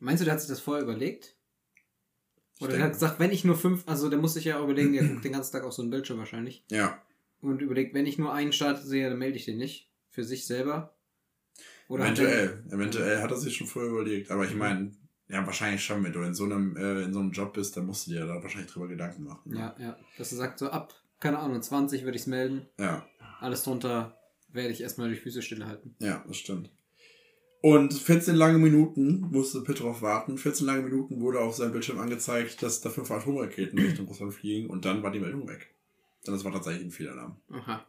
Meinst 0.00 0.20
du, 0.20 0.26
der 0.26 0.34
hat 0.34 0.40
sich 0.40 0.50
das 0.50 0.60
vorher 0.60 0.84
überlegt? 0.84 1.34
Oder 2.60 2.72
der 2.72 2.82
hat 2.82 2.92
gesagt, 2.92 3.20
wenn 3.20 3.30
ich 3.30 3.44
nur 3.44 3.56
fünf, 3.56 3.84
also 3.86 4.10
der 4.10 4.18
muss 4.18 4.34
sich 4.34 4.44
ja 4.44 4.58
auch 4.58 4.64
überlegen, 4.64 4.92
der 4.92 5.04
guckt 5.04 5.24
den 5.24 5.32
ganzen 5.32 5.52
Tag 5.52 5.64
auf 5.64 5.72
so 5.72 5.80
einen 5.80 5.90
Bildschirm 5.90 6.18
wahrscheinlich. 6.18 6.64
Ja. 6.70 7.00
Und 7.40 7.62
überlegt, 7.62 7.94
wenn 7.94 8.04
ich 8.04 8.18
nur 8.18 8.34
einen 8.34 8.52
Start 8.52 8.82
sehe, 8.82 9.08
dann 9.08 9.18
melde 9.18 9.36
ich 9.36 9.44
den 9.46 9.56
nicht. 9.56 9.88
Für 10.10 10.24
sich 10.24 10.46
selber. 10.46 10.94
Oder 11.88 12.04
eventuell, 12.04 12.48
hat 12.48 12.72
eventuell 12.72 13.22
hat 13.22 13.30
er 13.30 13.36
sich 13.38 13.56
schon 13.56 13.66
vorher 13.66 13.92
überlegt. 13.92 14.30
Aber 14.30 14.44
ich 14.44 14.52
mhm. 14.52 14.58
meine, 14.58 14.92
ja, 15.28 15.44
wahrscheinlich 15.46 15.84
schon, 15.84 16.02
wenn 16.04 16.12
du 16.12 16.22
in 16.22 16.34
so 16.34 16.44
einem, 16.44 16.76
äh, 16.76 17.02
in 17.02 17.12
so 17.12 17.20
einem 17.20 17.32
Job 17.32 17.52
bist, 17.52 17.76
dann 17.76 17.86
musst 17.86 18.06
du 18.06 18.12
dir 18.12 18.26
da 18.26 18.42
wahrscheinlich 18.42 18.70
drüber 18.70 18.88
Gedanken 18.88 19.24
machen. 19.24 19.54
Ja, 19.54 19.74
ja. 19.78 19.96
Dass 20.16 20.30
du 20.30 20.36
sagst, 20.36 20.58
so 20.58 20.70
ab, 20.70 20.94
keine 21.20 21.38
Ahnung, 21.38 21.60
20 21.60 22.04
würde 22.04 22.16
ich 22.16 22.22
es 22.22 22.26
melden. 22.26 22.66
Ja. 22.78 23.06
Alles 23.40 23.64
drunter 23.64 24.18
werde 24.50 24.70
ich 24.70 24.80
erstmal 24.80 25.10
die 25.10 25.16
Füße 25.16 25.42
stillhalten. 25.42 25.94
Ja, 25.98 26.24
das 26.26 26.38
stimmt. 26.38 26.70
Und 27.60 27.92
14 27.92 28.36
lange 28.36 28.58
Minuten 28.58 29.20
musste 29.32 29.62
Petrov 29.62 30.00
warten. 30.00 30.38
14 30.38 30.64
lange 30.64 30.82
Minuten 30.82 31.20
wurde 31.20 31.40
auf 31.40 31.56
seinem 31.56 31.72
Bildschirm 31.72 31.98
angezeigt, 31.98 32.62
dass 32.62 32.80
da 32.80 32.88
fünf 32.88 33.10
Atomraketen 33.10 33.78
Richtung 33.78 34.06
Russland 34.06 34.32
fliegen 34.32 34.70
und 34.70 34.84
dann 34.84 35.02
war 35.02 35.10
die 35.10 35.20
Meldung 35.20 35.48
weg. 35.48 35.74
Denn 36.26 36.34
das 36.34 36.44
war 36.44 36.52
tatsächlich 36.52 36.86
ein 36.86 36.90
Fehlalarm. 36.90 37.36
Aha. 37.50 37.84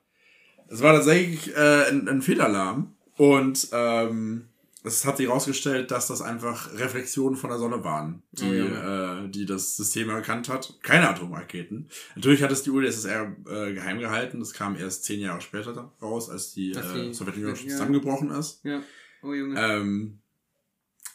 Es 0.68 0.82
war 0.82 0.94
tatsächlich 0.94 1.56
äh, 1.56 1.90
ein, 1.90 2.08
ein 2.08 2.22
Fehlalarm 2.22 2.96
und 3.16 3.70
ähm, 3.72 4.49
es 4.84 5.06
hat 5.06 5.18
sich 5.18 5.28
herausgestellt, 5.28 5.92
dass 5.92 6.08
das 6.08 6.22
einfach 6.22 6.74
Reflexionen 6.74 7.36
von 7.36 7.50
der 7.50 7.60
Sonne 7.60 7.84
waren, 7.84 8.24
die, 8.32 8.46
oh, 8.46 8.54
ja. 8.54 9.24
äh, 9.24 9.30
die 9.30 9.46
das 9.46 9.76
System 9.76 10.10
erkannt 10.10 10.48
hat. 10.48 10.80
Keine 10.82 11.10
Atomraketen. 11.10 11.90
Natürlich 12.16 12.42
hat 12.44 12.52
es 12.52 12.64
die 12.64 12.70
UdSSR 12.70 13.36
äh, 13.48 13.74
geheim 13.74 14.00
gehalten. 14.00 14.40
Das 14.40 14.54
kam 14.54 14.78
erst 14.78 15.04
zehn 15.04 15.20
Jahre 15.20 15.42
später 15.42 15.92
raus, 16.02 16.30
als 16.30 16.54
die, 16.54 16.72
äh, 16.72 17.14
Sowjetunion 17.14 17.56
ja. 17.56 17.70
zusammengebrochen 17.70 18.30
ist. 18.32 18.64
Ja. 18.64 18.82
Oh 19.22 19.34
Junge. 19.34 19.60
Ähm, 19.60 20.20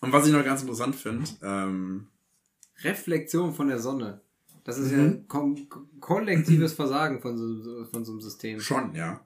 und 0.01 0.13
was 0.13 0.27
ich 0.27 0.33
noch 0.33 0.45
ganz 0.45 0.61
interessant 0.61 0.95
finde, 0.95 1.25
ähm, 1.43 2.09
Reflexion 2.83 3.55
von 3.55 3.69
der 3.69 3.79
Sonne. 3.79 4.21
Das 4.65 4.79
ist 4.79 4.93
mhm. 4.93 4.99
ja 4.99 5.05
ein 5.05 5.29
ko 5.29 5.57
kollektives 6.01 6.75
Versagen 6.75 7.21
von 7.21 7.39
so, 7.39 7.85
von 7.87 8.05
so 8.05 8.13
einem 8.13 8.21
System. 8.21 8.61
Schon, 8.61 8.95
ja. 8.95 9.25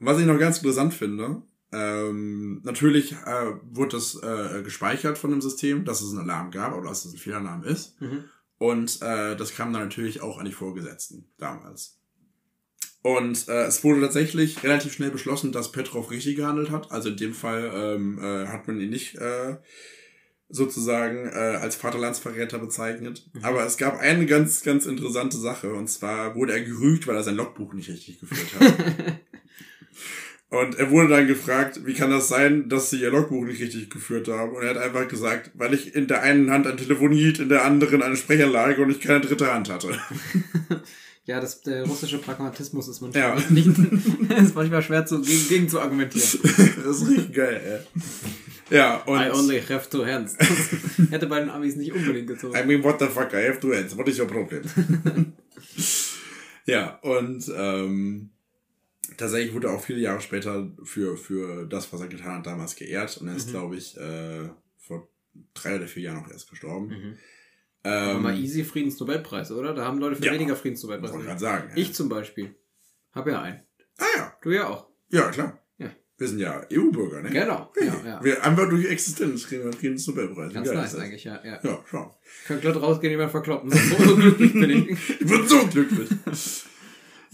Und 0.00 0.06
was 0.06 0.18
ich 0.18 0.26
noch 0.26 0.38
ganz 0.38 0.58
interessant 0.58 0.94
finde, 0.94 1.42
ähm, 1.74 2.60
natürlich 2.62 3.12
äh, 3.12 3.52
wurde 3.70 3.96
das 3.96 4.14
äh, 4.22 4.62
gespeichert 4.62 5.18
von 5.18 5.30
dem 5.30 5.40
System, 5.40 5.84
dass 5.84 6.00
es 6.00 6.10
einen 6.10 6.30
Alarm 6.30 6.50
gab 6.50 6.74
oder 6.76 6.88
dass 6.88 7.04
es 7.04 7.14
ein 7.14 7.18
Fehlalarm 7.18 7.64
ist. 7.64 8.00
Mhm. 8.00 8.24
Und 8.58 9.02
äh, 9.02 9.36
das 9.36 9.54
kam 9.54 9.72
dann 9.72 9.82
natürlich 9.82 10.22
auch 10.22 10.38
an 10.38 10.46
die 10.46 10.52
Vorgesetzten 10.52 11.26
damals. 11.38 11.98
Und 13.02 13.48
äh, 13.48 13.64
es 13.64 13.84
wurde 13.84 14.00
tatsächlich 14.00 14.62
relativ 14.62 14.94
schnell 14.94 15.10
beschlossen, 15.10 15.52
dass 15.52 15.72
Petrov 15.72 16.10
richtig 16.10 16.36
gehandelt 16.36 16.70
hat. 16.70 16.90
Also 16.90 17.10
in 17.10 17.16
dem 17.16 17.34
Fall 17.34 17.70
ähm, 17.74 18.18
äh, 18.18 18.46
hat 18.46 18.66
man 18.66 18.80
ihn 18.80 18.88
nicht 18.88 19.16
äh, 19.16 19.56
sozusagen 20.48 21.26
äh, 21.26 21.58
als 21.60 21.76
Vaterlandsverräter 21.76 22.58
bezeichnet. 22.58 23.28
Mhm. 23.34 23.44
Aber 23.44 23.66
es 23.66 23.76
gab 23.76 23.98
eine 23.98 24.24
ganz, 24.24 24.62
ganz 24.62 24.86
interessante 24.86 25.36
Sache. 25.36 25.74
Und 25.74 25.88
zwar 25.88 26.34
wurde 26.34 26.54
er 26.54 26.62
gerügt, 26.62 27.06
weil 27.06 27.16
er 27.16 27.22
sein 27.22 27.36
Logbuch 27.36 27.74
nicht 27.74 27.90
richtig 27.90 28.20
geführt 28.20 28.58
hat. 28.58 29.20
Und 30.54 30.78
er 30.78 30.90
wurde 30.90 31.08
dann 31.08 31.26
gefragt, 31.26 31.80
wie 31.84 31.94
kann 31.94 32.10
das 32.10 32.28
sein, 32.28 32.68
dass 32.68 32.90
sie 32.90 33.00
ihr 33.00 33.10
Logbuch 33.10 33.44
nicht 33.44 33.60
richtig 33.60 33.90
geführt 33.90 34.28
haben? 34.28 34.52
Und 34.54 34.62
er 34.62 34.70
hat 34.70 34.78
einfach 34.78 35.08
gesagt, 35.08 35.50
weil 35.54 35.74
ich 35.74 35.94
in 35.96 36.06
der 36.06 36.22
einen 36.22 36.50
Hand 36.50 36.66
ein 36.66 36.76
Telefon 36.76 37.10
hielt, 37.10 37.40
in 37.40 37.48
der 37.48 37.64
anderen 37.64 38.02
eine 38.02 38.16
Sprechanlage 38.16 38.80
und 38.80 38.90
ich 38.90 39.00
keine 39.00 39.20
dritte 39.20 39.52
Hand 39.52 39.68
hatte. 39.68 39.98
ja, 41.24 41.40
das, 41.40 41.62
der 41.62 41.84
russische 41.84 42.18
Pragmatismus 42.18 42.86
ist 42.86 43.00
manchmal 43.00 43.22
ja. 43.22 43.42
nicht, 43.50 43.66
ist 43.66 44.54
manchmal 44.54 44.82
schwer 44.82 45.04
zu, 45.04 45.20
gegen, 45.22 45.48
gegen 45.48 45.68
zu 45.68 45.80
argumentieren. 45.80 46.40
das 46.84 47.02
ist 47.02 47.08
richtig 47.08 47.34
geil, 47.34 47.60
ey. 47.90 48.76
Ja, 48.76 48.96
und. 49.06 49.20
I 49.20 49.30
only 49.30 49.60
have 49.60 49.90
two 49.90 50.06
hands. 50.06 50.36
hätte 51.10 51.26
bei 51.26 51.40
den 51.40 51.50
Amis 51.50 51.76
nicht 51.76 51.92
unbedingt 51.92 52.28
gezogen. 52.28 52.56
I 52.56 52.64
mean, 52.64 52.82
what 52.82 53.00
the 53.00 53.06
fuck, 53.06 53.32
I 53.32 53.48
have 53.48 53.58
two 53.60 53.74
hands. 53.74 53.96
What 53.96 54.08
is 54.08 54.18
your 54.18 54.26
problem? 54.26 54.62
ja, 56.66 56.98
und, 57.02 57.50
ähm, 57.56 58.30
tatsächlich 59.16 59.54
wurde 59.54 59.68
er 59.68 59.74
auch 59.74 59.84
viele 59.84 60.00
Jahre 60.00 60.20
später 60.20 60.70
für, 60.84 61.16
für 61.16 61.66
das, 61.66 61.92
was 61.92 62.00
er 62.00 62.08
getan 62.08 62.38
hat, 62.38 62.46
damals 62.46 62.76
geehrt. 62.76 63.16
Und 63.18 63.28
er 63.28 63.36
ist, 63.36 63.48
mhm. 63.48 63.50
glaube 63.52 63.76
ich, 63.76 63.96
äh, 63.96 64.48
vor 64.78 65.08
drei 65.54 65.76
oder 65.76 65.86
vier 65.86 66.04
Jahren 66.04 66.24
auch 66.24 66.30
erst 66.30 66.48
gestorben. 66.50 66.88
Mhm. 66.88 67.18
Ähm, 67.84 68.22
mal 68.22 68.38
easy 68.38 68.64
Friedensnobelpreis, 68.64 69.52
oder? 69.52 69.74
Da 69.74 69.84
haben 69.84 69.98
Leute 69.98 70.16
für 70.16 70.24
ja, 70.24 70.32
weniger 70.32 70.56
Friedensnobelpreise. 70.56 71.12
Wollte 71.12 71.26
gerade 71.26 71.40
sagen. 71.40 71.70
Ich 71.74 71.88
ja. 71.88 71.92
zum 71.94 72.08
Beispiel. 72.08 72.54
Hab 73.12 73.26
ja 73.26 73.42
einen. 73.42 73.60
Ah 73.98 74.04
ja. 74.16 74.32
Du 74.42 74.50
ja 74.50 74.68
auch. 74.68 74.88
Ja, 75.10 75.30
klar. 75.30 75.60
Ja. 75.76 75.90
Wir 76.16 76.28
sind 76.28 76.38
ja 76.38 76.66
EU-Bürger, 76.72 77.20
ne? 77.20 77.28
Genau. 77.28 77.70
Ja, 77.78 78.02
ja. 78.04 78.24
Wir 78.24 78.42
einfach 78.42 78.70
durch 78.70 78.86
Existenz 78.86 79.46
kriegen 79.46 79.62
wir 79.62 79.70
einen 79.70 79.78
Friedensnobelpreis. 79.78 80.54
Ganz 80.54 80.72
nice 80.72 80.94
eigentlich, 80.94 81.24
ja. 81.24 81.44
Ja, 81.44 81.60
ja 81.62 81.84
schau. 81.90 82.18
Kann 82.46 82.60
glatt 82.60 82.76
rausgehen, 82.76 83.10
jemand 83.10 83.32
verkloppen. 83.32 83.70
So, 83.70 84.04
so 84.04 84.16
glücklich 84.16 84.52
bin 84.54 84.70
ich. 84.70 85.10
ich 85.20 85.26
bin 85.26 85.46
so 85.46 85.66
glücklich. 85.66 86.08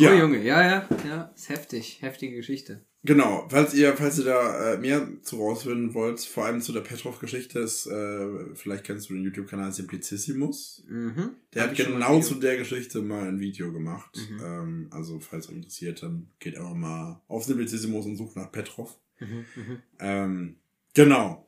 Ja. 0.00 0.14
Oh 0.14 0.18
Junge, 0.18 0.42
ja, 0.42 0.62
ja, 0.62 0.88
ja, 1.06 1.32
ist 1.36 1.50
heftig, 1.50 2.00
heftige 2.00 2.36
Geschichte. 2.36 2.86
Genau, 3.02 3.46
falls 3.50 3.74
ihr, 3.74 3.94
falls 3.96 4.18
ihr 4.18 4.24
da 4.24 4.72
äh, 4.72 4.78
mehr 4.78 5.06
zu 5.22 5.36
rausfinden 5.36 5.92
wollt, 5.92 6.20
vor 6.20 6.46
allem 6.46 6.62
zu 6.62 6.72
der 6.72 6.80
Petrov-Geschichte, 6.80 7.58
ist, 7.58 7.86
äh, 7.86 8.54
vielleicht 8.54 8.84
kennst 8.84 9.10
du 9.10 9.14
den 9.14 9.24
YouTube-Kanal 9.24 9.72
Simplicissimus. 9.72 10.84
Mhm. 10.88 11.32
Der 11.52 11.64
Hab 11.64 11.70
hat 11.70 11.76
genau 11.76 12.20
zu 12.20 12.36
der 12.36 12.56
Geschichte 12.56 13.02
mal 13.02 13.28
ein 13.28 13.40
Video 13.40 13.72
gemacht. 13.72 14.16
Mhm. 14.16 14.40
Ähm, 14.42 14.88
also, 14.90 15.20
falls 15.20 15.50
euch 15.50 15.56
interessiert, 15.56 16.02
dann 16.02 16.30
geht 16.38 16.56
einfach 16.56 16.74
mal 16.74 17.20
auf 17.28 17.44
Simplicissimus 17.44 18.06
und 18.06 18.16
sucht 18.16 18.36
nach 18.36 18.50
Petrov. 18.50 18.98
Mhm, 19.18 19.44
mhm. 19.54 19.82
ähm, 19.98 20.56
genau. 20.94 21.46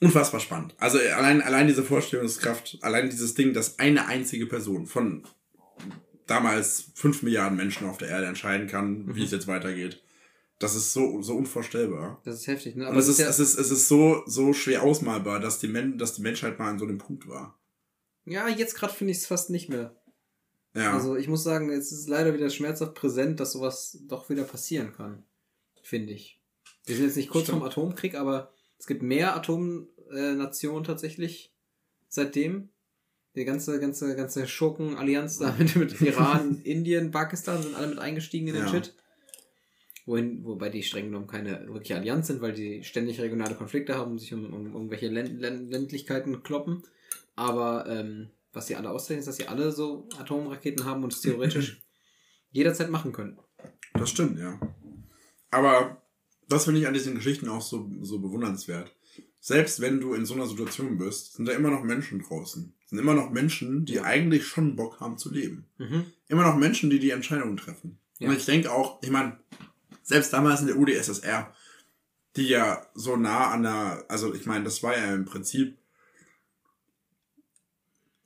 Unfassbar 0.00 0.40
spannend. 0.40 0.74
Also 0.78 0.98
allein, 0.98 1.40
allein 1.40 1.68
diese 1.68 1.84
Vorstellungskraft, 1.84 2.78
allein 2.82 3.08
dieses 3.08 3.34
Ding, 3.34 3.54
dass 3.54 3.78
eine 3.78 4.06
einzige 4.08 4.46
Person 4.46 4.86
von 4.86 5.22
damals 6.32 6.90
fünf 6.94 7.22
Milliarden 7.22 7.56
Menschen 7.56 7.88
auf 7.88 7.98
der 7.98 8.08
Erde 8.08 8.26
entscheiden 8.26 8.66
kann, 8.66 9.14
wie 9.14 9.20
mhm. 9.20 9.26
es 9.26 9.30
jetzt 9.32 9.46
weitergeht 9.46 10.02
das 10.62 10.76
ist 10.76 10.92
so, 10.92 11.20
so 11.22 11.36
unvorstellbar. 11.36 12.20
Das 12.24 12.36
ist 12.36 12.46
heftig, 12.46 12.76
ne? 12.76 12.86
Aber 12.86 12.98
es 12.98 13.08
ist, 13.08 13.18
ja 13.18 13.28
es 13.28 13.38
ist, 13.38 13.58
es 13.58 13.70
ist 13.70 13.88
so, 13.88 14.22
so 14.26 14.52
schwer 14.52 14.82
ausmalbar, 14.82 15.40
dass 15.40 15.58
die, 15.58 15.68
Men 15.68 15.98
dass 15.98 16.14
die 16.14 16.22
Menschheit 16.22 16.58
mal 16.58 16.70
an 16.70 16.78
so 16.78 16.84
einem 16.84 16.98
Punkt 16.98 17.28
war. 17.28 17.58
Ja, 18.24 18.48
jetzt 18.48 18.74
gerade 18.74 18.92
finde 18.92 19.10
ich 19.10 19.18
es 19.18 19.26
fast 19.26 19.50
nicht 19.50 19.68
mehr. 19.68 19.96
Ja. 20.74 20.92
Also 20.92 21.16
ich 21.16 21.28
muss 21.28 21.42
sagen, 21.42 21.70
es 21.70 21.90
ist 21.90 22.08
leider 22.08 22.32
wieder 22.32 22.48
schmerzhaft 22.48 22.94
präsent, 22.94 23.40
dass 23.40 23.52
sowas 23.52 23.98
doch 24.06 24.30
wieder 24.30 24.44
passieren 24.44 24.92
kann. 24.92 25.24
Finde 25.82 26.12
ich. 26.12 26.40
Wir 26.86 26.96
sind 26.96 27.06
jetzt 27.06 27.16
nicht 27.16 27.30
kurz 27.30 27.44
Stimmt. 27.44 27.58
vom 27.58 27.68
Atomkrieg, 27.68 28.14
aber 28.14 28.52
es 28.78 28.86
gibt 28.86 29.02
mehr 29.02 29.34
Atomnationen 29.34 30.84
tatsächlich 30.84 31.52
seitdem. 32.08 32.68
Die 33.34 33.44
ganze, 33.44 33.80
ganze, 33.80 34.14
ganze 34.14 34.46
Schurken-Allianz 34.46 35.38
da 35.38 35.52
mit, 35.58 35.74
mit 35.76 36.00
Iran, 36.00 36.60
Indien, 36.62 37.10
Pakistan 37.10 37.62
sind 37.62 37.74
alle 37.74 37.88
mit 37.88 37.98
eingestiegen 37.98 38.48
in 38.48 38.54
den 38.54 38.64
ja. 38.64 38.68
Shit. 38.68 38.94
Wohin, 40.04 40.44
wobei 40.44 40.68
die 40.68 40.82
streng 40.82 41.06
genommen 41.06 41.28
keine 41.28 41.66
wirkliche 41.68 41.94
Allianz 41.94 42.26
sind, 42.26 42.40
weil 42.40 42.52
die 42.52 42.82
ständig 42.82 43.20
regionale 43.20 43.54
Konflikte 43.54 43.94
haben 43.96 44.12
und 44.12 44.18
sich 44.18 44.34
um, 44.34 44.52
um 44.52 44.72
irgendwelche 44.72 45.08
Länd 45.08 45.40
Ländlichkeiten 45.40 46.42
kloppen. 46.42 46.82
Aber 47.36 47.86
ähm, 47.88 48.30
was 48.52 48.66
sie 48.66 48.76
alle 48.76 48.90
auszeichnen, 48.90 49.20
ist, 49.20 49.28
dass 49.28 49.36
sie 49.36 49.48
alle 49.48 49.70
so 49.70 50.08
Atomraketen 50.18 50.84
haben 50.84 51.04
und 51.04 51.12
es 51.12 51.20
theoretisch 51.20 51.82
jederzeit 52.50 52.90
machen 52.90 53.12
können. 53.12 53.38
Das 53.94 54.10
stimmt, 54.10 54.38
ja. 54.38 54.58
Aber 55.50 56.02
das 56.48 56.64
finde 56.64 56.80
ich 56.80 56.86
an 56.86 56.94
diesen 56.94 57.14
Geschichten 57.14 57.48
auch 57.48 57.62
so, 57.62 57.88
so 58.02 58.18
bewundernswert. 58.18 58.94
Selbst 59.44 59.80
wenn 59.80 60.00
du 60.00 60.14
in 60.14 60.24
so 60.24 60.34
einer 60.34 60.46
Situation 60.46 60.98
bist, 60.98 61.34
sind 61.34 61.48
da 61.48 61.52
immer 61.52 61.70
noch 61.70 61.82
Menschen 61.82 62.22
draußen. 62.22 62.72
Sind 62.86 62.98
immer 63.00 63.14
noch 63.14 63.30
Menschen, 63.30 63.84
die 63.84 64.00
eigentlich 64.00 64.46
schon 64.46 64.76
Bock 64.76 65.00
haben 65.00 65.18
zu 65.18 65.32
leben. 65.32 65.66
Mhm. 65.78 66.04
Immer 66.28 66.44
noch 66.44 66.56
Menschen, 66.56 66.90
die 66.90 67.00
die 67.00 67.10
Entscheidungen 67.10 67.56
treffen. 67.56 67.98
Ja. 68.20 68.28
Und 68.28 68.36
ich 68.36 68.44
denke 68.44 68.70
auch, 68.70 69.02
ich 69.02 69.10
meine, 69.10 69.40
selbst 70.04 70.32
damals 70.32 70.60
in 70.60 70.68
der 70.68 70.78
UdSSR, 70.78 71.52
die 72.36 72.46
ja 72.46 72.86
so 72.94 73.16
nah 73.16 73.50
an 73.50 73.64
der, 73.64 74.04
also 74.06 74.32
ich 74.32 74.46
meine, 74.46 74.62
das 74.62 74.80
war 74.84 74.96
ja 74.96 75.12
im 75.12 75.24
Prinzip, 75.24 75.76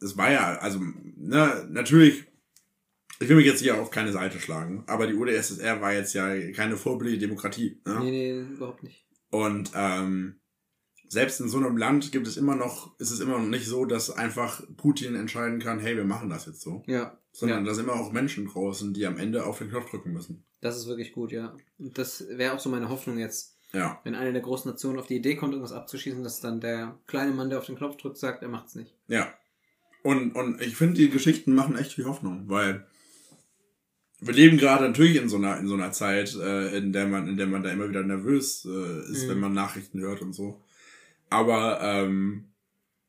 es 0.02 0.18
war 0.18 0.30
ja, 0.30 0.58
also, 0.58 0.80
ne, 1.16 1.66
natürlich, 1.70 2.24
ich 3.20 3.28
will 3.30 3.36
mich 3.36 3.46
jetzt 3.46 3.62
hier 3.62 3.80
auf 3.80 3.90
keine 3.90 4.12
Seite 4.12 4.38
schlagen, 4.38 4.84
aber 4.86 5.06
die 5.06 5.14
UdSSR 5.14 5.80
war 5.80 5.94
jetzt 5.94 6.12
ja 6.12 6.52
keine 6.52 6.76
vorbildliche 6.76 7.20
Demokratie. 7.20 7.80
Ne? 7.86 8.00
Nee, 8.00 8.10
nee, 8.10 8.40
überhaupt 8.52 8.82
nicht. 8.82 9.06
Und 9.30 9.70
ähm, 9.74 10.40
selbst 11.08 11.40
in 11.40 11.48
so 11.48 11.58
einem 11.58 11.76
Land 11.76 12.12
gibt 12.12 12.26
es 12.26 12.36
immer 12.36 12.56
noch, 12.56 12.98
ist 12.98 13.10
es 13.10 13.20
immer 13.20 13.38
noch 13.38 13.46
nicht 13.46 13.66
so, 13.66 13.84
dass 13.84 14.10
einfach 14.10 14.62
Putin 14.76 15.14
entscheiden 15.14 15.58
kann, 15.60 15.78
hey, 15.78 15.96
wir 15.96 16.04
machen 16.04 16.28
das 16.28 16.46
jetzt 16.46 16.60
so. 16.60 16.82
Ja. 16.86 17.18
Sondern 17.32 17.60
ja. 17.60 17.64
da 17.66 17.74
sind 17.74 17.84
immer 17.84 18.00
auch 18.00 18.12
Menschen 18.12 18.46
draußen, 18.46 18.94
die 18.94 19.06
am 19.06 19.18
Ende 19.18 19.44
auf 19.44 19.58
den 19.58 19.68
Knopf 19.68 19.90
drücken 19.90 20.12
müssen. 20.12 20.44
Das 20.60 20.76
ist 20.76 20.86
wirklich 20.86 21.12
gut, 21.12 21.32
ja. 21.32 21.54
Das 21.78 22.24
wäre 22.30 22.54
auch 22.54 22.58
so 22.58 22.70
meine 22.70 22.88
Hoffnung 22.88 23.18
jetzt. 23.18 23.56
Ja. 23.72 24.00
Wenn 24.04 24.14
eine 24.14 24.32
der 24.32 24.42
großen 24.42 24.70
Nationen 24.70 24.98
auf 24.98 25.06
die 25.06 25.16
Idee 25.16 25.36
kommt, 25.36 25.52
irgendwas 25.52 25.72
abzuschießen, 25.72 26.22
dass 26.22 26.40
dann 26.40 26.60
der 26.60 26.98
kleine 27.06 27.32
Mann, 27.32 27.50
der 27.50 27.58
auf 27.58 27.66
den 27.66 27.76
Knopf 27.76 27.96
drückt, 27.96 28.16
sagt, 28.16 28.42
er 28.42 28.48
macht's 28.48 28.74
nicht. 28.74 28.94
Ja. 29.08 29.32
Und, 30.02 30.32
und 30.32 30.60
ich 30.60 30.76
finde, 30.76 30.94
die 30.94 31.10
Geschichten 31.10 31.54
machen 31.54 31.76
echt 31.76 31.92
viel 31.92 32.06
Hoffnung, 32.06 32.44
weil 32.48 32.86
wir 34.20 34.32
leben 34.32 34.56
gerade 34.56 34.84
natürlich 34.84 35.16
in 35.16 35.28
so 35.28 35.36
einer, 35.36 35.58
in 35.58 35.66
so 35.66 35.74
einer 35.74 35.92
Zeit, 35.92 36.34
äh, 36.36 36.76
in 36.78 36.92
der 36.92 37.06
man, 37.06 37.28
in 37.28 37.36
der 37.36 37.46
man 37.46 37.62
da 37.62 37.70
immer 37.70 37.88
wieder 37.88 38.02
nervös 38.02 38.64
äh, 38.64 39.10
ist, 39.10 39.24
mhm. 39.24 39.30
wenn 39.30 39.40
man 39.40 39.52
Nachrichten 39.52 40.00
hört 40.00 40.22
und 40.22 40.32
so. 40.32 40.62
Aber 41.30 41.80
ähm, 41.82 42.52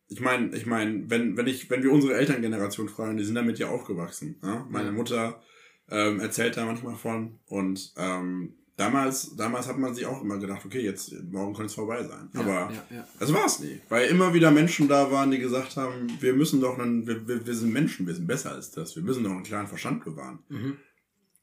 ich 0.10 0.22
meine, 0.22 0.56
ich 0.56 0.66
meine, 0.66 1.10
wenn, 1.10 1.38
wenn 1.38 1.48
ich, 1.48 1.70
wenn 1.70 1.84
wir 1.84 1.92
unsere 1.92 2.16
Elterngeneration 2.16 2.90
fragen, 2.90 3.18
die 3.18 3.24
sind 3.24 3.36
damit 3.36 3.60
ja 3.60 3.68
aufgewachsen. 3.68 4.40
Ja? 4.42 4.66
Meine 4.70 4.92
Mutter 4.92 5.42
ähm, 5.90 6.20
erzählt 6.20 6.58
da 6.58 6.66
manchmal 6.66 6.96
von. 6.96 7.40
Und 7.46 7.94
ähm, 7.98 8.54
damals, 8.78 9.36
damals 9.36 9.68
hat 9.68 9.78
man 9.78 9.94
sich 9.94 10.06
auch 10.06 10.22
immer 10.22 10.38
gedacht, 10.38 10.66
okay, 10.66 10.82
jetzt 10.82 11.12
morgen 11.32 11.54
könnte 11.54 11.68
es 11.68 11.74
vorbei 11.74 12.04
sein. 12.04 12.30
Ja, 12.34 12.40
Aber 12.40 12.72
ja, 12.72 12.98
ja. 12.98 13.08
das 13.20 13.34
war 13.34 13.46
es 13.46 13.60
nie. 13.60 13.82
Weil 13.90 14.08
immer 14.08 14.34
wieder 14.34 14.52
Menschen 14.52 14.88
da 14.88 15.12
waren, 15.12 15.32
die 15.32 15.40
gesagt 15.40 15.76
haben, 15.76 16.08
wir 16.20 16.34
müssen 16.34 16.62
doch 16.62 16.80
einen, 16.80 17.06
wir, 17.06 17.28
wir, 17.28 17.46
wir 17.46 17.56
sind 17.56 17.74
Menschen, 17.74 18.08
wir 18.08 18.16
sind 18.16 18.28
besser 18.28 18.52
als 18.54 18.72
das, 18.72 18.96
wir 18.96 19.04
müssen 19.04 19.24
doch 19.24 19.32
einen 19.32 19.44
klaren 19.44 19.68
Verstand 19.68 20.06
bewahren. 20.06 20.40
Mhm. 20.50 20.78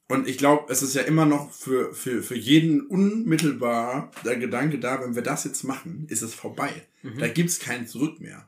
Und 0.07 0.27
ich 0.27 0.37
glaube, 0.37 0.71
es 0.71 0.83
ist 0.83 0.93
ja 0.93 1.01
immer 1.01 1.25
noch 1.25 1.51
für, 1.51 1.93
für, 1.93 2.21
für 2.21 2.35
jeden 2.35 2.81
unmittelbar 2.85 4.11
der 4.23 4.35
Gedanke 4.37 4.79
da, 4.79 5.01
wenn 5.01 5.15
wir 5.15 5.23
das 5.23 5.45
jetzt 5.45 5.63
machen, 5.63 6.05
ist 6.09 6.21
es 6.21 6.35
vorbei. 6.35 6.69
Mhm. 7.01 7.17
Da 7.17 7.27
gibt's 7.27 7.59
kein 7.59 7.87
Zurück 7.87 8.19
mehr. 8.19 8.47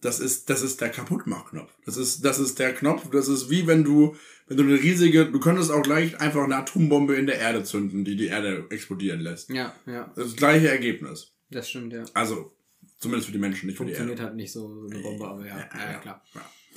Das 0.00 0.20
ist, 0.20 0.48
das 0.48 0.62
ist 0.62 0.80
der 0.80 0.90
Kaputtmachknopf. 0.90 1.70
Das 1.84 1.96
ist, 1.96 2.24
das 2.24 2.38
ist 2.38 2.58
der 2.58 2.74
Knopf, 2.74 3.10
das 3.10 3.28
ist 3.28 3.50
wie 3.50 3.66
wenn 3.66 3.84
du, 3.84 4.14
wenn 4.46 4.56
du 4.56 4.62
eine 4.62 4.80
riesige, 4.80 5.26
du 5.26 5.40
könntest 5.40 5.70
auch 5.70 5.82
gleich 5.82 6.18
einfach 6.20 6.44
eine 6.44 6.56
Atombombe 6.56 7.14
in 7.14 7.26
der 7.26 7.38
Erde 7.38 7.64
zünden, 7.64 8.04
die 8.04 8.16
die 8.16 8.26
Erde 8.26 8.66
explodieren 8.70 9.20
lässt. 9.20 9.50
Ja, 9.50 9.74
ja. 9.86 10.12
Das 10.16 10.36
gleiche 10.36 10.68
Ergebnis. 10.68 11.32
Das 11.50 11.68
stimmt, 11.68 11.92
ja. 11.92 12.04
Also, 12.14 12.52
zumindest 12.98 13.26
für 13.26 13.32
die 13.32 13.38
Menschen, 13.38 13.66
nicht 13.66 13.76
für 13.76 13.84
die 13.84 13.92
Erde. 13.92 14.04
Funktioniert 14.04 14.26
halt 14.26 14.36
nicht 14.36 14.52
so, 14.52 14.82
so 14.82 14.88
eine 14.88 15.02
Bombe, 15.02 15.26
aber 15.26 15.46
ja, 15.46 15.58
ja, 15.58 15.68
ja, 15.74 15.92
ja 15.92 15.98
klar. 15.98 16.24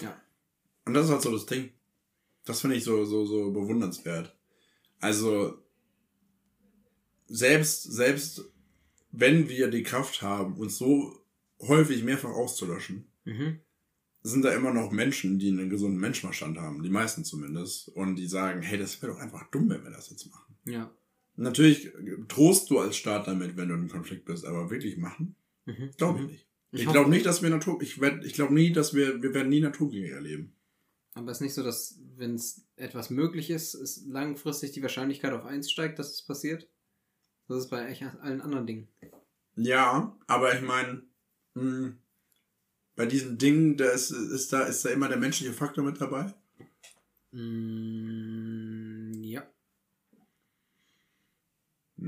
Ja. 0.02 0.22
Und 0.86 0.94
das 0.94 1.06
ist 1.06 1.12
halt 1.12 1.22
so 1.22 1.32
das 1.32 1.46
Ding. 1.46 1.70
Das 2.46 2.62
finde 2.62 2.76
ich 2.76 2.84
so, 2.84 3.06
so, 3.06 3.26
so 3.26 3.52
bewundernswert. 3.52 4.36
Also, 5.00 5.58
selbst, 7.28 7.84
selbst 7.84 8.52
wenn 9.12 9.50
wir 9.50 9.70
die 9.70 9.84
Kraft 9.84 10.22
haben, 10.22 10.56
uns 10.56 10.78
so 10.78 11.24
häufig 11.62 12.04
mehrfach 12.04 12.30
auszulöschen, 12.30 13.06
mhm. 13.26 13.60
sind 14.24 14.44
da 14.44 14.54
immer 14.54 14.74
noch 14.74 14.92
Menschen, 14.92 15.40
die 15.40 15.50
einen 15.50 15.70
gesunden 15.70 16.00
Menschenverstand 16.00 16.58
haben, 16.58 16.84
die 16.84 16.90
meisten 16.90 17.24
zumindest, 17.24 17.90
und 17.90 18.16
die 18.16 18.28
sagen, 18.28 18.62
hey, 18.62 18.78
das 18.78 19.02
wäre 19.02 19.14
doch 19.14 19.20
einfach 19.20 19.50
dumm, 19.52 19.70
wenn 19.70 19.84
wir 19.84 19.92
das 19.92 20.10
jetzt 20.10 20.30
machen. 20.30 20.56
Ja. 20.66 20.92
Natürlich 21.36 21.92
trost 22.28 22.70
du 22.70 22.80
als 22.80 22.98
Staat 22.98 23.28
damit, 23.28 23.56
wenn 23.56 23.70
du 23.70 23.76
in 23.76 23.82
einem 23.82 23.90
Konflikt 23.90 24.26
bist, 24.26 24.46
aber 24.46 24.70
wirklich 24.70 24.98
machen? 24.98 25.36
Mhm. 25.66 25.92
Glaube 25.98 26.20
ich 26.20 26.26
mhm. 26.26 26.32
nicht. 26.32 26.46
Ich, 26.72 26.82
ich 26.82 26.90
glaube 26.90 27.10
nicht, 27.10 27.26
dass 27.26 27.42
wir 27.42 27.50
Natur, 27.50 27.82
ich, 27.82 28.00
werd, 28.00 28.24
ich 28.26 28.34
glaube 28.34 28.54
nie, 28.54 28.72
dass 28.72 28.94
wir, 28.94 29.24
wir 29.24 29.34
werden 29.34 29.50
nie 29.50 29.62
Naturkriege 29.62 30.12
erleben. 30.12 30.54
Aber 31.20 31.32
es 31.32 31.38
ist 31.38 31.42
nicht 31.42 31.54
so, 31.54 31.64
dass, 31.64 32.00
wenn 32.16 32.36
es 32.36 32.66
etwas 32.76 33.10
möglich 33.10 33.50
ist, 33.50 33.74
ist 33.74 34.06
langfristig 34.08 34.72
die 34.72 34.82
Wahrscheinlichkeit 34.82 35.34
auf 35.34 35.46
eins 35.46 35.70
steigt, 35.70 36.00
dass 36.00 36.12
es 36.12 36.22
passiert? 36.22 36.70
Das 37.48 37.60
ist 37.60 37.70
bei 37.70 37.86
echt 37.88 38.04
allen 38.22 38.42
anderen 38.42 38.66
Dingen. 38.66 38.88
Ja, 39.56 40.18
aber 40.28 40.56
ich 40.56 40.62
meine, 40.62 41.04
hm, 41.56 42.00
bei 42.96 43.06
diesen 43.06 43.38
Dingen, 43.38 43.76
da 43.76 43.90
ist, 43.90 44.12
ist, 44.12 44.54
da, 44.54 44.64
ist 44.64 44.86
da 44.86 44.90
immer 44.90 45.10
der 45.10 45.18
menschliche 45.18 45.54
Faktor 45.54 45.84
mit 45.84 46.00
dabei? 46.00 46.34
Mm, 47.32 49.22
ja. 49.24 49.44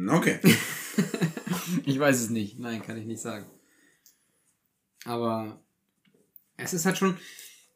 Okay. 0.08 0.40
ich 1.86 2.00
weiß 2.00 2.22
es 2.22 2.30
nicht. 2.30 2.60
Nein, 2.60 2.82
kann 2.82 2.98
ich 2.98 3.06
nicht 3.06 3.22
sagen. 3.22 3.46
Aber 5.06 5.62
es 6.58 6.74
ist 6.74 6.86
halt 6.86 6.98
schon. 6.98 7.18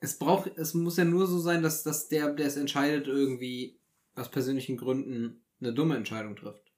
Es 0.06 0.18
braucht, 0.18 0.52
es 0.58 0.74
muss 0.74 0.98
ja 0.98 1.06
nur 1.06 1.28
so 1.28 1.40
sein, 1.40 1.64
dass, 1.64 1.84
dass 1.84 2.08
der, 2.08 2.34
der 2.34 2.48
es 2.48 2.58
entscheidet, 2.58 3.08
irgendwie 3.08 3.78
aus 4.16 4.30
persönlichen 4.30 4.78
Gründen 4.78 5.42
eine 5.60 5.74
dumme 5.74 5.96
Entscheidung 5.96 6.36
trifft. 6.36 6.72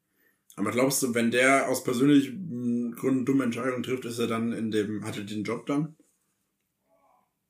Aber 0.55 0.71
glaubst 0.71 1.03
du, 1.03 1.13
wenn 1.13 1.29
der 1.29 1.69
aus 1.69 1.83
persönlichen 1.83 2.95
Gründen 2.95 3.25
dumme 3.25 3.43
Entscheidungen 3.43 3.83
trifft, 3.83 4.05
ist 4.05 4.17
er 4.17 4.27
dann 4.27 4.53
in 4.53 4.71
dem, 4.71 5.05
hat 5.05 5.17
er 5.17 5.23
den 5.23 5.43
Job 5.43 5.65
dann? 5.67 5.95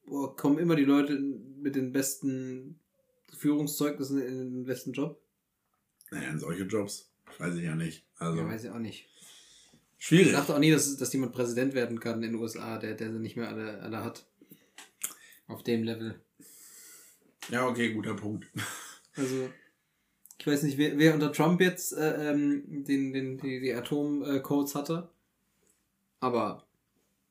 boah, 0.07 0.35
kommen 0.35 0.57
immer 0.57 0.75
die 0.75 0.85
Leute 0.85 1.19
mit 1.19 1.75
den 1.75 1.91
besten 1.91 2.79
Führungszeugnissen 3.37 4.19
in 4.21 4.37
den 4.37 4.65
besten 4.65 4.93
Job? 4.93 5.21
Naja, 6.09 6.29
in 6.29 6.39
solche 6.39 6.63
Jobs. 6.63 7.11
Weiß 7.37 7.55
ich 7.55 7.63
ja 7.63 7.75
nicht. 7.75 8.05
Also, 8.17 8.39
ja, 8.39 8.47
weiß 8.47 8.63
ich 8.63 8.69
auch 8.71 8.79
nicht. 8.79 9.09
Schwierig. 9.99 10.27
Ich 10.27 10.33
dachte 10.33 10.55
auch 10.55 10.59
nie, 10.59 10.71
dass, 10.71 10.95
dass 10.97 11.13
jemand 11.13 11.33
Präsident 11.33 11.73
werden 11.73 11.99
kann 11.99 12.23
in 12.23 12.31
den 12.31 12.35
USA, 12.35 12.77
der, 12.77 12.95
der 12.95 13.11
sie 13.11 13.19
nicht 13.19 13.35
mehr 13.35 13.49
alle, 13.49 13.81
alle 13.81 14.03
hat. 14.03 14.25
Auf 15.47 15.63
dem 15.63 15.83
Level. 15.83 16.19
Ja, 17.49 17.67
okay, 17.67 17.93
guter 17.93 18.15
Punkt. 18.15 18.47
Also, 19.19 19.49
ich 20.37 20.45
weiß 20.45 20.61
nicht, 20.61 20.77
wer, 20.77 20.99
wer 20.99 21.15
unter 21.15 21.33
Trump 21.33 21.59
jetzt 21.59 21.91
äh, 21.91 22.29
ähm, 22.29 22.83
den, 22.83 23.13
den, 23.13 23.39
die, 23.39 23.59
die 23.59 23.73
Atomcodes 23.73 24.75
hatte. 24.75 25.09
Aber 26.19 26.67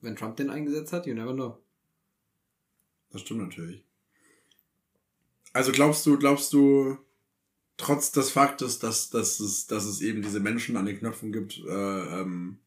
wenn 0.01 0.17
Trump 0.17 0.37
den 0.37 0.51
eingesetzt 0.51 0.93
hat, 0.93 1.07
you 1.07 1.15
never 1.15 1.33
know. 1.33 1.63
Das 3.11 3.21
stimmt 3.21 3.43
natürlich. 3.43 3.85
Also 5.53 5.71
glaubst 5.71 6.05
du, 6.07 6.19
glaubst 6.19 6.53
du, 6.53 6.99
trotz 7.77 8.13
des 8.13 8.31
Faktes, 8.31 8.79
dass, 8.79 9.11
dass, 9.11 9.41
es, 9.41 9.67
dass 9.67 9.85
es 9.85 10.01
eben 10.01 10.23
diese 10.23 10.41
Menschen 10.41 10.77
an 10.77 10.87
den 10.87 10.99
Knöpfen 10.99 11.33
gibt, 11.33 11.59
äh, 11.59 12.21
ähm, 12.21 12.59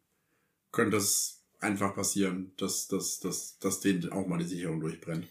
könnte 0.72 0.98
es 0.98 1.44
einfach 1.60 1.94
passieren, 1.96 2.52
dass, 2.58 2.88
dass, 2.88 3.20
dass, 3.20 3.60
dass 3.60 3.80
denen 3.80 4.12
auch 4.12 4.28
mal 4.28 4.40
die 4.40 4.46
Sicherung 4.46 4.80
durchbrennt. 4.80 5.28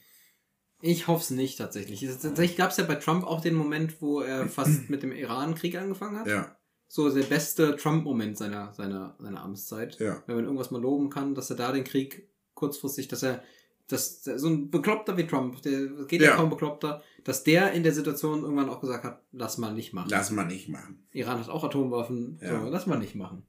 Ich 0.81 1.09
hoffe 1.09 1.23
es 1.23 1.31
nicht 1.31 1.59
tatsächlich. 1.59 2.01
Tatsächlich 2.01 2.57
gab 2.57 2.71
es 2.71 2.77
ja 2.77 2.85
bei 2.85 2.95
Trump 2.95 3.25
auch 3.25 3.41
den 3.41 3.55
Moment, 3.55 4.01
wo 4.01 4.21
er 4.21 4.47
fast 4.49 4.89
mit 4.91 5.03
dem 5.03 5.13
Iran-Krieg 5.13 5.77
angefangen 5.77 6.21
hat. 6.21 6.27
Ja. 6.27 6.57
So 6.87 7.11
der 7.11 7.25
beste 7.25 7.77
Trump-Moment 7.77 8.39
seiner, 8.39 8.73
seiner, 8.73 9.15
seiner 9.19 9.43
Amtszeit. 9.43 9.99
Ja. 9.99 10.23
Wenn 10.27 10.37
man 10.37 10.45
irgendwas 10.45 10.71
mal 10.71 10.81
loben 10.81 11.11
kann, 11.11 11.35
dass 11.35 11.51
er 11.51 11.57
da 11.57 11.73
den 11.73 11.85
Krieg 11.85 12.29
kurzfristig, 12.55 13.09
dass 13.09 13.23
er, 13.23 13.43
dass 13.89 14.25
so 14.25 14.49
ein 14.49 14.71
Bekloppter 14.71 15.17
wie 15.17 15.27
Trump, 15.27 15.61
der 15.63 15.87
geht 16.07 16.23
ja, 16.23 16.31
ja 16.31 16.37
kaum 16.37 16.49
Bekloppter, 16.49 17.03
dass 17.25 17.45
der 17.45 17.73
in 17.73 17.83
der 17.83 17.93
Situation 17.93 18.43
irgendwann 18.43 18.71
auch 18.71 18.81
gesagt 18.81 19.05
hat, 19.05 19.23
lass 19.33 19.59
mal 19.59 19.75
nicht 19.75 19.93
machen. 19.93 20.09
Lass 20.11 20.31
mal 20.31 20.47
nicht 20.47 20.69
machen. 20.69 21.05
Iran 21.13 21.41
hat 21.41 21.49
auch 21.51 21.65
Atomwaffen, 21.65 22.39
ja. 22.41 22.61
so, 22.61 22.69
lass 22.69 22.87
mal 22.87 22.99
nicht 22.99 23.15
machen. 23.15 23.43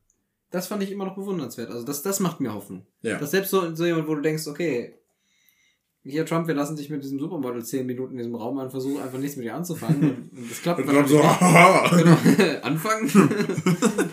Das 0.52 0.68
fand 0.68 0.84
ich 0.84 0.92
immer 0.92 1.06
noch 1.06 1.16
bewundernswert. 1.16 1.70
Also 1.70 1.86
das, 1.86 2.02
das 2.02 2.20
macht 2.20 2.40
mir 2.40 2.54
Hoffnung. 2.54 2.86
Ja. 3.02 3.20
Dass 3.20 3.32
selbst 3.32 3.52
so, 3.52 3.76
so 3.76 3.86
jemand, 3.86 4.08
wo 4.08 4.16
du 4.16 4.22
denkst, 4.22 4.48
okay, 4.48 5.00
hier 6.04 6.26
Trump, 6.26 6.48
wir 6.48 6.56
lassen 6.56 6.76
dich 6.76 6.90
mit 6.90 7.04
diesem 7.04 7.20
Supermodel 7.20 7.64
zehn 7.64 7.86
Minuten 7.86 8.14
in 8.14 8.18
diesem 8.20 8.36
Raum 8.36 8.58
an, 8.60 8.72
versuchen 8.72 9.02
einfach 9.02 9.20
nichts 9.20 9.36
mit 9.36 9.46
dir 9.46 9.56
anzufangen. 9.56 10.30
Und, 10.32 10.50
das 10.50 10.62
klappt 10.62 10.88
dann 10.88 11.08
so, 11.08 11.18
genau. 11.20 12.18
Anfangen. 12.62 13.10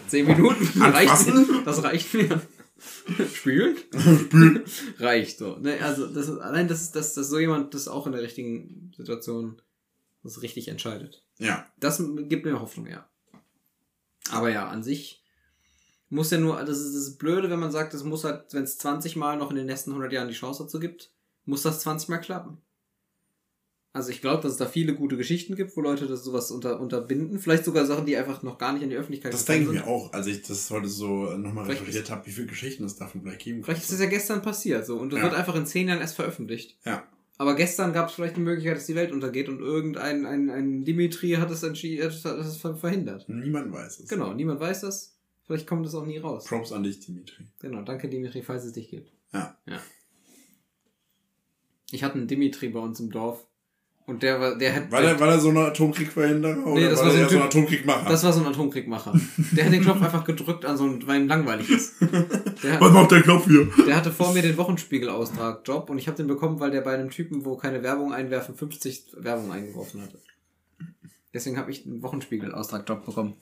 zehn 0.09 0.26
Minuten. 0.26 0.82
Reicht, 0.82 1.32
das 1.64 1.82
reicht 1.82 2.14
mir. 2.14 2.41
Spielen? 3.32 3.76
Spielen. 3.76 4.64
reicht 4.99 5.39
so. 5.39 5.57
Ne, 5.57 5.80
also 5.80 6.07
das 6.09 6.28
ist, 6.28 6.39
allein, 6.39 6.68
dass, 6.68 6.91
dass, 6.93 7.14
dass 7.14 7.28
so 7.28 7.39
jemand 7.39 7.72
das 7.72 7.89
auch 7.89 8.07
in 8.07 8.12
der 8.12 8.22
richtigen 8.22 8.93
Situation 8.97 9.62
das 10.22 10.43
richtig 10.43 10.68
entscheidet. 10.68 11.24
Ja. 11.39 11.66
Das 11.78 12.03
gibt 12.28 12.45
mir 12.45 12.61
Hoffnung, 12.61 12.87
ja. 12.87 13.09
Aber 14.30 14.51
ja, 14.51 14.68
an 14.68 14.82
sich 14.82 15.24
muss 16.09 16.30
ja 16.30 16.39
nur, 16.39 16.62
das 16.64 16.80
ist 16.80 16.95
das 16.95 17.16
Blöde, 17.16 17.49
wenn 17.51 17.61
man 17.61 17.70
sagt, 17.70 17.95
es 17.95 18.05
muss 18.05 18.24
halt, 18.24 18.53
wenn 18.53 18.64
es 18.64 18.78
20 18.78 19.16
Mal 19.16 19.37
noch 19.37 19.51
in 19.51 19.57
den 19.57 19.66
nächsten 19.66 19.91
100 19.91 20.12
Jahren 20.12 20.28
die 20.28 20.34
Chance 20.34 20.64
dazu 20.64 20.80
gibt, 20.80 21.12
muss 21.47 21.63
das 21.63 21.81
20 21.81 22.09
Mal 22.09 22.19
klappen. 22.19 22.59
Also 23.97 24.11
ich 24.11 24.21
glaube, 24.21 24.43
dass 24.43 24.53
es 24.53 24.59
da 24.59 24.67
viele 24.67 24.95
gute 24.95 25.17
Geschichten 25.17 25.57
gibt, 25.57 25.75
wo 25.75 25.81
Leute 25.81 26.07
das 26.07 26.23
sowas 26.23 26.51
unter, 26.51 26.81
unterbinden. 26.81 27.39
Vielleicht 27.39 27.65
sogar 27.65 27.87
Sachen, 27.87 28.05
die 28.05 28.15
einfach 28.15 28.43
noch 28.43 28.59
gar 28.59 28.75
nicht 28.75 28.83
in 28.83 28.91
die 28.91 28.97
Öffentlichkeit 28.97 29.33
Das 29.33 29.47
denke 29.47 29.73
ich 29.73 29.81
mir 29.81 29.87
auch, 29.87 30.13
als 30.13 30.27
ich 30.27 30.43
das 30.43 30.71
heute 30.71 30.87
so 30.87 31.35
nochmal 31.39 31.65
recherchiert 31.65 32.11
habe, 32.11 32.27
wie 32.27 32.31
viele 32.31 32.47
Geschichten 32.47 32.85
es 32.85 32.97
davon 32.97 33.23
vielleicht 33.23 33.41
geben 33.41 33.65
Vielleicht 33.65 33.81
ist 33.81 33.93
das 33.93 34.01
ja 34.01 34.07
gestern 34.07 34.43
passiert 34.43 34.85
so 34.85 34.99
und 34.99 35.15
das 35.15 35.21
ja. 35.21 35.25
wird 35.25 35.35
einfach 35.35 35.55
in 35.55 35.65
zehn 35.65 35.89
Jahren 35.89 36.01
erst 36.01 36.17
veröffentlicht. 36.17 36.77
Ja. 36.85 37.05
Aber 37.39 37.55
gestern 37.55 37.95
gab 37.95 38.11
es 38.11 38.15
vielleicht 38.15 38.35
eine 38.35 38.45
Möglichkeit, 38.45 38.77
dass 38.77 38.85
die 38.85 38.95
Welt 38.95 39.13
untergeht 39.13 39.49
und 39.49 39.61
irgendein 39.61 40.27
ein, 40.27 40.51
ein 40.51 40.85
Dimitri 40.85 41.33
hat 41.33 41.51
es 41.51 41.63
entschieden, 41.63 42.05
hat 42.05 42.13
es 42.13 42.57
verhindert. 42.57 43.27
Niemand 43.31 43.73
weiß 43.73 44.01
es. 44.01 44.09
Genau, 44.11 44.35
niemand 44.35 44.61
weiß 44.61 44.83
das. 44.83 45.17
Vielleicht 45.47 45.67
kommt 45.67 45.87
es 45.87 45.95
auch 45.95 46.05
nie 46.05 46.19
raus. 46.19 46.45
Props 46.45 46.73
an 46.73 46.83
dich, 46.83 47.01
Dimitri. 47.01 47.47
Genau, 47.61 47.81
danke 47.81 48.09
Dimitri, 48.09 48.43
falls 48.43 48.65
es 48.65 48.73
dich 48.73 48.91
gibt. 48.91 49.11
Ja. 49.33 49.57
Ja. 49.67 49.81
Ich 51.91 52.03
hatte 52.03 52.16
einen 52.16 52.26
Dimitri 52.26 52.68
bei 52.68 52.80
uns 52.80 53.01
im 53.01 53.11
Dorf. 53.11 53.47
Und 54.07 54.22
der 54.22 54.41
war, 54.41 54.57
der 54.57 54.72
hat. 54.72 54.93
War 54.93 55.03
der, 55.03 55.18
war 55.18 55.26
der 55.26 55.41
so 55.41 55.49
ein 55.49 55.57
Atomkriegverhinderer? 55.57 56.64
Oder 56.64 56.80
nee, 56.80 56.89
das 56.89 57.01
war, 57.01 57.11
so 57.11 57.18
ein, 57.18 57.28
so 57.28 57.37
ein 57.37 57.43
Atomkriegmacher? 57.43 58.09
Das 58.09 58.22
war 58.22 58.32
so 58.32 58.41
ein 58.41 58.47
Atomkriegmacher. 58.47 59.12
Der 59.51 59.64
hat 59.64 59.72
den 59.72 59.82
Knopf 59.82 60.01
einfach 60.01 60.24
gedrückt 60.24 60.64
an 60.64 60.76
so 60.76 60.84
ein, 60.84 61.05
weil 61.09 61.22
ihm 61.22 61.26
langweilig 61.26 61.68
ist. 61.70 61.95
Der 62.01 62.80
Was 62.80 62.93
macht 62.93 63.11
der 63.11 63.22
Knopf 63.22 63.47
hier? 63.47 63.68
Der 63.84 63.97
hatte 63.97 64.12
vor 64.12 64.32
mir 64.32 64.43
den 64.43 64.57
Wochenspiegel-Austrag-Job 64.57 65.91
und 65.91 65.99
ich 65.99 66.07
habe 66.07 66.16
den 66.16 66.28
bekommen, 66.28 66.61
weil 66.61 66.70
der 66.70 66.82
bei 66.82 66.95
einem 66.95 67.11
Typen, 67.11 67.45
wo 67.45 67.57
keine 67.57 67.82
Werbung 67.82 68.12
einwerfen, 68.12 68.55
50 68.55 69.16
Werbung 69.18 69.51
eingeworfen 69.51 70.03
hatte. 70.03 70.20
Deswegen 71.34 71.59
habe 71.59 71.72
ich 71.72 71.84
einen 71.84 72.01
Wochenspiegel-Austrag-Job 72.03 73.05
bekommen. 73.05 73.34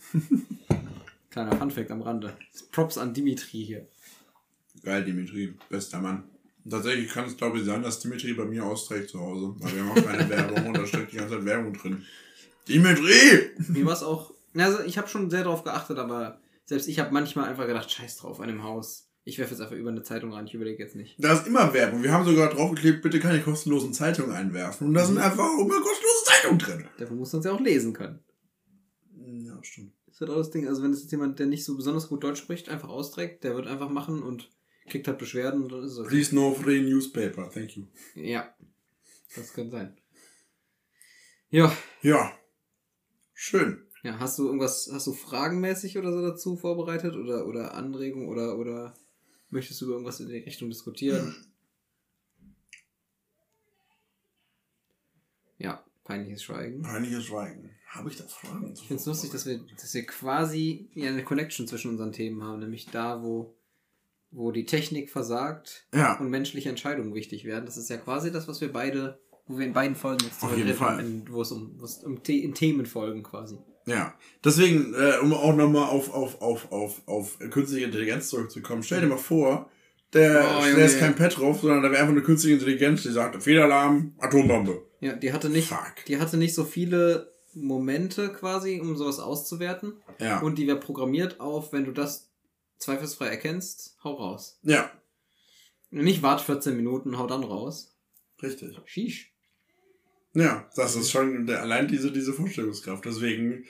Kleiner 1.30 1.56
Funfact 1.56 1.90
am 1.90 2.00
Rande. 2.00 2.32
Props 2.72 2.96
an 2.96 3.12
Dimitri 3.12 3.64
hier. 3.64 3.86
Geil, 4.82 5.04
Dimitri. 5.04 5.54
Bester 5.68 6.00
Mann. 6.00 6.24
Tatsächlich 6.68 7.12
kann 7.12 7.26
es, 7.26 7.36
glaube 7.36 7.58
ich, 7.58 7.64
sein, 7.64 7.82
dass 7.82 8.00
Dimitri 8.00 8.32
bei 8.32 8.44
mir 8.44 8.64
austrägt 8.64 9.10
zu 9.10 9.20
Hause. 9.20 9.54
Weil 9.58 9.74
wir 9.74 9.84
haben 9.84 9.90
auch 9.90 10.06
keine 10.06 10.28
Werbung 10.30 10.66
und 10.66 10.78
da 10.78 10.86
steckt 10.86 11.12
die 11.12 11.16
ganze 11.16 11.36
Zeit 11.36 11.44
Werbung 11.44 11.74
drin. 11.74 12.04
Dimitri! 12.68 13.50
Mir 13.68 13.84
war 13.84 13.92
es 13.92 14.02
auch. 14.02 14.32
Also, 14.56 14.80
ich 14.80 14.96
habe 14.96 15.08
schon 15.08 15.30
sehr 15.30 15.44
darauf 15.44 15.64
geachtet, 15.64 15.98
aber 15.98 16.40
selbst 16.64 16.88
ich 16.88 16.98
habe 16.98 17.12
manchmal 17.12 17.48
einfach 17.48 17.66
gedacht, 17.66 17.90
scheiß 17.90 18.16
drauf 18.16 18.40
an 18.40 18.48
dem 18.48 18.62
Haus. 18.62 19.10
Ich 19.24 19.38
werfe 19.38 19.52
jetzt 19.52 19.60
einfach 19.60 19.76
über 19.76 19.90
eine 19.90 20.02
Zeitung 20.02 20.32
rein, 20.32 20.46
ich 20.46 20.54
überlege 20.54 20.82
jetzt 20.82 20.96
nicht. 20.96 21.16
Da 21.18 21.32
ist 21.32 21.46
immer 21.46 21.72
Werbung. 21.72 22.02
Wir 22.02 22.12
haben 22.12 22.24
sogar 22.24 22.50
draufgeklebt, 22.50 23.02
bitte 23.02 23.20
keine 23.20 23.40
kostenlosen 23.40 23.92
Zeitungen 23.94 24.32
einwerfen. 24.32 24.88
Und 24.88 24.94
da 24.94 25.04
sind 25.04 25.18
einfach 25.18 25.50
immer 25.58 25.80
kostenlose 25.80 26.24
Zeitungen 26.26 26.58
drin. 26.58 26.84
Dafür 26.98 27.16
muss 27.16 27.32
man 27.32 27.40
es 27.40 27.46
ja 27.46 27.52
auch 27.52 27.60
lesen 27.60 27.94
können. 27.94 28.20
Ja, 29.26 29.58
stimmt. 29.62 29.92
Das 30.06 30.16
ist 30.16 30.20
halt 30.20 30.30
auch 30.30 30.36
das 30.36 30.50
Ding. 30.50 30.68
Also, 30.68 30.82
wenn 30.82 30.92
es 30.92 31.02
jetzt 31.02 31.10
jemand, 31.10 31.38
der 31.38 31.46
nicht 31.46 31.64
so 31.64 31.76
besonders 31.76 32.08
gut 32.08 32.22
Deutsch 32.22 32.38
spricht, 32.38 32.68
einfach 32.68 32.88
austrägt, 32.88 33.44
der 33.44 33.54
wird 33.54 33.66
einfach 33.66 33.88
machen 33.88 34.22
und 34.22 34.50
kriegt 34.86 35.08
halt 35.08 35.18
Beschwerden 35.18 35.62
und 35.62 35.72
dann 35.72 35.84
ist 35.84 35.92
es 35.92 35.98
okay. 35.98 36.08
Please 36.08 36.34
no 36.34 36.54
free 36.54 36.80
newspaper, 36.80 37.50
thank 37.50 37.76
you. 37.76 37.86
Ja, 38.14 38.54
das 39.34 39.52
könnte 39.52 39.72
sein. 39.72 39.96
Ja. 41.50 41.76
Ja. 42.02 42.32
Schön. 43.32 43.86
Ja, 44.02 44.18
hast 44.18 44.38
du 44.38 44.46
irgendwas, 44.46 44.90
hast 44.92 45.06
du 45.06 45.12
fragenmäßig 45.12 45.96
oder 45.96 46.12
so 46.12 46.20
dazu 46.20 46.56
vorbereitet 46.56 47.16
oder, 47.16 47.46
oder 47.46 47.74
Anregungen 47.74 48.28
oder, 48.28 48.58
oder 48.58 48.94
möchtest 49.50 49.80
du 49.80 49.86
über 49.86 49.94
irgendwas 49.94 50.20
in 50.20 50.28
die 50.28 50.38
Richtung 50.38 50.68
diskutieren? 50.68 51.34
Ja, 55.56 55.82
peinliches 56.04 56.42
Schweigen. 56.42 56.82
Peinliches 56.82 57.24
Schweigen. 57.24 57.70
Habe 57.88 58.10
ich 58.10 58.16
da 58.16 58.24
Fragen? 58.24 58.72
Ich 58.74 58.80
finde 58.80 59.00
es 59.00 59.06
lustig, 59.06 59.30
dass 59.30 59.46
wir, 59.46 59.58
dass 59.58 59.94
wir 59.94 60.04
quasi 60.04 60.90
eine 60.96 61.24
Connection 61.24 61.66
zwischen 61.66 61.92
unseren 61.92 62.12
Themen 62.12 62.42
haben, 62.42 62.58
nämlich 62.58 62.86
da, 62.86 63.22
wo 63.22 63.56
wo 64.34 64.50
die 64.50 64.66
Technik 64.66 65.10
versagt 65.10 65.86
ja. 65.94 66.18
und 66.18 66.28
menschliche 66.28 66.68
Entscheidungen 66.68 67.14
wichtig 67.14 67.44
werden. 67.44 67.66
Das 67.66 67.76
ist 67.76 67.88
ja 67.88 67.96
quasi 67.96 68.32
das, 68.32 68.48
was 68.48 68.60
wir 68.60 68.72
beide, 68.72 69.20
wo 69.46 69.58
wir 69.58 69.66
in 69.66 69.72
beiden 69.72 69.96
Folgen 69.96 70.24
jetzt 70.24 70.38
Fall. 70.38 71.00
In, 71.00 71.24
wo 71.30 71.42
es 71.42 71.52
um, 71.52 71.74
wo 71.78 71.84
es 71.84 71.98
um 71.98 72.20
The 72.24 72.42
in 72.42 72.54
Themen 72.54 72.86
folgen 72.86 73.22
quasi. 73.22 73.58
Ja, 73.86 74.14
deswegen, 74.42 74.94
äh, 74.94 75.18
um 75.20 75.32
auch 75.34 75.54
nochmal 75.54 75.88
auf, 75.88 76.12
auf, 76.12 76.40
auf, 76.40 76.72
auf, 76.72 77.02
auf 77.06 77.38
künstliche 77.50 77.84
Intelligenz 77.84 78.28
zurückzukommen, 78.28 78.82
stell 78.82 79.02
dir 79.02 79.08
mal 79.08 79.18
vor, 79.18 79.70
der, 80.14 80.44
oh, 80.58 80.64
der 80.64 80.86
ist 80.86 81.00
kein 81.00 81.16
Petrov, 81.16 81.60
sondern 81.60 81.82
da 81.82 81.90
wäre 81.90 82.00
einfach 82.00 82.12
eine 82.12 82.22
künstliche 82.22 82.54
Intelligenz, 82.54 83.02
die 83.02 83.10
sagt, 83.10 83.42
Fehlalarm, 83.42 84.14
Atombombe. 84.18 84.82
Ja, 85.00 85.12
die 85.12 85.32
hatte 85.32 85.50
nicht, 85.50 85.68
Fuck. 85.68 86.04
die 86.06 86.18
hatte 86.18 86.36
nicht 86.36 86.54
so 86.54 86.64
viele 86.64 87.32
Momente 87.52 88.30
quasi, 88.30 88.80
um 88.80 88.96
sowas 88.96 89.18
auszuwerten. 89.18 89.94
Ja. 90.20 90.40
Und 90.40 90.56
die 90.56 90.66
wäre 90.66 90.80
programmiert 90.80 91.40
auf, 91.40 91.72
wenn 91.72 91.84
du 91.84 91.92
das 91.92 92.30
zweifelsfrei 92.84 93.26
erkennst, 93.26 93.98
hau 94.04 94.14
raus. 94.14 94.58
Ja. 94.62 94.90
Nicht 95.90 96.22
wart 96.22 96.40
14 96.40 96.76
Minuten, 96.76 97.18
hau 97.18 97.26
dann 97.26 97.44
raus. 97.44 97.96
Richtig. 98.42 98.76
Shish. 98.86 99.32
Ja, 100.34 100.68
das 100.74 100.96
ist 100.96 101.10
schon 101.10 101.48
allein 101.48 101.86
diese, 101.86 102.10
diese 102.10 102.32
Vorstellungskraft. 102.32 103.04
Deswegen 103.04 103.64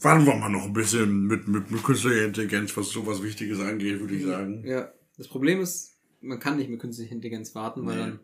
warten 0.00 0.24
wir 0.26 0.36
mal 0.36 0.48
noch 0.48 0.64
ein 0.64 0.72
bisschen 0.72 1.26
mit, 1.26 1.48
mit, 1.48 1.70
mit 1.70 1.82
künstlicher 1.82 2.24
Intelligenz, 2.24 2.76
was 2.76 2.90
sowas 2.90 3.22
Wichtiges 3.22 3.60
angeht, 3.60 4.00
würde 4.00 4.14
ich 4.14 4.24
sagen. 4.24 4.64
Ja, 4.64 4.92
das 5.16 5.28
Problem 5.28 5.60
ist, 5.60 5.96
man 6.20 6.38
kann 6.38 6.56
nicht 6.56 6.70
mit 6.70 6.80
künstlicher 6.80 7.12
Intelligenz 7.12 7.54
warten, 7.54 7.84
weil 7.86 7.96
nee. 7.96 8.02
dann 8.02 8.20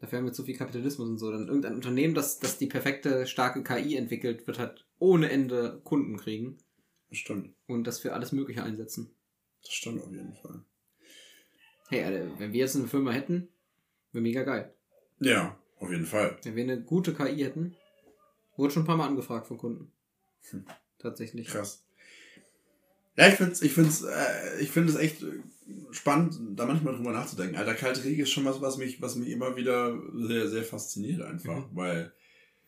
dafür 0.00 0.18
haben 0.18 0.26
wir 0.26 0.32
zu 0.32 0.44
viel 0.44 0.56
Kapitalismus 0.56 1.08
und 1.08 1.18
so. 1.18 1.30
Dann 1.30 1.46
irgendein 1.46 1.74
Unternehmen, 1.74 2.14
das, 2.14 2.38
das 2.38 2.58
die 2.58 2.66
perfekte, 2.66 3.26
starke 3.26 3.62
KI 3.62 3.96
entwickelt, 3.96 4.46
wird 4.46 4.58
halt 4.58 4.86
ohne 4.98 5.30
Ende 5.30 5.80
Kunden 5.84 6.16
kriegen. 6.16 6.58
Das 7.10 7.18
stimmt. 7.18 7.54
Und 7.66 7.84
das 7.86 8.00
für 8.00 8.12
alles 8.12 8.32
Mögliche 8.32 8.62
einsetzen. 8.62 9.14
Das 9.68 9.74
stimmt 9.74 10.02
auf 10.02 10.10
jeden 10.10 10.32
Fall. 10.32 10.64
Hey, 11.90 12.02
Alter, 12.02 12.38
wenn 12.38 12.54
wir 12.54 12.60
jetzt 12.60 12.74
eine 12.74 12.88
Firma 12.88 13.10
hätten, 13.10 13.48
wäre 14.12 14.22
mega 14.22 14.42
geil. 14.42 14.72
Ja, 15.20 15.58
auf 15.78 15.90
jeden 15.90 16.06
Fall. 16.06 16.38
Wenn 16.42 16.56
wir 16.56 16.62
eine 16.62 16.80
gute 16.80 17.12
KI 17.12 17.44
hätten, 17.44 17.76
wurde 18.56 18.72
schon 18.72 18.84
ein 18.84 18.86
paar 18.86 18.96
Mal 18.96 19.08
angefragt 19.08 19.46
von 19.46 19.58
Kunden. 19.58 19.92
Hm. 20.50 20.64
Tatsächlich. 20.98 21.48
Krass. 21.48 21.84
Ja, 23.16 23.28
ich 23.28 23.34
finde 23.34 23.52
es 23.52 23.62
ich 23.62 23.72
find's, 23.74 24.02
äh, 24.04 24.60
ich 24.60 24.70
find 24.70 24.98
echt 24.98 25.22
spannend, 25.90 26.38
da 26.58 26.64
manchmal 26.64 26.96
drüber 26.96 27.12
nachzudenken. 27.12 27.56
Alter, 27.56 27.74
Kalte 27.74 28.00
Krieg 28.00 28.18
ist 28.18 28.30
schon 28.30 28.46
was, 28.46 28.62
was 28.62 28.78
mich, 28.78 29.02
was 29.02 29.16
mich 29.16 29.28
immer 29.28 29.54
wieder 29.54 30.00
sehr, 30.14 30.48
sehr 30.48 30.64
fasziniert 30.64 31.20
einfach. 31.20 31.70
Mhm. 31.70 31.76
Weil 31.76 32.12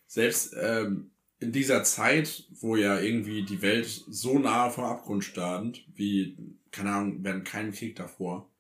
selbst 0.07 0.55
ähm, 0.61 1.13
in 1.39 1.53
dieser 1.53 1.83
Zeit, 1.83 2.47
wo 2.61 2.77
ja 2.77 3.01
irgendwie 3.01 3.43
die 3.43 3.63
Welt 3.63 3.87
so 3.87 4.39
nahe 4.39 4.71
vom 4.71 4.85
Abgrund 4.85 5.25
stand, 5.25 5.87
wie, 5.95 6.37
keine 6.73 6.93
Ahnung, 6.93 7.19
während 7.23 7.45
keinen 7.45 7.73
Krieg 7.73 7.97
davor, 7.97 8.51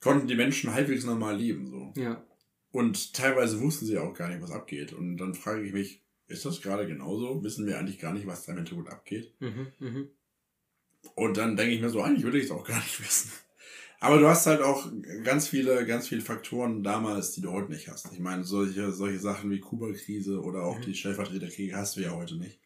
konnten 0.00 0.28
die 0.28 0.34
Menschen 0.34 0.72
halbwegs 0.72 1.04
normal 1.04 1.36
leben, 1.36 1.66
so. 1.66 1.92
Ja. 2.00 2.24
Und 2.70 3.14
teilweise 3.14 3.60
wussten 3.60 3.86
sie 3.86 3.98
auch 3.98 4.14
gar 4.14 4.28
nicht, 4.28 4.42
was 4.42 4.50
abgeht. 4.50 4.92
Und 4.92 5.16
dann 5.16 5.34
frage 5.34 5.62
ich 5.62 5.72
mich, 5.72 6.02
ist 6.26 6.44
das 6.44 6.60
gerade 6.60 6.86
genauso? 6.86 7.42
Wissen 7.42 7.66
wir 7.66 7.78
eigentlich 7.78 7.98
gar 7.98 8.12
nicht, 8.12 8.26
was 8.26 8.44
da 8.44 8.52
im 8.52 8.58
Hintergrund 8.58 8.90
abgeht? 8.90 9.34
Mhm, 9.40 9.72
mh. 9.78 10.04
Und 11.14 11.36
dann 11.36 11.56
denke 11.56 11.74
ich 11.74 11.80
mir 11.80 11.88
so, 11.88 12.02
eigentlich 12.02 12.24
würde 12.24 12.38
ich 12.38 12.44
es 12.44 12.50
auch 12.50 12.66
gar 12.66 12.78
nicht 12.78 13.00
wissen. 13.04 13.32
Aber 14.00 14.18
du 14.18 14.28
hast 14.28 14.46
halt 14.46 14.60
auch 14.60 14.88
ganz 15.24 15.48
viele, 15.48 15.84
ganz 15.84 16.06
viele 16.06 16.20
Faktoren 16.20 16.84
damals, 16.84 17.32
die 17.32 17.40
du 17.40 17.50
heute 17.50 17.72
nicht 17.72 17.88
hast. 17.88 18.12
Ich 18.12 18.20
meine, 18.20 18.44
solche, 18.44 18.92
solche 18.92 19.18
Sachen 19.18 19.50
wie 19.50 19.58
Kuba-Krise 19.58 20.40
oder 20.40 20.62
auch 20.62 20.78
mhm. 20.78 20.82
die 20.82 20.94
Stellvertreterkriege 20.94 21.74
hast 21.74 21.96
du 21.96 22.02
ja 22.02 22.12
heute 22.12 22.36
nicht. 22.36 22.60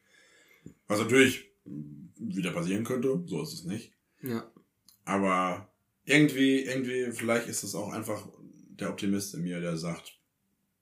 Was 0.89 1.01
natürlich 1.01 1.51
wieder 1.65 2.53
passieren 2.53 2.85
könnte, 2.85 3.23
so 3.27 3.43
ist 3.43 3.55
es 3.55 3.65
nicht. 3.65 3.95
Ja. 4.21 4.52
Aber 5.05 5.69
irgendwie, 6.05 6.61
irgendwie, 6.61 7.13
vielleicht 7.13 7.49
ist 7.49 7.63
es 7.63 7.75
auch 7.75 7.93
einfach 7.93 8.27
der 8.39 8.91
Optimist 8.91 9.35
in 9.35 9.43
mir, 9.43 9.61
der 9.61 9.77
sagt, 9.77 10.19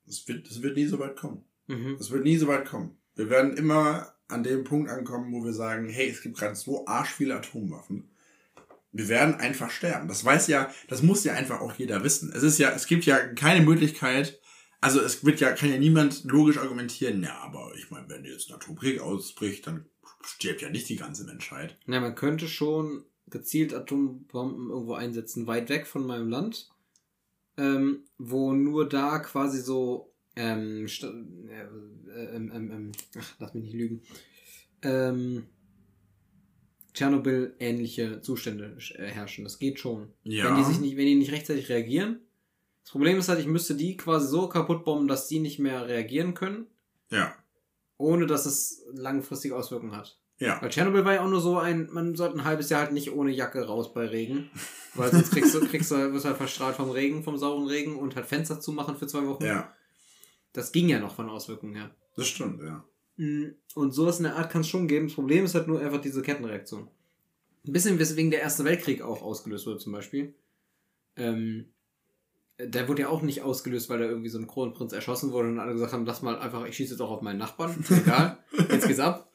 es 0.07 0.27
wird, 0.29 0.49
es 0.49 0.63
wird 0.63 0.77
nie 0.77 0.87
so 0.87 0.99
weit 0.99 1.17
kommen. 1.17 1.45
Mhm. 1.67 1.97
Es 2.01 2.11
wird 2.11 2.25
nie 2.25 2.37
so 2.37 2.49
weit 2.49 2.67
kommen. 2.67 2.97
Wir 3.15 3.31
werden 3.31 3.57
immer 3.57 4.15
an 4.29 4.43
dem 4.43 4.65
Punkt 4.65 4.91
ankommen, 4.91 5.33
wo 5.33 5.45
wir 5.45 5.53
sagen, 5.53 5.89
hey, 5.89 6.09
es 6.09 6.23
gibt 6.23 6.39
gerade 6.39 6.55
so 6.55 6.87
arsch 6.87 7.11
viele 7.11 7.37
Atomwaffen. 7.37 8.11
Wir 8.93 9.09
werden 9.09 9.35
einfach 9.37 9.71
sterben. 9.71 10.09
Das 10.09 10.25
weiß 10.25 10.49
ja, 10.49 10.73
das 10.89 11.03
muss 11.03 11.25
ja 11.25 11.35
einfach 11.35 11.61
auch 11.61 11.75
jeder 11.75 12.03
wissen. 12.03 12.33
Es 12.35 12.43
ist 12.43 12.59
ja, 12.59 12.71
es 12.71 12.87
gibt 12.87 13.05
ja 13.07 13.19
keine 13.19 13.65
Möglichkeit, 13.65 14.41
also 14.81 15.01
es 15.01 15.25
wird 15.25 15.41
ja, 15.41 15.53
kann 15.53 15.71
ja 15.71 15.79
niemand 15.79 16.25
logisch 16.25 16.59
argumentieren, 16.59 17.23
ja, 17.23 17.37
aber 17.39 17.73
ich 17.77 17.91
meine, 17.91 18.09
wenn 18.09 18.25
jetzt 18.25 18.49
ein 18.49 18.55
Atomkrieg 18.55 19.01
ausbricht, 19.01 19.67
dann 19.67 19.87
stirbt 20.25 20.63
ja 20.63 20.71
nicht 20.71 20.89
die 20.89 20.97
ganze 20.97 21.25
Menschheit. 21.25 21.77
Ja, 21.87 22.01
man 22.01 22.15
könnte 22.15 22.49
schon 22.49 23.05
gezielt 23.31 23.75
Atombomben 23.75 24.71
irgendwo 24.71 24.95
einsetzen, 24.95 25.47
weit 25.47 25.69
weg 25.69 25.87
von 25.87 26.07
meinem 26.07 26.29
Land, 26.29 26.71
ähm, 27.57 28.05
wo 28.19 28.53
nur 28.53 28.89
da 28.89 29.19
quasi 29.19 29.61
so, 29.61 30.13
ähm, 30.37 30.87
äh, 30.87 32.37
ähm, 32.37 32.93
ach, 33.19 33.35
lass 33.39 33.55
mich 33.55 33.65
nicht 33.65 33.75
lügen, 33.75 34.03
ähm, 34.83 35.45
Tschernobyl-ähnliche 36.95 38.21
Zustände 38.21 38.77
äh, 38.97 39.07
herrschen. 39.07 39.45
Das 39.45 39.59
geht 39.59 39.79
schon. 39.79 40.09
Ja. 40.25 40.47
Wenn 40.47 40.57
die 40.57 40.65
sich 40.65 40.81
nicht, 40.81 40.97
wenn 40.97 41.07
die 41.07 41.15
nicht 41.15 41.33
rechtzeitig 41.33 41.69
reagieren. 41.69 42.21
Das 42.83 42.93
Problem 42.93 43.19
ist 43.19 43.29
halt, 43.29 43.39
ich 43.39 43.47
müsste 43.47 43.75
die 43.77 43.97
quasi 43.97 44.29
so 44.29 44.49
kaputt 44.49 44.85
bomben, 44.85 45.07
dass 45.07 45.29
die 45.29 45.39
nicht 45.39 45.59
mehr 45.59 45.87
reagieren 45.87 46.35
können. 46.35 46.67
Ja. 47.11 47.35
Ohne 47.99 48.27
dass 48.27 48.47
es 48.47 48.85
langfristige 48.93 49.55
Auswirkungen 49.57 49.95
hat. 49.95 50.20
Ja. 50.41 50.61
Weil 50.61 50.71
Tschernobyl 50.71 51.05
war 51.05 51.15
ja 51.15 51.21
auch 51.23 51.29
nur 51.29 51.41
so 51.41 51.59
ein, 51.59 51.89
man 51.93 52.17
sollte 52.17 52.39
ein 52.39 52.45
halbes 52.45 52.71
Jahr 52.71 52.81
halt 52.81 52.93
nicht 52.93 53.13
ohne 53.13 53.31
Jacke 53.31 53.67
raus 53.67 53.93
bei 53.93 54.07
Regen. 54.07 54.51
Weil 54.95 55.13
sonst 55.13 55.31
kriegst 55.31 55.55
du, 55.55 55.61
kriegst 55.61 55.91
du, 55.93 56.13
wirst 56.13 56.25
du 56.25 56.31
halt 56.31 56.39
verstrahlt 56.39 56.75
vom 56.75 56.91
Regen, 56.91 57.23
vom 57.23 57.37
sauren 57.37 57.69
Regen 57.69 57.97
und 57.97 58.17
halt 58.17 58.27
Fenster 58.27 58.59
zumachen 58.59 58.97
für 58.97 59.07
zwei 59.07 59.25
Wochen. 59.27 59.45
Ja. 59.45 59.73
Das 60.53 60.73
ging 60.73 60.89
ja 60.89 60.99
noch 60.99 61.15
von 61.15 61.29
Auswirkungen 61.29 61.77
her. 61.77 61.91
Das 62.17 62.27
stimmt, 62.27 62.61
ja. 62.61 62.85
Mm, 63.19 63.55
und 63.77 63.93
sowas 63.93 64.19
in 64.19 64.25
der 64.25 64.35
Art 64.35 64.51
kann 64.51 64.63
es 64.63 64.69
schon 64.69 64.89
geben. 64.89 65.07
Das 65.07 65.15
Problem 65.15 65.45
ist 65.45 65.55
halt 65.55 65.69
nur 65.69 65.79
einfach 65.79 66.01
diese 66.01 66.23
Kettenreaktion. 66.23 66.89
Ein 67.67 67.73
bisschen 67.73 67.99
weswegen 68.01 68.33
der 68.33 68.41
Erste 68.41 68.65
Weltkrieg 68.65 69.03
auch 69.03 69.23
ausgelöst 69.23 69.67
wurde, 69.67 69.79
zum 69.79 69.93
Beispiel. 69.93 70.35
Ähm, 71.17 71.67
der 72.59 72.89
wurde 72.89 73.03
ja 73.03 73.09
auch 73.09 73.23
nicht 73.23 73.43
ausgelöst, 73.43 73.91
weil 73.91 73.99
da 73.99 74.07
irgendwie 74.07 74.29
so 74.29 74.39
ein 74.39 74.49
Kronprinz 74.49 74.93
erschossen 74.93 75.33
wurde 75.33 75.49
und 75.49 75.61
alle 75.61 75.75
gesagt 75.75 75.93
haben, 75.93 76.07
lass 76.07 76.23
mal 76.23 76.39
einfach, 76.39 76.65
ich 76.65 76.77
schieße 76.77 76.95
jetzt 76.95 77.01
auch 77.01 77.11
auf 77.11 77.23
meinen 77.23 77.39
Nachbarn. 77.39 77.85
Egal, 77.91 78.39
jetzt 78.71 78.89
geht's 78.89 78.99
ab. 78.99 79.31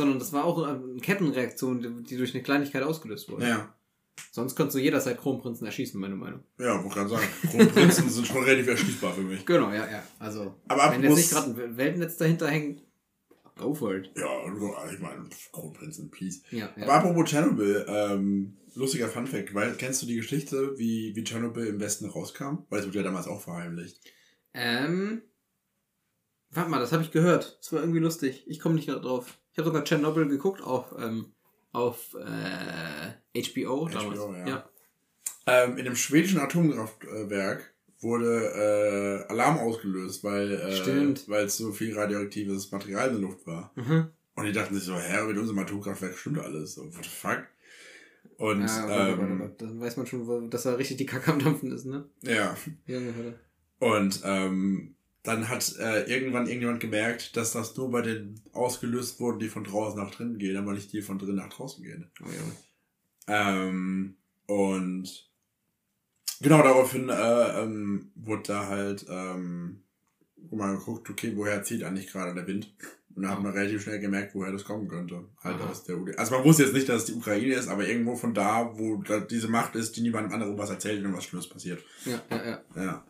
Sondern 0.00 0.18
das 0.18 0.32
war 0.32 0.44
auch 0.44 0.62
eine 0.62 0.96
Kettenreaktion, 1.00 2.04
die 2.04 2.16
durch 2.16 2.32
eine 2.34 2.42
Kleinigkeit 2.42 2.82
ausgelöst 2.82 3.30
wurde. 3.30 3.46
Ja. 3.46 3.74
Sonst 4.32 4.56
könntest 4.56 4.76
du 4.76 4.80
jederzeit 4.80 5.18
Kronprinzen 5.18 5.66
erschießen, 5.66 6.00
meine 6.00 6.14
Meinung. 6.14 6.40
Ja, 6.58 6.82
wollte 6.82 6.94
gerade 6.94 7.10
sagen. 7.10 7.26
Kronprinzen 7.50 8.08
sind 8.08 8.26
schon 8.26 8.42
relativ 8.44 8.68
erschießbar 8.68 9.12
für 9.12 9.20
mich. 9.20 9.44
Genau, 9.44 9.70
ja, 9.70 9.90
ja. 9.90 10.02
Also, 10.18 10.54
Aber 10.68 10.90
wenn 10.90 11.02
jetzt 11.02 11.16
nicht 11.16 11.30
gerade 11.30 11.50
ein 11.50 11.76
Weltnetz 11.76 12.16
dahinter 12.16 12.48
hängt, 12.48 12.82
go 13.58 13.74
for 13.74 13.94
it. 13.94 14.10
Ja, 14.16 14.28
ich 14.90 15.00
meine, 15.00 15.28
Kronprinzen, 15.52 16.10
please. 16.10 16.40
Ja, 16.50 16.70
ja. 16.76 16.84
Aber 16.84 16.94
apropos 16.94 17.28
Chernobyl, 17.28 17.84
ähm, 17.88 18.56
lustiger 18.74 19.08
Funfact, 19.08 19.52
weil 19.54 19.74
kennst 19.74 20.00
du 20.00 20.06
die 20.06 20.16
Geschichte, 20.16 20.78
wie, 20.78 21.14
wie 21.14 21.24
Tschernobyl 21.24 21.66
im 21.66 21.80
Westen 21.80 22.08
rauskam? 22.08 22.64
Weil 22.70 22.80
es 22.80 22.86
wurde 22.86 22.98
ja 22.98 23.04
damals 23.04 23.26
auch 23.26 23.42
verheimlicht. 23.42 24.00
Ähm. 24.54 25.22
Warte 26.52 26.70
mal, 26.70 26.80
das 26.80 26.92
habe 26.92 27.02
ich 27.02 27.12
gehört. 27.12 27.58
Das 27.60 27.72
war 27.72 27.80
irgendwie 27.80 28.00
lustig. 28.00 28.44
Ich 28.48 28.58
komme 28.58 28.74
nicht 28.74 28.88
drauf. 28.88 29.38
Ich 29.60 29.66
habe 29.66 29.74
sogar 29.74 29.84
Tschernobyl 29.84 30.26
geguckt 30.26 30.62
auf, 30.62 30.94
ähm, 30.98 31.32
auf 31.72 32.14
äh, 32.14 33.40
HBO, 33.42 33.86
HBO 33.86 33.88
damals. 33.88 34.20
Ja. 34.38 34.48
ja. 34.48 34.70
Ähm, 35.46 35.76
in 35.76 35.84
dem 35.84 35.96
schwedischen 35.96 36.40
Atomkraftwerk 36.40 37.74
wurde 38.00 39.26
äh, 39.26 39.30
Alarm 39.30 39.58
ausgelöst, 39.58 40.24
weil 40.24 40.52
äh, 40.52 41.42
es 41.42 41.56
so 41.58 41.72
viel 41.72 41.94
radioaktives 41.94 42.70
Material 42.72 43.08
in 43.08 43.20
der 43.20 43.22
Luft 43.22 43.46
war. 43.46 43.72
Mhm. 43.74 44.08
Und 44.36 44.44
die 44.46 44.52
dachten 44.52 44.74
sich 44.74 44.84
so, 44.84 44.94
hä, 44.94 45.24
mit 45.24 45.36
unserem 45.36 45.58
Atomkraftwerk 45.58 46.16
stimmt 46.16 46.38
alles. 46.38 46.74
So, 46.74 46.84
what 46.84 47.04
the 47.04 47.10
fuck? 47.10 47.46
Und 48.38 48.62
ja, 48.62 49.08
ähm, 49.08 49.40
warte, 49.40 49.54
dann 49.58 49.80
weiß 49.80 49.98
man 49.98 50.06
schon, 50.06 50.48
dass 50.48 50.62
da 50.62 50.74
richtig 50.74 50.96
die 50.96 51.06
Kacke 51.06 51.32
am 51.32 51.38
Dampfen 51.38 51.70
ist, 51.72 51.84
ne? 51.84 52.08
Ja. 52.22 52.56
ja 52.86 52.98
und 53.80 54.20
ähm, 54.24 54.94
dann 55.22 55.48
hat 55.48 55.76
äh, 55.78 56.04
irgendwann 56.04 56.46
irgendjemand 56.46 56.80
gemerkt, 56.80 57.36
dass 57.36 57.52
das 57.52 57.76
nur 57.76 57.90
bei 57.90 58.02
den 58.02 58.40
ausgelöst 58.52 59.20
wurden, 59.20 59.38
die 59.38 59.48
von 59.48 59.64
draußen 59.64 59.98
nach 59.98 60.10
drinnen 60.10 60.38
gehen, 60.38 60.56
aber 60.56 60.72
nicht 60.72 60.92
die 60.92 61.02
von 61.02 61.18
drinnen 61.18 61.36
nach 61.36 61.50
draußen 61.50 61.82
gehen. 61.82 62.10
Oh, 62.22 62.26
ja. 62.26 63.64
ähm, 63.66 64.16
und 64.46 65.30
genau 66.40 66.62
daraufhin 66.62 67.10
äh, 67.10 67.62
ähm, 67.62 68.12
wurde 68.14 68.42
da 68.44 68.66
halt 68.66 69.06
ähm, 69.10 69.82
mal 70.50 70.76
geguckt, 70.76 71.10
okay, 71.10 71.32
woher 71.36 71.62
zieht 71.62 71.84
eigentlich 71.84 72.10
gerade 72.10 72.34
der 72.34 72.46
Wind? 72.46 72.74
Und 73.14 73.24
dann 73.24 73.32
hat 73.32 73.42
man 73.42 73.52
relativ 73.52 73.82
schnell 73.82 73.98
gemerkt, 73.98 74.34
woher 74.34 74.52
das 74.52 74.64
kommen 74.64 74.88
könnte. 74.88 75.24
Halt 75.42 75.60
aus 75.60 75.84
der 75.84 75.98
UD. 75.98 76.16
Also 76.16 76.34
man 76.34 76.44
wusste 76.44 76.62
jetzt 76.62 76.72
nicht, 76.72 76.88
dass 76.88 77.02
es 77.02 77.04
die 77.06 77.14
Ukraine 77.14 77.54
ist, 77.54 77.68
aber 77.68 77.86
irgendwo 77.86 78.14
von 78.16 78.32
da, 78.32 78.78
wo 78.78 78.96
da 78.98 79.20
diese 79.20 79.48
Macht 79.48 79.74
ist, 79.74 79.96
die 79.96 80.00
niemandem 80.00 80.32
anderen 80.32 80.56
was 80.56 80.70
erzählt 80.70 81.04
und 81.04 81.12
was 81.12 81.24
Schlimmes 81.24 81.48
passiert. 81.48 81.84
Ja, 82.06 82.22
ja, 82.30 82.44
ja. 82.44 82.62
Ja. 82.76 83.04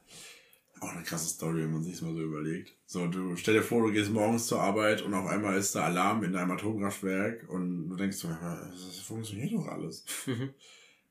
Auch 0.80 0.92
eine 0.92 1.02
krasse 1.02 1.28
Story, 1.28 1.62
wenn 1.62 1.72
man 1.72 1.82
sich 1.82 2.00
mal 2.02 2.14
so 2.14 2.20
überlegt. 2.20 2.74
So, 2.86 3.06
du 3.06 3.36
stell 3.36 3.54
dir 3.54 3.62
vor, 3.62 3.86
du 3.86 3.92
gehst 3.92 4.10
morgens 4.10 4.46
zur 4.46 4.60
Arbeit 4.60 5.02
und 5.02 5.12
auf 5.14 5.26
einmal 5.26 5.56
ist 5.56 5.74
da 5.74 5.84
Alarm 5.84 6.24
in 6.24 6.32
deinem 6.32 6.50
Atomkraftwerk 6.52 7.48
und 7.48 7.88
du 7.88 7.96
denkst 7.96 8.16
so, 8.16 8.28
das 8.28 8.98
funktioniert 8.98 9.52
doch 9.52 9.68
alles. 9.68 10.04
Mhm. 10.26 10.50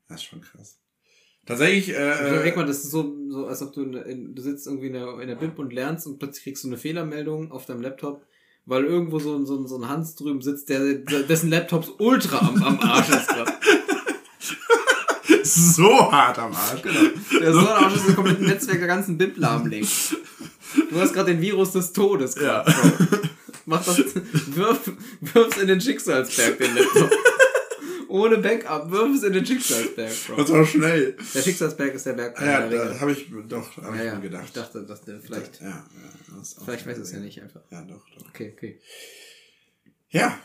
Das 0.07 0.21
ist 0.21 0.23
schon 0.23 0.41
krass. 0.41 0.79
Tatsächlich, 1.45 1.95
äh. 1.95 2.29
Überleg 2.29 2.55
mal, 2.55 2.65
das 2.65 2.83
ist 2.83 2.91
so, 2.91 3.15
so 3.29 3.45
als 3.45 3.61
ob 3.61 3.73
du, 3.73 3.83
in, 3.83 3.93
in, 3.93 4.35
du 4.35 4.41
sitzt 4.41 4.65
irgendwie 4.65 4.87
in 4.87 4.93
der, 4.93 5.19
in 5.19 5.27
der 5.27 5.35
Bib 5.35 5.59
und 5.59 5.71
lernst 5.71 6.07
und 6.07 6.17
plötzlich 6.17 6.43
kriegst 6.43 6.63
du 6.63 6.67
eine 6.67 6.77
Fehlermeldung 6.77 7.51
auf 7.51 7.65
deinem 7.65 7.81
Laptop 7.81 8.25
weil 8.69 8.85
irgendwo 8.85 9.17
so, 9.17 9.43
so, 9.45 9.65
so 9.65 9.77
ein 9.77 9.89
Hans 9.89 10.15
drüben 10.15 10.41
sitzt, 10.41 10.69
der, 10.69 10.93
dessen 10.93 11.49
Laptops 11.49 11.89
ultra 11.97 12.37
am, 12.37 12.61
am 12.61 12.79
Arsch 12.79 13.09
ist 13.09 13.27
gerade. 13.27 13.51
so 15.75 16.11
hart 16.11 16.39
am 16.39 16.53
Arsch. 16.53 16.81
Genau. 16.81 16.99
Der 17.41 17.53
so 17.53 17.59
am 17.59 17.67
Arsch 17.67 17.95
ist, 17.95 18.07
das 18.07 18.15
komplette 18.15 18.43
Netzwerk 18.43 18.79
der 18.79 18.87
ganzen 18.87 19.17
BIP 19.17 19.37
lahmlegt. 19.37 20.15
Du 20.89 20.99
hast 20.99 21.13
gerade 21.13 21.31
den 21.31 21.41
Virus 21.41 21.71
des 21.71 21.93
Todes 21.93 22.35
grad, 22.35 22.67
ja. 22.67 22.75
Mach 23.65 23.85
das, 23.85 23.97
wirf, 23.97 24.91
wirf's 25.21 25.57
in 25.57 25.67
den 25.67 25.79
Schicksalsberg, 25.79 26.57
den 26.57 26.75
Laptop. 26.75 27.11
Ohne 28.07 28.39
Backup, 28.39 28.89
wirf 28.89 29.15
es 29.15 29.23
in 29.23 29.33
den 29.33 29.45
Schicksalsberg, 29.45 30.11
Bro. 30.25 30.35
Das 30.37 30.51
war 30.51 30.65
schnell. 30.65 31.15
Der 31.35 31.41
Schicksalsberg 31.41 31.93
ist 31.93 32.05
der 32.07 32.13
Berg. 32.13 32.41
Ja, 32.41 32.67
da 32.67 32.99
habe 32.99 33.11
ich 33.11 33.27
doch 33.47 33.77
hab 33.77 33.95
ja, 33.95 34.01
ich 34.01 34.05
ja. 34.05 34.15
gedacht. 34.19 34.45
Ich 34.45 34.53
dachte, 34.53 34.83
dass 34.83 35.01
der 35.01 35.19
vielleicht. 35.19 35.61
Ja, 35.61 35.67
ja, 35.67 35.85
vielleicht 36.65 36.87
weiß 36.87 36.97
es 36.97 37.11
ja 37.11 37.19
nicht 37.19 37.39
einfach. 37.41 37.61
Ja, 37.69 37.83
doch, 37.83 38.03
doch. 38.15 38.27
Okay, 38.29 38.53
okay. 38.55 38.79
Ja. 40.09 40.39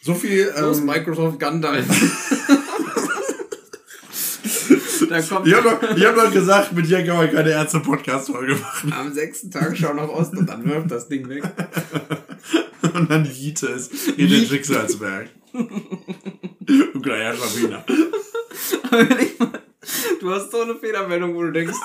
So 0.00 0.14
viel. 0.14 0.50
So 0.56 0.72
ähm, 0.72 0.86
Microsoft 0.86 1.38
Gandalf. 1.38 1.86
da 5.12 5.22
kommt 5.22 5.46
ich 5.46 5.54
habe 5.54 5.70
doch, 5.70 5.82
hab 6.06 6.14
doch 6.14 6.32
gesagt, 6.32 6.72
mit 6.72 6.88
dir 6.88 7.04
kann 7.04 7.16
man 7.16 7.30
keine 7.30 7.50
Ärzte-Podcast-Folge 7.50 8.56
machen. 8.56 8.92
Am 8.92 9.12
sechsten 9.12 9.50
Tag 9.50 9.76
schau 9.76 9.94
nach 9.94 10.08
Osten 10.08 10.38
und 10.38 10.48
dann 10.48 10.64
wirft 10.64 10.90
das 10.90 11.08
Ding 11.08 11.28
weg. 11.28 11.44
und 12.94 13.10
dann 13.10 13.24
jiete 13.24 13.68
es 13.68 14.08
in 14.08 14.28
den 14.28 14.46
Schicksalsberg. 14.46 15.28
Und 15.52 17.02
kleiner 17.02 17.34
Schlawiner. 17.34 17.84
du 20.20 20.30
hast 20.30 20.50
so 20.50 20.62
eine 20.62 20.74
Fehlermeldung, 20.76 21.34
wo 21.34 21.42
du 21.42 21.52
denkst, 21.52 21.76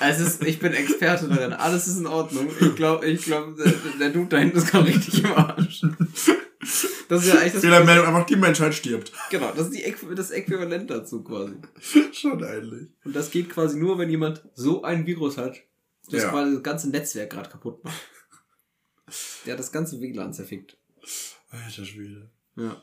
es 0.00 0.20
ist, 0.20 0.42
ich 0.44 0.58
bin 0.58 0.72
Experte 0.72 1.28
darin, 1.28 1.52
alles 1.52 1.86
ist 1.86 1.98
in 1.98 2.06
Ordnung. 2.06 2.48
Ich 2.60 2.74
glaube, 2.76 3.06
ich 3.06 3.24
glaub, 3.24 3.56
der, 3.56 3.72
der 3.98 4.10
Dude 4.10 4.28
da 4.28 4.38
hinten 4.38 4.58
ist 4.58 4.70
gerade 4.70 4.88
richtig 4.88 5.24
im 5.24 5.32
Arsch. 5.32 5.82
Das 7.08 7.22
ist 7.24 7.32
ja 7.32 7.40
eigentlich 7.40 7.52
das 7.52 7.62
Fehlermeldung, 7.62 8.06
einfach 8.06 8.26
die 8.26 8.36
Menschheit 8.36 8.74
stirbt. 8.74 9.12
Genau, 9.30 9.52
das 9.52 9.68
ist 9.68 9.76
die, 9.76 10.14
das 10.14 10.30
Äquivalent 10.32 10.90
dazu 10.90 11.22
quasi. 11.22 11.54
Schon 12.12 12.42
eigentlich. 12.42 12.88
Und 13.04 13.14
das 13.14 13.30
geht 13.30 13.48
quasi 13.48 13.78
nur, 13.78 13.98
wenn 13.98 14.10
jemand 14.10 14.42
so 14.54 14.82
ein 14.82 15.06
Virus 15.06 15.38
hat, 15.38 15.62
das 16.10 16.22
ja. 16.22 16.30
quasi 16.30 16.54
das 16.54 16.62
ganze 16.62 16.90
Netzwerk 16.90 17.30
gerade 17.30 17.48
kaputt 17.48 17.84
macht. 17.84 18.00
Der 19.44 19.52
hat 19.52 19.60
das 19.60 19.70
ganze 19.70 20.00
WLAN 20.00 20.32
zerfickt. 20.32 20.76
Alter 21.50 21.84
Schwede. 21.84 22.30
Ja. 22.56 22.82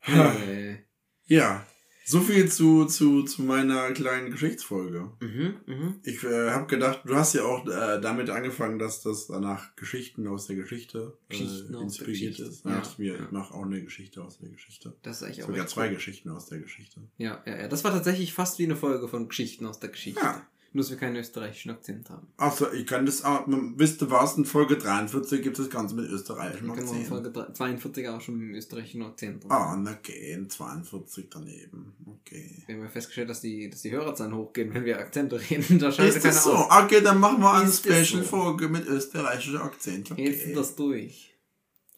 Hey. 0.00 0.84
Ja, 1.26 1.66
so 2.04 2.20
viel 2.20 2.50
zu, 2.50 2.84
zu, 2.84 3.22
zu 3.22 3.42
meiner 3.42 3.90
kleinen 3.92 4.30
Geschichtsfolge. 4.30 5.10
Mhm, 5.20 5.56
mh. 5.66 5.94
Ich 6.04 6.22
äh, 6.22 6.50
habe 6.50 6.66
gedacht, 6.66 7.00
du 7.04 7.14
hast 7.14 7.34
ja 7.34 7.44
auch 7.44 7.66
äh, 7.66 8.00
damit 8.00 8.28
angefangen, 8.30 8.78
dass 8.78 9.02
das 9.02 9.26
danach 9.26 9.74
Geschichten 9.76 10.26
aus 10.28 10.46
der 10.46 10.56
Geschichte 10.56 11.16
äh, 11.30 11.36
inspiriert 11.80 12.38
ist. 12.38 12.64
Ja, 12.64 12.82
ich, 12.82 12.98
ja. 12.98 13.14
ich 13.14 13.30
mache 13.30 13.54
auch 13.54 13.64
eine 13.64 13.82
Geschichte 13.82 14.22
aus 14.22 14.38
der 14.38 14.50
Geschichte. 14.50 14.94
Das 15.02 15.16
ist 15.16 15.22
eigentlich 15.22 15.44
Sogar 15.44 15.66
zwei 15.66 15.88
cool. 15.88 15.94
Geschichten 15.94 16.30
aus 16.30 16.46
der 16.46 16.58
Geschichte. 16.58 17.00
Ja, 17.16 17.42
ja, 17.46 17.56
ja. 17.56 17.68
Das 17.68 17.84
war 17.84 17.92
tatsächlich 17.92 18.34
fast 18.34 18.58
wie 18.58 18.64
eine 18.64 18.76
Folge 18.76 19.08
von 19.08 19.28
Geschichten 19.28 19.66
aus 19.66 19.80
der 19.80 19.90
Geschichte. 19.90 20.20
Ja. 20.20 20.46
Nur, 20.74 20.82
dass 20.82 20.90
wir 20.90 20.96
keinen 20.96 21.14
österreichischen 21.14 21.70
Akzent 21.70 22.10
haben. 22.10 22.26
Achso, 22.36 22.68
ich 22.72 22.84
kann 22.84 23.06
das 23.06 23.22
auch, 23.22 23.44
wisst 23.46 24.02
ihr 24.02 24.10
was, 24.10 24.36
in 24.36 24.44
Folge 24.44 24.76
43 24.76 25.40
gibt 25.40 25.56
es 25.56 25.66
das 25.66 25.72
Ganze 25.72 25.94
mit 25.94 26.10
österreichischem 26.10 26.68
Akzent. 26.68 26.88
Genau, 26.88 27.00
in 27.00 27.06
Folge 27.06 27.52
42 27.52 28.08
auch 28.08 28.20
schon 28.20 28.38
mit 28.38 28.56
österreichischen 28.56 29.02
Akzent. 29.02 29.44
Ah, 29.48 29.76
oh, 29.76 29.88
okay, 29.88 30.32
in 30.32 30.50
42 30.50 31.28
daneben. 31.30 31.94
Okay. 32.04 32.64
Wir 32.66 32.74
haben 32.74 32.82
ja 32.82 32.88
festgestellt, 32.88 33.30
dass 33.30 33.40
die, 33.40 33.70
dass 33.70 33.82
die 33.82 33.92
Hörerzahlen 33.92 34.34
hochgehen, 34.34 34.74
wenn 34.74 34.84
wir 34.84 34.98
Akzente 34.98 35.38
reden. 35.48 35.78
Da 35.78 35.92
schaltet 35.92 36.16
Ist 36.16 36.24
das 36.24 36.42
so? 36.42 36.54
Aus. 36.54 36.84
Okay, 36.84 37.00
dann 37.00 37.20
machen 37.20 37.40
wir 37.40 37.52
eine 37.52 37.70
Special-Folge 37.70 38.64
so? 38.64 38.70
mit 38.70 38.86
österreichischem 38.88 39.62
Akzent. 39.62 40.10
Okay. 40.10 40.28
Jetzt 40.28 40.56
das 40.56 40.74
durch. 40.74 41.33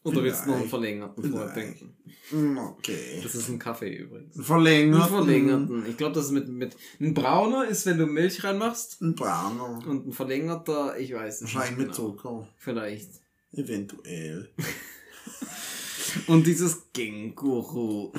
Oder 0.07 0.23
willst 0.23 0.45
du 0.45 0.51
noch 0.51 0.57
einen 0.57 0.69
verlängerten 0.69 1.31
vordenken? 1.31 1.97
Hm, 2.29 2.57
okay. 2.57 3.19
Das 3.23 3.35
ist 3.35 3.49
ein 3.49 3.59
Kaffee 3.59 3.93
übrigens. 3.93 4.37
Ein 4.37 4.43
verlängerten. 4.43 5.01
Ein 5.01 5.09
verlängerten. 5.09 5.85
Ich 5.89 5.97
glaube, 5.97 6.15
das 6.15 6.25
ist 6.25 6.31
mit, 6.31 6.47
mit. 6.47 6.75
Ein 6.99 7.13
brauner 7.13 7.65
ist, 7.67 7.85
wenn 7.85 7.97
du 7.97 8.05
Milch 8.05 8.43
reinmachst. 8.43 9.01
Ein 9.01 9.15
brauner. 9.15 9.81
Und 9.85 10.07
ein 10.07 10.13
verlängerter, 10.13 10.97
ich 10.97 11.13
weiß 11.13 11.41
nicht. 11.41 11.55
Wahrscheinlich 11.55 11.77
mit 11.77 11.95
genau. 11.95 12.09
Zucker. 12.11 12.47
Vielleicht. 12.57 13.09
Eventuell. 13.53 14.49
Und 16.27 16.47
dieses 16.47 16.91
Känguru. 16.93 18.11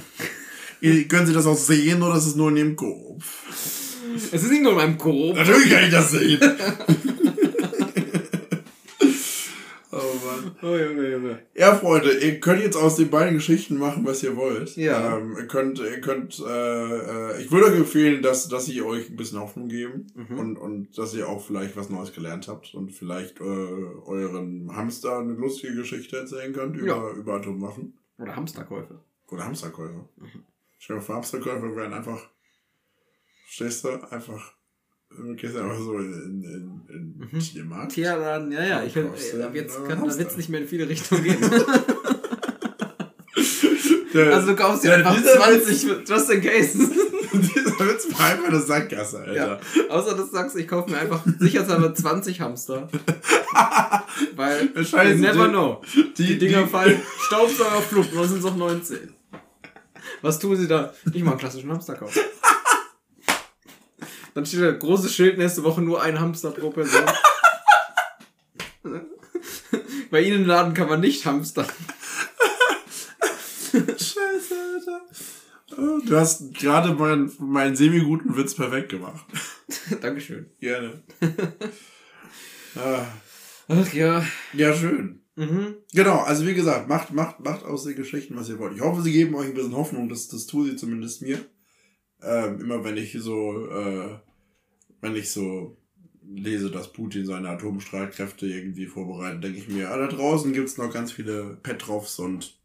Können 0.80 1.26
Sie 1.26 1.32
das 1.32 1.46
auch 1.46 1.56
sehen 1.56 2.02
oder 2.02 2.16
ist 2.16 2.26
es 2.26 2.36
nur 2.36 2.50
in 2.50 2.56
Ihrem 2.56 2.76
Kopf? 2.76 3.88
Es 4.32 4.42
ist 4.42 4.50
nicht 4.50 4.62
nur 4.62 4.72
in 4.72 4.78
meinem 4.78 4.98
Kopf. 4.98 5.36
Natürlich 5.36 5.70
kann 5.70 5.84
ich 5.84 5.90
das 5.90 6.10
sehen. 6.12 6.40
Oh 10.60 10.76
Junge, 10.76 11.10
Junge. 11.10 11.42
Ja, 11.54 11.74
Freunde, 11.76 12.18
ihr 12.18 12.40
könnt 12.40 12.62
jetzt 12.62 12.76
aus 12.76 12.96
den 12.96 13.10
beiden 13.10 13.34
Geschichten 13.34 13.76
machen, 13.78 14.04
was 14.04 14.22
ihr 14.24 14.36
wollt. 14.36 14.76
Ja. 14.76 15.16
Ähm, 15.16 15.36
ihr 15.38 15.46
könnt, 15.46 15.78
ihr 15.78 16.00
könnt, 16.00 16.40
äh, 16.40 17.32
äh, 17.32 17.42
ich 17.42 17.52
würde 17.52 17.66
euch 17.66 17.76
empfehlen, 17.76 18.22
dass, 18.22 18.48
dass 18.48 18.66
sie 18.66 18.82
euch 18.82 19.08
ein 19.08 19.16
bisschen 19.16 19.38
Hoffnung 19.38 19.68
geben 19.68 20.08
mhm. 20.14 20.38
und, 20.38 20.56
und 20.56 20.98
dass 20.98 21.14
ihr 21.14 21.28
auch 21.28 21.44
vielleicht 21.44 21.76
was 21.76 21.90
Neues 21.90 22.12
gelernt 22.12 22.48
habt 22.48 22.74
und 22.74 22.90
vielleicht 22.90 23.40
äh, 23.40 23.44
euren 23.44 24.74
Hamster 24.74 25.18
eine 25.18 25.34
lustige 25.34 25.76
Geschichte 25.76 26.16
erzählen 26.16 26.52
könnt 26.52 26.76
über, 26.76 26.86
ja. 26.86 27.10
über 27.12 27.34
Atomwaffen. 27.34 27.96
Oder 28.18 28.34
Hamsterkäufe. 28.34 29.00
Oder 29.28 29.44
Hamsterkäufe. 29.44 30.08
Mhm. 30.16 30.44
Stell 30.78 30.96
dir 30.96 31.02
vor, 31.02 31.16
Hamsterkäufe 31.16 31.76
werden 31.76 31.92
einfach, 31.92 32.28
stehst 33.46 33.84
du, 33.84 33.90
einfach 34.10 34.54
Du 35.16 35.34
gehst 35.34 35.56
einfach 35.56 35.78
so 35.78 35.98
in, 35.98 36.12
in, 36.12 36.82
in 36.88 37.14
mhm. 37.18 37.38
Tiermarkt. 37.38 37.92
Tierladen, 37.92 38.52
ja, 38.52 38.64
ja. 38.64 38.82
Ich, 38.84 38.96
äh, 38.96 39.42
ab 39.42 39.54
jetzt 39.54 39.84
kann 39.86 40.06
der 40.06 40.18
Witz 40.18 40.36
nicht 40.36 40.48
mehr 40.48 40.60
in 40.60 40.68
viele 40.68 40.88
Richtungen 40.88 41.24
gehen. 41.24 41.38
der, 44.14 44.34
also 44.34 44.48
du 44.48 44.56
kaufst 44.56 44.84
dir 44.84 44.94
einfach 44.94 45.20
20 45.20 45.88
Witz, 45.88 46.08
just 46.08 46.30
in 46.30 46.40
case. 46.40 46.78
dieser 47.32 47.78
Witz 47.80 48.18
war 48.18 48.26
einfach 48.26 48.48
eine 48.48 48.60
Sackgasse, 48.60 49.20
Alter. 49.20 49.34
Ja. 49.34 49.60
Außer 49.88 50.16
dass 50.16 50.30
du 50.30 50.32
sagst, 50.32 50.56
ich 50.56 50.68
kaufe 50.68 50.90
mir 50.90 50.98
einfach 50.98 51.24
sicherheitshalber 51.38 51.94
20 51.94 52.40
Hamster. 52.40 52.88
Weil, 54.36 54.84
Scheiße, 54.84 55.14
you 55.14 55.20
never 55.20 55.46
die, 55.46 55.50
know. 55.50 55.82
Die, 56.16 56.26
die 56.26 56.38
Dinger 56.38 56.64
die, 56.64 56.68
fallen 56.68 57.00
Staubsauger 57.26 57.82
Flucht, 57.82 58.12
und 58.12 58.28
sind 58.28 58.38
es 58.38 58.44
auch 58.44 58.56
19. 58.56 59.14
Was 60.22 60.38
tun 60.38 60.56
sie 60.56 60.66
da? 60.66 60.92
Ich 61.12 61.22
mal 61.22 61.32
einen 61.32 61.40
klassischen 61.40 61.70
Hamster 61.70 61.94
kaufen. 61.94 62.18
Dann 64.38 64.46
steht 64.46 64.60
da 64.60 64.70
großes 64.70 65.12
Schild 65.12 65.36
nächste 65.36 65.64
Woche 65.64 65.82
nur 65.82 66.00
ein 66.00 66.20
Hamster 66.20 66.52
pro 66.52 66.70
Person. 66.70 67.02
Bei 70.12 70.20
Ihnen 70.22 70.42
im 70.42 70.46
Laden 70.46 70.74
kann 70.74 70.88
man 70.88 71.00
nicht 71.00 71.26
hamstern. 71.26 71.66
Scheiße, 73.72 74.54
Alter. 74.76 75.00
Oh, 75.76 75.98
du 76.06 76.16
hast 76.16 76.54
gerade 76.54 76.94
meinen, 76.94 77.32
meinen 77.40 77.74
semi-guten 77.74 78.36
Witz 78.36 78.54
perfekt 78.54 78.90
gemacht. 78.90 79.26
Dankeschön. 80.00 80.52
Gerne. 80.60 81.02
Ah. 82.76 83.06
Ach 83.66 83.92
ja. 83.92 84.24
Ja, 84.52 84.72
schön. 84.72 85.22
Mhm. 85.34 85.78
Genau, 85.94 86.18
also 86.18 86.46
wie 86.46 86.54
gesagt, 86.54 86.88
macht, 86.88 87.12
macht, 87.12 87.40
macht 87.40 87.64
aus 87.64 87.82
den 87.84 87.96
Geschichten, 87.96 88.36
was 88.36 88.48
ihr 88.48 88.60
wollt. 88.60 88.76
Ich 88.76 88.82
hoffe, 88.82 89.02
sie 89.02 89.10
geben 89.10 89.34
euch 89.34 89.48
ein 89.48 89.54
bisschen 89.54 89.74
Hoffnung, 89.74 90.08
das, 90.08 90.28
das 90.28 90.46
tun 90.46 90.66
sie 90.66 90.76
zumindest 90.76 91.22
mir. 91.22 91.44
Ähm, 92.22 92.60
immer 92.60 92.84
wenn 92.84 92.96
ich 92.96 93.16
so 93.18 93.66
äh, 93.66 94.18
wenn 95.00 95.16
ich 95.16 95.30
so 95.30 95.76
lese, 96.30 96.70
dass 96.70 96.92
Putin 96.92 97.24
seine 97.24 97.48
Atomstreitkräfte 97.50 98.46
irgendwie 98.46 98.86
vorbereitet, 98.86 99.44
denke 99.44 99.58
ich 99.58 99.68
mir, 99.68 99.90
ah, 99.90 99.96
da 99.96 100.08
draußen 100.08 100.52
gibt's 100.52 100.76
noch 100.76 100.92
ganz 100.92 101.12
viele 101.12 101.58
Petrovs 101.62 102.18
und 102.18 102.57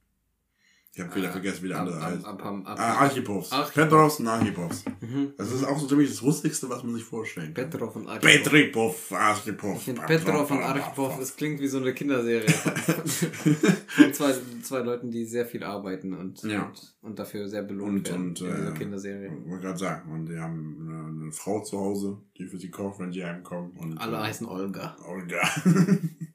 ich 0.96 1.02
habe 1.02 1.16
wieder 1.16 1.30
ah, 1.30 1.32
vergessen, 1.32 1.64
wie 1.64 1.70
der 1.70 1.80
andere 1.80 2.00
heißt. 2.00 2.24
Ah, 2.24 2.94
Archipovs. 3.00 3.50
Petrovs 3.74 4.20
und 4.20 4.28
Archipovs. 4.28 4.86
Mhm. 5.02 5.34
Das 5.39 5.52
ist 5.52 5.64
auch 5.64 5.80
so 5.80 5.88
ziemlich 5.88 6.12
das 6.12 6.22
Lustigste, 6.22 6.70
was 6.70 6.84
man 6.84 6.94
sich 6.94 7.04
vorstellen 7.04 7.52
kann. 7.52 7.68
Petrov 7.72 7.96
und 7.96 8.08
Archipov. 8.08 8.32
Petripov, 8.32 9.12
Archipov. 9.12 9.78
Ich 9.78 9.84
finde 9.86 10.02
Petrov 10.02 10.52
und 10.52 10.62
Archipov, 10.62 11.18
das 11.18 11.36
klingt 11.36 11.60
wie 11.62 11.68
so 11.68 11.80
eine 11.80 11.96
Kinderserie. 11.96 12.48
von 13.94 14.14
zwei, 14.14 14.36
zwei 14.62 14.80
Leuten, 14.82 15.10
die 15.10 15.26
sehr 15.26 15.48
viel 15.48 15.64
arbeiten 15.64 16.14
und, 16.14 16.44
ja. 16.44 16.68
und, 16.68 16.96
und, 17.02 17.18
dafür 17.18 17.50
sehr 17.50 17.64
belohnt 17.64 18.10
und, 18.10 18.10
werden. 18.10 18.28
Und, 18.28 18.41
in 18.41 18.46
dieser 18.46 18.76
äh, 18.76 18.78
Kinderserie. 18.78 19.32
Ich 19.44 19.50
wollte 19.50 19.64
gerade 19.64 19.80
sagen, 19.80 20.12
und 20.12 20.26
die 20.28 20.38
haben 20.38 20.88
eine, 20.88 21.24
eine, 21.24 21.32
Frau 21.32 21.62
zu 21.62 21.80
Hause, 21.80 22.20
die 22.38 22.46
für 22.46 22.60
sie 22.60 22.70
kocht, 22.70 23.00
wenn 23.00 23.12
sie 23.12 23.26
heimkommen. 23.26 23.72
Und, 23.78 23.98
Alle 23.98 24.18
äh, 24.18 24.22
heißen 24.22 24.46
Olga. 24.46 24.96
Olga. 25.08 25.41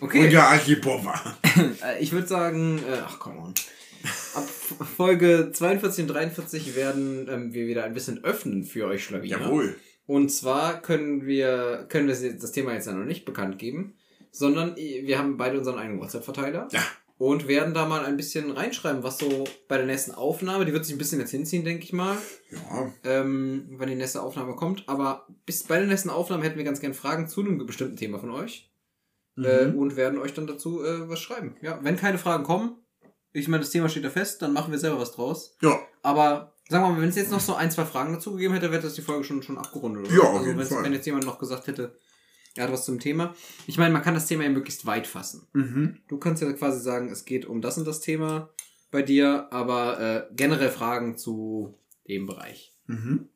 Okay. 0.00 0.24
Olga 0.24 0.48
Archipova. 0.48 1.14
Äh, 1.82 2.02
ich 2.02 2.12
würde 2.12 2.26
sagen, 2.26 2.78
äh, 2.78 2.98
ach 3.04 3.18
komm 3.18 3.38
on. 3.38 3.54
Ab 4.34 4.44
Folge 4.96 5.50
42 5.52 6.02
und 6.02 6.08
43 6.08 6.76
werden 6.76 7.28
ähm, 7.30 7.54
wir 7.54 7.66
wieder 7.66 7.84
ein 7.84 7.94
bisschen 7.94 8.22
öffnen 8.24 8.64
für 8.64 8.86
euch 8.86 9.04
Schlawiner. 9.04 9.38
Jawohl. 9.38 9.76
Und 10.06 10.30
zwar 10.30 10.80
können 10.82 11.26
wir, 11.26 11.86
können 11.88 12.08
wir 12.08 12.32
das 12.38 12.52
Thema 12.52 12.74
jetzt 12.74 12.86
ja 12.86 12.92
noch 12.92 13.04
nicht 13.04 13.24
bekannt 13.24 13.58
geben, 13.58 13.94
sondern 14.30 14.76
wir 14.76 15.18
haben 15.18 15.36
beide 15.36 15.58
unseren 15.58 15.78
eigenen 15.78 16.00
WhatsApp-Verteiler. 16.00 16.68
Ja. 16.72 16.82
Und 17.18 17.48
werden 17.48 17.72
da 17.72 17.86
mal 17.86 18.04
ein 18.04 18.18
bisschen 18.18 18.50
reinschreiben, 18.50 19.02
was 19.02 19.16
so 19.16 19.44
bei 19.68 19.78
der 19.78 19.86
nächsten 19.86 20.12
Aufnahme, 20.12 20.66
die 20.66 20.74
wird 20.74 20.84
sich 20.84 20.94
ein 20.94 20.98
bisschen 20.98 21.18
jetzt 21.18 21.30
hinziehen, 21.30 21.64
denke 21.64 21.84
ich 21.84 21.94
mal. 21.94 22.18
Ja. 22.50 22.92
Ähm, 23.04 23.64
wenn 23.78 23.88
die 23.88 23.94
nächste 23.94 24.20
Aufnahme 24.20 24.54
kommt. 24.54 24.84
Aber 24.86 25.26
bis 25.46 25.62
bei 25.62 25.78
der 25.78 25.86
nächsten 25.86 26.10
Aufnahme 26.10 26.44
hätten 26.44 26.58
wir 26.58 26.64
ganz 26.64 26.80
gern 26.80 26.92
Fragen 26.92 27.26
zu 27.26 27.40
einem 27.40 27.64
bestimmten 27.64 27.96
Thema 27.96 28.18
von 28.18 28.30
euch. 28.30 28.70
Äh, 29.36 29.66
mhm. 29.66 29.74
Äh, 29.74 29.76
und 29.76 29.96
werden 29.96 30.18
euch 30.18 30.34
dann 30.34 30.46
dazu 30.46 30.82
äh, 30.84 31.08
was 31.08 31.20
schreiben. 31.20 31.56
Ja, 31.60 31.78
wenn 31.82 31.96
keine 31.96 32.18
Fragen 32.18 32.44
kommen, 32.44 32.76
ich 33.32 33.48
meine, 33.48 33.62
das 33.62 33.70
Thema 33.70 33.88
steht 33.88 34.04
da 34.04 34.10
fest, 34.10 34.40
dann 34.40 34.52
machen 34.52 34.72
wir 34.72 34.78
selber 34.78 34.98
was 34.98 35.12
draus. 35.12 35.56
Ja. 35.60 35.78
Aber 36.02 36.54
sagen 36.68 36.84
wir 36.84 36.90
mal, 36.90 37.02
wenn 37.02 37.08
es 37.10 37.16
jetzt 37.16 37.30
noch 37.30 37.40
so 37.40 37.54
ein, 37.54 37.70
zwei 37.70 37.84
Fragen 37.84 38.14
dazu 38.14 38.32
gegeben 38.32 38.54
hätte, 38.54 38.70
wäre 38.70 38.82
das 38.82 38.94
die 38.94 39.02
Folge 39.02 39.24
schon, 39.24 39.42
schon 39.42 39.58
abgerundet. 39.58 40.06
Oder? 40.06 40.14
Ja, 40.14 40.22
auf 40.22 40.46
also, 40.46 40.74
Fall. 40.74 40.84
Wenn 40.84 40.92
jetzt 40.92 41.06
jemand 41.06 41.26
noch 41.26 41.38
gesagt 41.38 41.66
hätte, 41.66 41.98
er 42.54 42.64
hat 42.64 42.72
was 42.72 42.86
zum 42.86 42.98
Thema. 42.98 43.34
Ich 43.66 43.76
meine, 43.76 43.92
man 43.92 44.02
kann 44.02 44.14
das 44.14 44.26
Thema 44.26 44.44
ja 44.44 44.48
möglichst 44.48 44.86
weit 44.86 45.06
fassen. 45.06 45.46
Mhm. 45.52 45.98
Du 46.08 46.18
kannst 46.18 46.42
ja 46.42 46.50
quasi 46.52 46.80
sagen, 46.80 47.10
es 47.10 47.26
geht 47.26 47.44
um 47.44 47.60
das 47.60 47.76
und 47.76 47.86
das 47.86 48.00
Thema 48.00 48.50
bei 48.90 49.02
dir, 49.02 49.48
aber 49.52 50.00
äh, 50.00 50.34
generell 50.34 50.70
Fragen 50.70 51.18
zu 51.18 51.78
dem 52.08 52.26
Bereich 52.26 52.74
mhm. 52.86 53.28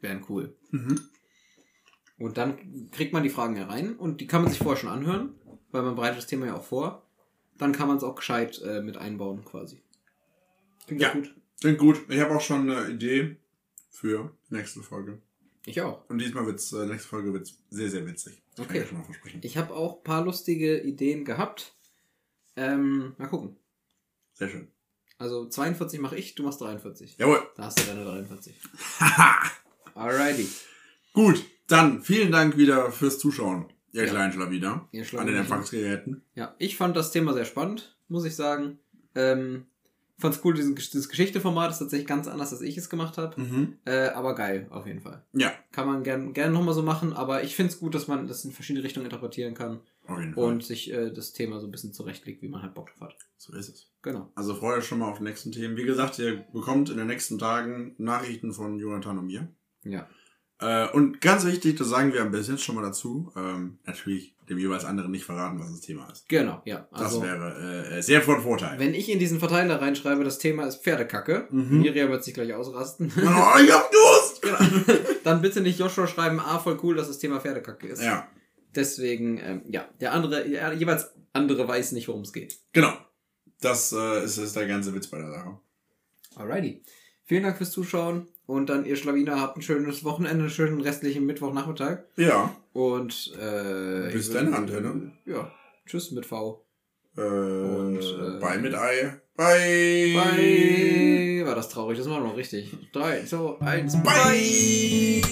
wären 0.00 0.24
cool. 0.28 0.56
Mhm. 0.70 1.00
Und 2.18 2.38
dann 2.38 2.90
kriegt 2.90 3.12
man 3.12 3.22
die 3.22 3.30
Fragen 3.30 3.56
herein 3.56 3.96
und 3.96 4.20
die 4.20 4.26
kann 4.26 4.42
man 4.42 4.50
sich 4.50 4.60
vorher 4.60 4.80
schon 4.80 4.90
anhören, 4.90 5.34
weil 5.70 5.82
man 5.82 5.96
bereitet 5.96 6.18
das 6.18 6.26
Thema 6.26 6.46
ja 6.46 6.56
auch 6.56 6.64
vor. 6.64 7.02
Dann 7.58 7.72
kann 7.72 7.88
man 7.88 7.96
es 7.96 8.04
auch 8.04 8.14
gescheit 8.14 8.60
äh, 8.62 8.82
mit 8.82 8.96
einbauen 8.96 9.44
quasi. 9.44 9.82
Klingt 10.86 11.02
ja, 11.02 11.12
gut. 11.12 11.34
Klingt 11.60 11.78
gut. 11.78 12.04
Ich 12.08 12.20
habe 12.20 12.34
auch 12.36 12.40
schon 12.40 12.70
eine 12.70 12.90
Idee 12.90 13.36
für 13.90 14.32
die 14.50 14.56
nächste 14.56 14.82
Folge. 14.82 15.20
Ich 15.66 15.80
auch. 15.80 16.08
Und 16.08 16.18
diesmal 16.18 16.46
wird's, 16.46 16.72
äh, 16.72 16.86
nächste 16.86 17.08
Folge 17.08 17.32
wird's 17.32 17.56
sehr, 17.70 17.88
sehr 17.88 18.06
witzig. 18.06 18.42
Das 18.54 18.66
okay. 18.66 18.84
Ich, 19.24 19.44
ich 19.44 19.56
habe 19.56 19.74
auch 19.74 19.98
ein 19.98 20.04
paar 20.04 20.24
lustige 20.24 20.80
Ideen 20.80 21.24
gehabt. 21.24 21.74
Ähm, 22.56 23.14
mal 23.18 23.28
gucken. 23.28 23.56
Sehr 24.34 24.48
schön. 24.48 24.68
Also 25.18 25.48
42 25.48 26.00
mache 26.00 26.16
ich, 26.16 26.34
du 26.34 26.42
machst 26.42 26.60
43. 26.60 27.16
Jawohl. 27.18 27.40
Da 27.56 27.64
hast 27.64 27.80
du 27.80 27.84
deine 27.84 28.04
43. 28.04 28.54
Alrighty. 29.94 30.48
Gut. 31.12 31.44
Dann 31.66 32.02
vielen 32.02 32.30
Dank 32.30 32.56
wieder 32.56 32.90
fürs 32.90 33.18
Zuschauen, 33.18 33.66
ihr 33.92 34.04
ja. 34.04 34.10
kleinen 34.10 34.32
Schlawiner, 34.32 34.88
ihr 34.92 35.04
an 35.18 35.26
den 35.26 35.36
Empfangsgeräten. 35.36 36.22
Ja, 36.34 36.54
ich 36.58 36.76
fand 36.76 36.96
das 36.96 37.10
Thema 37.10 37.32
sehr 37.32 37.44
spannend, 37.44 37.96
muss 38.08 38.24
ich 38.24 38.36
sagen. 38.36 38.78
Ähm, 39.14 39.66
fand's 40.18 40.40
cool, 40.44 40.54
dieses, 40.54 40.74
dieses 40.90 41.08
Geschichte-Format 41.08 41.70
ist 41.70 41.78
tatsächlich 41.78 42.06
ganz 42.06 42.28
anders, 42.28 42.52
als 42.52 42.62
ich 42.62 42.76
es 42.76 42.90
gemacht 42.90 43.18
habe. 43.18 43.40
Mhm. 43.40 43.78
Äh, 43.84 44.08
aber 44.08 44.34
geil, 44.34 44.66
auf 44.70 44.86
jeden 44.86 45.00
Fall. 45.00 45.24
Ja. 45.32 45.52
Kann 45.72 45.86
man 45.86 46.02
gerne 46.02 46.32
gern 46.32 46.52
nochmal 46.52 46.74
so 46.74 46.82
machen, 46.82 47.12
aber 47.12 47.42
ich 47.42 47.56
find's 47.56 47.78
gut, 47.78 47.94
dass 47.94 48.08
man 48.08 48.26
das 48.26 48.44
in 48.44 48.52
verschiedene 48.52 48.84
Richtungen 48.84 49.06
interpretieren 49.06 49.54
kann. 49.54 49.80
Auf 50.06 50.18
jeden 50.18 50.34
Fall. 50.34 50.44
Und 50.44 50.64
sich 50.64 50.92
äh, 50.92 51.10
das 51.10 51.32
Thema 51.32 51.60
so 51.60 51.66
ein 51.66 51.70
bisschen 51.70 51.92
zurechtlegt, 51.92 52.42
wie 52.42 52.48
man 52.48 52.62
halt 52.62 52.74
Bock 52.74 52.90
drauf 52.90 53.08
hat. 53.08 53.16
So 53.36 53.54
ist 53.54 53.68
es. 53.68 53.90
Genau. 54.02 54.30
Also 54.34 54.54
freut 54.54 54.78
euch 54.78 54.86
schon 54.86 54.98
mal 54.98 55.10
auf 55.10 55.18
die 55.18 55.24
nächsten 55.24 55.52
Themen. 55.52 55.76
Wie 55.76 55.84
gesagt, 55.84 56.18
ihr 56.18 56.44
bekommt 56.52 56.90
in 56.90 56.98
den 56.98 57.06
nächsten 57.06 57.38
Tagen 57.38 57.94
Nachrichten 57.98 58.52
von 58.52 58.78
Jonathan 58.78 59.18
und 59.18 59.26
mir. 59.26 59.48
Ja. 59.82 60.08
Äh, 60.64 60.88
und 60.92 61.20
ganz 61.20 61.44
wichtig, 61.44 61.76
das 61.76 61.88
sagen 61.88 62.12
wir 62.12 62.22
am 62.22 62.30
besten 62.30 62.52
jetzt 62.52 62.64
schon 62.64 62.74
mal 62.74 62.82
dazu, 62.82 63.30
ähm, 63.36 63.78
natürlich 63.84 64.34
dem 64.48 64.58
jeweils 64.58 64.84
anderen 64.84 65.10
nicht 65.10 65.24
verraten, 65.24 65.58
was 65.58 65.70
das 65.70 65.80
Thema 65.80 66.08
ist. 66.10 66.28
Genau, 66.28 66.62
ja. 66.64 66.88
Also, 66.90 67.20
das 67.20 67.28
wäre 67.28 67.96
äh, 67.96 68.02
sehr 68.02 68.22
von 68.22 68.42
Vorteil. 68.42 68.78
Wenn 68.78 68.94
ich 68.94 69.10
in 69.10 69.18
diesen 69.18 69.38
Verteiler 69.38 69.80
reinschreibe, 69.80 70.24
das 70.24 70.38
Thema 70.38 70.64
ist 70.66 70.82
Pferdekacke, 70.82 71.48
mhm. 71.50 71.80
Miriam 71.80 72.10
wird 72.10 72.24
sich 72.24 72.34
gleich 72.34 72.54
ausrasten. 72.54 73.12
Oh, 73.16 73.58
ich 73.62 73.72
hab 73.72 73.90
Durst! 73.90 74.34
Genau. 74.44 74.58
Dann 75.24 75.40
bitte 75.40 75.62
nicht 75.62 75.78
Joshua 75.78 76.06
schreiben, 76.06 76.38
ah, 76.38 76.58
voll 76.58 76.78
cool, 76.82 76.96
dass 76.96 77.08
das 77.08 77.18
Thema 77.18 77.40
Pferdekacke 77.40 77.88
ist. 77.88 78.02
Ja. 78.02 78.28
Deswegen, 78.74 79.38
ähm, 79.38 79.62
ja, 79.70 79.88
der 80.00 80.12
andere, 80.12 80.46
jeweils 80.74 81.12
andere 81.32 81.66
weiß 81.66 81.92
nicht, 81.92 82.08
worum 82.08 82.22
es 82.22 82.32
geht. 82.32 82.58
Genau. 82.72 82.92
Das 83.60 83.92
äh, 83.92 84.24
ist, 84.24 84.36
ist 84.36 84.54
der 84.54 84.66
ganze 84.66 84.94
Witz 84.94 85.06
bei 85.06 85.18
der 85.18 85.30
Sache. 85.30 85.58
Alrighty. 86.36 86.82
Vielen 87.24 87.44
Dank 87.44 87.56
fürs 87.56 87.70
Zuschauen. 87.70 88.28
Und 88.46 88.68
dann, 88.68 88.84
ihr 88.84 88.96
Schlawiner, 88.96 89.40
habt 89.40 89.56
ein 89.56 89.62
schönes 89.62 90.04
Wochenende, 90.04 90.44
einen 90.44 90.50
schönen 90.50 90.80
restlichen 90.80 91.24
Mittwochnachmittag. 91.24 92.04
Ja. 92.16 92.54
Und, 92.72 93.32
äh. 93.40 94.10
Bis 94.12 94.30
dann, 94.30 94.52
Antenne. 94.52 95.12
Ja. 95.24 95.50
Tschüss 95.86 96.10
mit 96.12 96.26
V. 96.26 96.64
Äh, 97.16 97.20
und, 97.20 98.00
äh, 98.00 98.40
Bye 98.40 98.58
mit 98.58 98.74
Ei. 98.74 99.20
Bye. 99.36 100.14
Bye. 100.14 101.46
War 101.46 101.54
das 101.54 101.68
traurig? 101.68 101.98
Das 101.98 102.08
war 102.08 102.20
noch 102.20 102.36
richtig. 102.36 102.76
3, 102.92 103.24
2, 103.24 103.60
1. 103.60 104.02
Bye. 104.02 105.22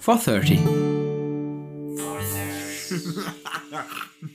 430. 0.00 0.60
430. 0.60 0.60